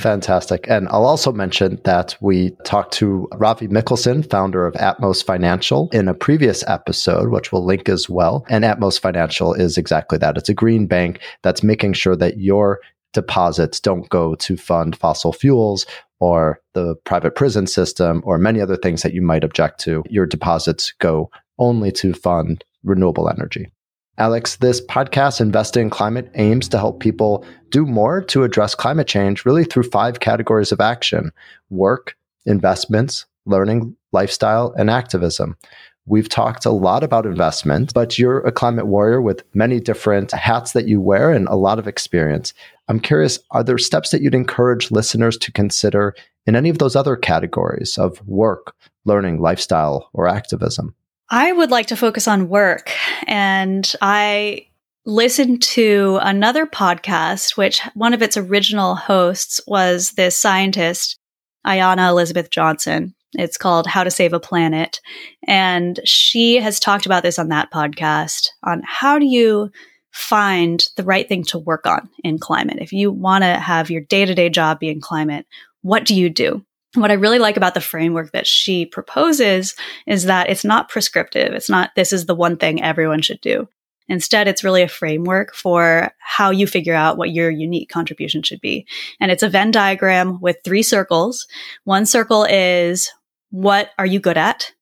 Fantastic. 0.00 0.66
And 0.66 0.88
I'll 0.88 1.04
also 1.04 1.30
mention 1.30 1.78
that 1.84 2.16
we 2.22 2.50
talked 2.64 2.94
to 2.94 3.28
Ravi 3.34 3.68
Mikkelsen, 3.68 4.28
founder 4.30 4.66
of 4.66 4.72
Atmos 4.74 5.22
Financial, 5.22 5.90
in 5.92 6.08
a 6.08 6.14
previous 6.14 6.66
episode, 6.66 7.28
which 7.28 7.52
we'll 7.52 7.66
link 7.66 7.86
as 7.86 8.08
well. 8.08 8.46
And 8.48 8.64
Atmos 8.64 8.98
Financial 8.98 9.52
is 9.52 9.76
exactly 9.76 10.16
that. 10.16 10.38
It's 10.38 10.48
a 10.48 10.54
green 10.54 10.86
bank 10.86 11.20
that's 11.42 11.62
making 11.62 11.92
sure 11.92 12.16
that 12.16 12.38
your 12.38 12.80
deposits 13.12 13.78
don't 13.78 14.08
go 14.08 14.34
to 14.36 14.56
fund 14.56 14.96
fossil 14.96 15.34
fuels 15.34 15.84
or 16.18 16.60
the 16.72 16.94
private 17.04 17.34
prison 17.34 17.66
system 17.66 18.22
or 18.24 18.38
many 18.38 18.62
other 18.62 18.76
things 18.76 19.02
that 19.02 19.12
you 19.12 19.20
might 19.20 19.44
object 19.44 19.80
to. 19.80 20.02
Your 20.08 20.24
deposits 20.24 20.94
go 20.98 21.30
only 21.58 21.92
to 21.92 22.14
fund 22.14 22.64
renewable 22.84 23.28
energy. 23.28 23.70
Alex, 24.20 24.56
this 24.56 24.82
podcast, 24.82 25.40
Investing 25.40 25.84
in 25.84 25.90
Climate, 25.90 26.30
aims 26.34 26.68
to 26.68 26.76
help 26.76 27.00
people 27.00 27.42
do 27.70 27.86
more 27.86 28.20
to 28.24 28.44
address 28.44 28.74
climate 28.74 29.06
change 29.06 29.46
really 29.46 29.64
through 29.64 29.84
five 29.84 30.20
categories 30.20 30.72
of 30.72 30.80
action 30.80 31.32
work, 31.70 32.14
investments, 32.44 33.24
learning, 33.46 33.96
lifestyle, 34.12 34.74
and 34.76 34.90
activism. 34.90 35.56
We've 36.04 36.28
talked 36.28 36.66
a 36.66 36.70
lot 36.70 37.02
about 37.02 37.24
investment, 37.24 37.94
but 37.94 38.18
you're 38.18 38.40
a 38.40 38.52
climate 38.52 38.88
warrior 38.88 39.22
with 39.22 39.42
many 39.54 39.80
different 39.80 40.32
hats 40.32 40.72
that 40.72 40.86
you 40.86 41.00
wear 41.00 41.32
and 41.32 41.48
a 41.48 41.56
lot 41.56 41.78
of 41.78 41.88
experience. 41.88 42.52
I'm 42.88 43.00
curious, 43.00 43.38
are 43.52 43.64
there 43.64 43.78
steps 43.78 44.10
that 44.10 44.20
you'd 44.20 44.34
encourage 44.34 44.90
listeners 44.90 45.38
to 45.38 45.50
consider 45.50 46.14
in 46.44 46.56
any 46.56 46.68
of 46.68 46.76
those 46.76 46.94
other 46.94 47.16
categories 47.16 47.96
of 47.96 48.20
work, 48.28 48.74
learning, 49.06 49.40
lifestyle, 49.40 50.10
or 50.12 50.28
activism? 50.28 50.94
I 51.30 51.52
would 51.52 51.70
like 51.70 51.86
to 51.86 51.96
focus 51.96 52.26
on 52.26 52.48
work. 52.48 52.90
And 53.26 53.90
I 54.02 54.66
listened 55.06 55.62
to 55.62 56.18
another 56.22 56.66
podcast, 56.66 57.56
which 57.56 57.80
one 57.94 58.12
of 58.12 58.20
its 58.20 58.36
original 58.36 58.96
hosts 58.96 59.60
was 59.66 60.10
this 60.12 60.36
scientist, 60.36 61.18
Ayana 61.64 62.08
Elizabeth 62.08 62.50
Johnson. 62.50 63.14
It's 63.34 63.56
called 63.56 63.86
How 63.86 64.02
to 64.02 64.10
Save 64.10 64.32
a 64.32 64.40
Planet. 64.40 65.00
And 65.46 66.00
she 66.04 66.56
has 66.56 66.80
talked 66.80 67.06
about 67.06 67.22
this 67.22 67.38
on 67.38 67.48
that 67.48 67.70
podcast 67.70 68.48
on 68.64 68.82
how 68.84 69.20
do 69.20 69.26
you 69.26 69.70
find 70.10 70.88
the 70.96 71.04
right 71.04 71.28
thing 71.28 71.44
to 71.44 71.58
work 71.60 71.86
on 71.86 72.10
in 72.24 72.38
climate? 72.38 72.78
If 72.80 72.92
you 72.92 73.12
want 73.12 73.44
to 73.44 73.54
have 73.54 73.88
your 73.88 74.00
day 74.00 74.24
to 74.24 74.34
day 74.34 74.48
job 74.48 74.80
be 74.80 74.88
in 74.88 75.00
climate, 75.00 75.46
what 75.82 76.04
do 76.04 76.16
you 76.16 76.28
do? 76.28 76.64
What 76.94 77.10
I 77.10 77.14
really 77.14 77.38
like 77.38 77.56
about 77.56 77.74
the 77.74 77.80
framework 77.80 78.32
that 78.32 78.46
she 78.46 78.84
proposes 78.84 79.74
is 80.06 80.24
that 80.24 80.50
it's 80.50 80.64
not 80.64 80.88
prescriptive. 80.88 81.52
It's 81.52 81.70
not, 81.70 81.90
this 81.94 82.12
is 82.12 82.26
the 82.26 82.34
one 82.34 82.56
thing 82.56 82.82
everyone 82.82 83.22
should 83.22 83.40
do. 83.40 83.68
Instead, 84.08 84.48
it's 84.48 84.64
really 84.64 84.82
a 84.82 84.88
framework 84.88 85.54
for 85.54 86.10
how 86.18 86.50
you 86.50 86.66
figure 86.66 86.94
out 86.94 87.16
what 87.16 87.30
your 87.30 87.48
unique 87.48 87.88
contribution 87.88 88.42
should 88.42 88.60
be. 88.60 88.84
And 89.20 89.30
it's 89.30 89.44
a 89.44 89.48
Venn 89.48 89.70
diagram 89.70 90.40
with 90.40 90.56
three 90.64 90.82
circles. 90.82 91.46
One 91.84 92.06
circle 92.06 92.44
is 92.44 93.08
what 93.50 93.90
are 93.98 94.06
you 94.06 94.18
good 94.18 94.36
at? 94.36 94.72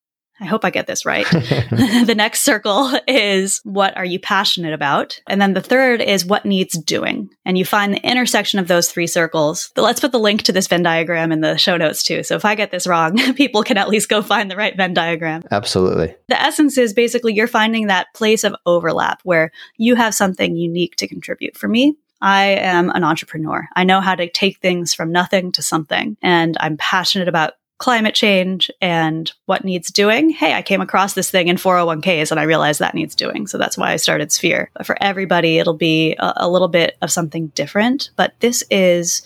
I 0.40 0.44
hope 0.44 0.64
I 0.64 0.70
get 0.70 0.86
this 0.86 1.04
right. 1.04 1.26
the 1.30 2.14
next 2.16 2.42
circle 2.42 2.92
is 3.06 3.60
what 3.64 3.96
are 3.96 4.04
you 4.04 4.18
passionate 4.18 4.72
about? 4.72 5.20
And 5.26 5.40
then 5.40 5.54
the 5.54 5.60
third 5.60 6.00
is 6.00 6.24
what 6.24 6.44
needs 6.44 6.78
doing. 6.78 7.30
And 7.44 7.58
you 7.58 7.64
find 7.64 7.94
the 7.94 8.08
intersection 8.08 8.58
of 8.58 8.68
those 8.68 8.90
three 8.90 9.06
circles. 9.06 9.72
Let's 9.76 10.00
put 10.00 10.12
the 10.12 10.18
link 10.18 10.42
to 10.42 10.52
this 10.52 10.68
Venn 10.68 10.82
diagram 10.82 11.32
in 11.32 11.40
the 11.40 11.56
show 11.56 11.76
notes 11.76 12.02
too. 12.02 12.22
So 12.22 12.36
if 12.36 12.44
I 12.44 12.54
get 12.54 12.70
this 12.70 12.86
wrong, 12.86 13.16
people 13.34 13.62
can 13.62 13.78
at 13.78 13.88
least 13.88 14.08
go 14.08 14.22
find 14.22 14.50
the 14.50 14.56
right 14.56 14.76
Venn 14.76 14.94
diagram. 14.94 15.42
Absolutely. 15.50 16.14
The 16.28 16.40
essence 16.40 16.78
is 16.78 16.94
basically 16.94 17.34
you're 17.34 17.46
finding 17.46 17.88
that 17.88 18.12
place 18.14 18.44
of 18.44 18.54
overlap 18.66 19.20
where 19.24 19.50
you 19.76 19.94
have 19.96 20.14
something 20.14 20.56
unique 20.56 20.96
to 20.96 21.08
contribute. 21.08 21.56
For 21.56 21.68
me, 21.68 21.96
I 22.20 22.46
am 22.46 22.90
an 22.90 23.04
entrepreneur. 23.04 23.68
I 23.76 23.84
know 23.84 24.00
how 24.00 24.14
to 24.14 24.28
take 24.28 24.58
things 24.58 24.92
from 24.94 25.12
nothing 25.12 25.52
to 25.52 25.62
something, 25.62 26.16
and 26.20 26.56
I'm 26.60 26.76
passionate 26.76 27.28
about 27.28 27.52
climate 27.78 28.14
change 28.14 28.70
and 28.80 29.32
what 29.46 29.64
needs 29.64 29.90
doing. 29.90 30.30
Hey, 30.30 30.54
I 30.54 30.62
came 30.62 30.80
across 30.80 31.14
this 31.14 31.30
thing 31.30 31.48
in 31.48 31.56
401ks 31.56 32.30
and 32.30 32.40
I 32.40 32.42
realized 32.42 32.80
that 32.80 32.94
needs 32.94 33.14
doing. 33.14 33.46
So 33.46 33.56
that's 33.56 33.78
why 33.78 33.92
I 33.92 33.96
started 33.96 34.32
Sphere. 34.32 34.70
But 34.74 34.84
for 34.84 34.96
everybody, 35.00 35.58
it'll 35.58 35.74
be 35.74 36.16
a, 36.18 36.32
a 36.36 36.50
little 36.50 36.68
bit 36.68 36.96
of 37.02 37.12
something 37.12 37.48
different. 37.48 38.10
But 38.16 38.34
this 38.40 38.64
is 38.70 39.22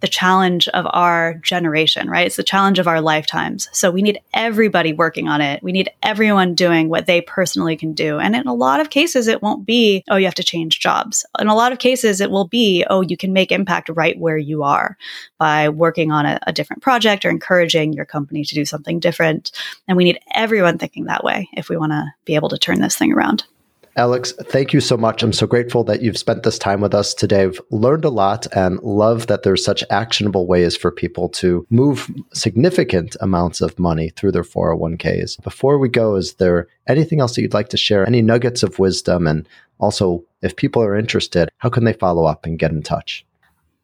the 0.00 0.08
challenge 0.08 0.68
of 0.68 0.86
our 0.90 1.34
generation, 1.34 2.08
right? 2.08 2.26
It's 2.26 2.36
the 2.36 2.42
challenge 2.42 2.78
of 2.78 2.88
our 2.88 3.00
lifetimes. 3.00 3.68
So 3.72 3.90
we 3.90 4.02
need 4.02 4.20
everybody 4.34 4.92
working 4.92 5.28
on 5.28 5.40
it. 5.40 5.62
We 5.62 5.72
need 5.72 5.90
everyone 6.02 6.54
doing 6.54 6.88
what 6.88 7.06
they 7.06 7.20
personally 7.20 7.76
can 7.76 7.92
do. 7.92 8.18
And 8.18 8.34
in 8.34 8.46
a 8.46 8.54
lot 8.54 8.80
of 8.80 8.90
cases, 8.90 9.28
it 9.28 9.42
won't 9.42 9.66
be, 9.66 10.02
oh, 10.08 10.16
you 10.16 10.24
have 10.24 10.34
to 10.36 10.44
change 10.44 10.80
jobs. 10.80 11.24
In 11.38 11.48
a 11.48 11.54
lot 11.54 11.72
of 11.72 11.78
cases, 11.78 12.20
it 12.20 12.30
will 12.30 12.46
be, 12.46 12.84
oh, 12.88 13.02
you 13.02 13.16
can 13.16 13.32
make 13.32 13.52
impact 13.52 13.90
right 13.90 14.18
where 14.18 14.38
you 14.38 14.62
are 14.62 14.96
by 15.38 15.68
working 15.68 16.10
on 16.10 16.26
a, 16.26 16.38
a 16.46 16.52
different 16.52 16.82
project 16.82 17.24
or 17.24 17.30
encouraging 17.30 17.92
your 17.92 18.06
company 18.06 18.44
to 18.44 18.54
do 18.54 18.64
something 18.64 19.00
different. 19.00 19.52
And 19.86 19.96
we 19.96 20.04
need 20.04 20.20
everyone 20.34 20.78
thinking 20.78 21.04
that 21.04 21.24
way 21.24 21.48
if 21.52 21.68
we 21.68 21.76
want 21.76 21.92
to 21.92 22.06
be 22.24 22.34
able 22.34 22.48
to 22.50 22.58
turn 22.58 22.80
this 22.80 22.96
thing 22.96 23.12
around. 23.12 23.44
Alex, 23.96 24.32
thank 24.32 24.72
you 24.72 24.80
so 24.80 24.96
much. 24.96 25.22
I'm 25.22 25.32
so 25.32 25.46
grateful 25.46 25.82
that 25.84 26.00
you've 26.00 26.16
spent 26.16 26.44
this 26.44 26.58
time 26.58 26.80
with 26.80 26.94
us 26.94 27.12
today. 27.12 27.42
I've 27.42 27.60
learned 27.70 28.04
a 28.04 28.10
lot 28.10 28.46
and 28.54 28.78
love 28.82 29.26
that 29.26 29.42
there's 29.42 29.64
such 29.64 29.82
actionable 29.90 30.46
ways 30.46 30.76
for 30.76 30.92
people 30.92 31.28
to 31.30 31.66
move 31.70 32.08
significant 32.32 33.16
amounts 33.20 33.60
of 33.60 33.78
money 33.78 34.10
through 34.10 34.32
their 34.32 34.44
401ks. 34.44 35.42
Before 35.42 35.76
we 35.78 35.88
go, 35.88 36.14
is 36.14 36.34
there 36.34 36.68
anything 36.88 37.20
else 37.20 37.34
that 37.34 37.42
you'd 37.42 37.54
like 37.54 37.68
to 37.70 37.76
share? 37.76 38.06
Any 38.06 38.22
nuggets 38.22 38.62
of 38.62 38.78
wisdom? 38.78 39.26
And 39.26 39.48
also, 39.78 40.24
if 40.40 40.54
people 40.54 40.82
are 40.82 40.96
interested, 40.96 41.50
how 41.58 41.68
can 41.68 41.84
they 41.84 41.92
follow 41.92 42.26
up 42.26 42.46
and 42.46 42.58
get 42.58 42.70
in 42.70 42.82
touch? 42.82 43.26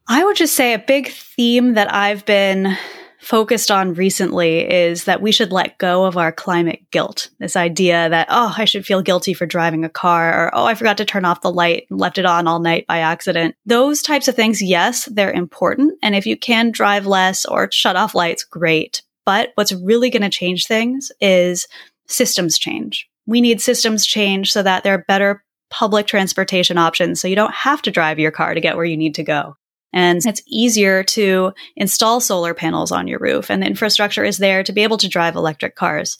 I 0.08 0.24
would 0.24 0.36
just 0.36 0.54
say 0.54 0.72
a 0.72 0.78
big 0.78 1.08
theme 1.08 1.74
that 1.74 1.92
I've 1.92 2.24
been 2.24 2.76
focused 3.20 3.70
on 3.70 3.94
recently 3.94 4.68
is 4.70 5.04
that 5.04 5.22
we 5.22 5.32
should 5.32 5.52
let 5.52 5.78
go 5.78 6.04
of 6.04 6.16
our 6.16 6.32
climate 6.32 6.80
guilt. 6.90 7.30
This 7.38 7.56
idea 7.56 8.08
that, 8.08 8.28
oh, 8.30 8.54
I 8.56 8.64
should 8.64 8.86
feel 8.86 9.02
guilty 9.02 9.34
for 9.34 9.46
driving 9.46 9.84
a 9.84 9.88
car, 9.88 10.46
or 10.46 10.54
oh, 10.54 10.64
I 10.64 10.74
forgot 10.74 10.98
to 10.98 11.04
turn 11.04 11.24
off 11.24 11.40
the 11.40 11.52
light 11.52 11.86
and 11.90 12.00
left 12.00 12.18
it 12.18 12.26
on 12.26 12.46
all 12.46 12.60
night 12.60 12.86
by 12.86 12.98
accident. 12.98 13.56
Those 13.64 14.02
types 14.02 14.28
of 14.28 14.34
things, 14.34 14.62
yes, 14.62 15.06
they're 15.06 15.32
important. 15.32 15.94
And 16.02 16.14
if 16.14 16.26
you 16.26 16.36
can 16.36 16.70
drive 16.70 17.06
less 17.06 17.44
or 17.44 17.68
shut 17.72 17.96
off 17.96 18.14
lights, 18.14 18.44
great. 18.44 19.02
But 19.24 19.50
what's 19.54 19.72
really 19.72 20.10
going 20.10 20.22
to 20.22 20.28
change 20.28 20.66
things 20.66 21.10
is 21.20 21.66
systems 22.06 22.58
change. 22.58 23.08
We 23.26 23.40
need 23.40 23.60
systems 23.60 24.06
change 24.06 24.52
so 24.52 24.62
that 24.62 24.84
there 24.84 24.94
are 24.94 25.04
better 25.08 25.42
public 25.68 26.06
transportation 26.06 26.78
options 26.78 27.20
so 27.20 27.26
you 27.26 27.34
don't 27.34 27.52
have 27.52 27.82
to 27.82 27.90
drive 27.90 28.20
your 28.20 28.30
car 28.30 28.54
to 28.54 28.60
get 28.60 28.76
where 28.76 28.84
you 28.84 28.96
need 28.96 29.16
to 29.16 29.24
go. 29.24 29.56
And 29.96 30.20
it's 30.26 30.42
easier 30.46 31.02
to 31.04 31.54
install 31.74 32.20
solar 32.20 32.52
panels 32.52 32.92
on 32.92 33.08
your 33.08 33.18
roof, 33.18 33.50
and 33.50 33.62
the 33.62 33.66
infrastructure 33.66 34.24
is 34.24 34.36
there 34.36 34.62
to 34.62 34.72
be 34.72 34.82
able 34.82 34.98
to 34.98 35.08
drive 35.08 35.36
electric 35.36 35.74
cars. 35.74 36.18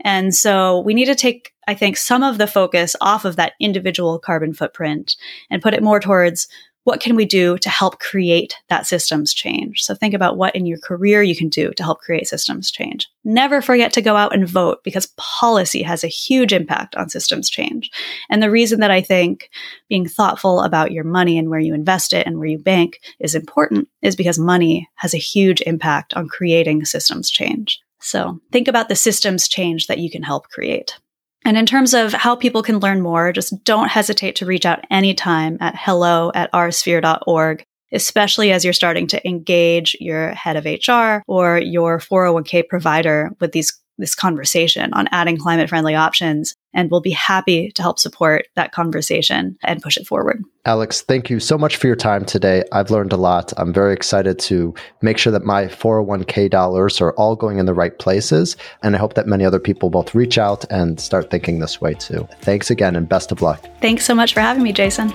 And 0.00 0.34
so 0.34 0.80
we 0.80 0.94
need 0.94 1.04
to 1.04 1.14
take, 1.14 1.52
I 1.66 1.74
think, 1.74 1.98
some 1.98 2.22
of 2.22 2.38
the 2.38 2.46
focus 2.46 2.96
off 3.02 3.26
of 3.26 3.36
that 3.36 3.52
individual 3.60 4.18
carbon 4.18 4.54
footprint 4.54 5.16
and 5.50 5.60
put 5.60 5.74
it 5.74 5.82
more 5.82 6.00
towards 6.00 6.48
what 6.88 7.00
can 7.00 7.16
we 7.16 7.26
do 7.26 7.58
to 7.58 7.68
help 7.68 8.00
create 8.00 8.56
that 8.70 8.86
systems 8.86 9.34
change? 9.34 9.82
So 9.82 9.94
think 9.94 10.14
about 10.14 10.38
what 10.38 10.56
in 10.56 10.64
your 10.64 10.78
career 10.78 11.22
you 11.22 11.36
can 11.36 11.50
do 11.50 11.70
to 11.72 11.82
help 11.82 12.00
create 12.00 12.26
systems 12.26 12.70
change. 12.70 13.06
Never 13.24 13.60
forget 13.60 13.92
to 13.92 14.00
go 14.00 14.16
out 14.16 14.34
and 14.34 14.48
vote 14.48 14.82
because 14.84 15.12
policy 15.18 15.82
has 15.82 16.02
a 16.02 16.08
huge 16.08 16.50
impact 16.50 16.96
on 16.96 17.10
systems 17.10 17.50
change. 17.50 17.90
And 18.30 18.42
the 18.42 18.50
reason 18.50 18.80
that 18.80 18.90
I 18.90 19.02
think 19.02 19.50
being 19.90 20.08
thoughtful 20.08 20.62
about 20.62 20.90
your 20.90 21.04
money 21.04 21.36
and 21.36 21.50
where 21.50 21.60
you 21.60 21.74
invest 21.74 22.14
it 22.14 22.26
and 22.26 22.38
where 22.38 22.48
you 22.48 22.58
bank 22.58 23.00
is 23.20 23.34
important 23.34 23.86
is 24.00 24.16
because 24.16 24.38
money 24.38 24.88
has 24.94 25.12
a 25.12 25.18
huge 25.18 25.60
impact 25.66 26.14
on 26.14 26.26
creating 26.26 26.86
systems 26.86 27.28
change. 27.28 27.82
So 28.00 28.40
think 28.50 28.66
about 28.66 28.88
the 28.88 28.96
systems 28.96 29.46
change 29.46 29.88
that 29.88 29.98
you 29.98 30.10
can 30.10 30.22
help 30.22 30.48
create. 30.48 30.96
And 31.44 31.56
in 31.56 31.66
terms 31.66 31.94
of 31.94 32.12
how 32.12 32.36
people 32.36 32.62
can 32.62 32.78
learn 32.78 33.00
more, 33.00 33.32
just 33.32 33.64
don't 33.64 33.88
hesitate 33.88 34.36
to 34.36 34.46
reach 34.46 34.66
out 34.66 34.84
anytime 34.90 35.56
at 35.60 35.74
hello 35.76 36.30
at 36.34 36.52
oursphere.org, 36.52 37.64
especially 37.92 38.52
as 38.52 38.64
you're 38.64 38.72
starting 38.72 39.06
to 39.08 39.28
engage 39.28 39.96
your 40.00 40.30
head 40.34 40.56
of 40.56 40.64
HR 40.64 41.22
or 41.26 41.58
your 41.58 41.98
401k 41.98 42.68
provider 42.68 43.30
with 43.40 43.52
these 43.52 43.80
this 43.98 44.14
conversation 44.14 44.92
on 44.94 45.08
adding 45.12 45.36
climate 45.36 45.68
friendly 45.68 45.94
options. 45.94 46.54
And 46.74 46.90
we'll 46.90 47.00
be 47.00 47.10
happy 47.10 47.70
to 47.72 47.82
help 47.82 47.98
support 47.98 48.46
that 48.54 48.72
conversation 48.72 49.56
and 49.64 49.82
push 49.82 49.96
it 49.96 50.06
forward. 50.06 50.42
Alex, 50.64 51.00
thank 51.00 51.30
you 51.30 51.40
so 51.40 51.56
much 51.56 51.76
for 51.76 51.86
your 51.86 51.96
time 51.96 52.24
today. 52.24 52.62
I've 52.72 52.90
learned 52.90 53.12
a 53.12 53.16
lot. 53.16 53.52
I'm 53.56 53.72
very 53.72 53.94
excited 53.94 54.38
to 54.40 54.74
make 55.00 55.18
sure 55.18 55.32
that 55.32 55.44
my 55.44 55.64
401k 55.64 56.50
dollars 56.50 57.00
are 57.00 57.12
all 57.14 57.36
going 57.36 57.58
in 57.58 57.66
the 57.66 57.74
right 57.74 57.98
places. 57.98 58.56
And 58.82 58.94
I 58.94 58.98
hope 58.98 59.14
that 59.14 59.26
many 59.26 59.44
other 59.44 59.58
people 59.58 59.90
both 59.90 60.14
reach 60.14 60.38
out 60.38 60.64
and 60.70 61.00
start 61.00 61.30
thinking 61.30 61.58
this 61.58 61.80
way 61.80 61.94
too. 61.94 62.28
Thanks 62.42 62.70
again 62.70 62.96
and 62.96 63.08
best 63.08 63.32
of 63.32 63.42
luck. 63.42 63.64
Thanks 63.80 64.04
so 64.04 64.14
much 64.14 64.34
for 64.34 64.40
having 64.40 64.62
me, 64.62 64.72
Jason. 64.72 65.12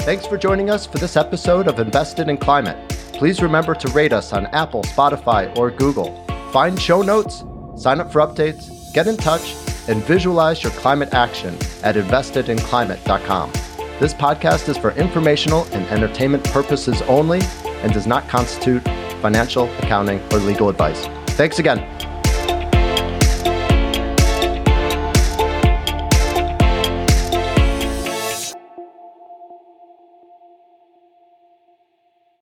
Thanks 0.00 0.26
for 0.26 0.38
joining 0.38 0.70
us 0.70 0.86
for 0.86 0.96
this 0.96 1.16
episode 1.16 1.68
of 1.68 1.78
Invested 1.80 2.30
in 2.30 2.38
Climate. 2.38 2.88
Please 3.12 3.42
remember 3.42 3.74
to 3.74 3.88
rate 3.88 4.12
us 4.12 4.32
on 4.32 4.46
Apple, 4.46 4.82
Spotify, 4.84 5.54
or 5.58 5.70
Google. 5.70 6.24
Find 6.52 6.80
show 6.80 7.02
notes 7.02 7.42
Sign 7.78 8.00
up 8.00 8.12
for 8.12 8.20
updates, 8.20 8.92
get 8.92 9.06
in 9.06 9.16
touch, 9.16 9.54
and 9.88 10.02
visualize 10.04 10.62
your 10.62 10.72
climate 10.72 11.14
action 11.14 11.54
at 11.82 11.94
investedinclimate.com. 11.94 13.52
This 14.00 14.14
podcast 14.14 14.68
is 14.68 14.76
for 14.76 14.90
informational 14.92 15.64
and 15.72 15.86
entertainment 15.86 16.44
purposes 16.44 17.02
only 17.02 17.40
and 17.82 17.92
does 17.92 18.06
not 18.06 18.28
constitute 18.28 18.82
financial, 19.22 19.64
accounting, 19.78 20.20
or 20.32 20.38
legal 20.38 20.68
advice. 20.68 21.06
Thanks 21.36 21.58
again. 21.58 21.78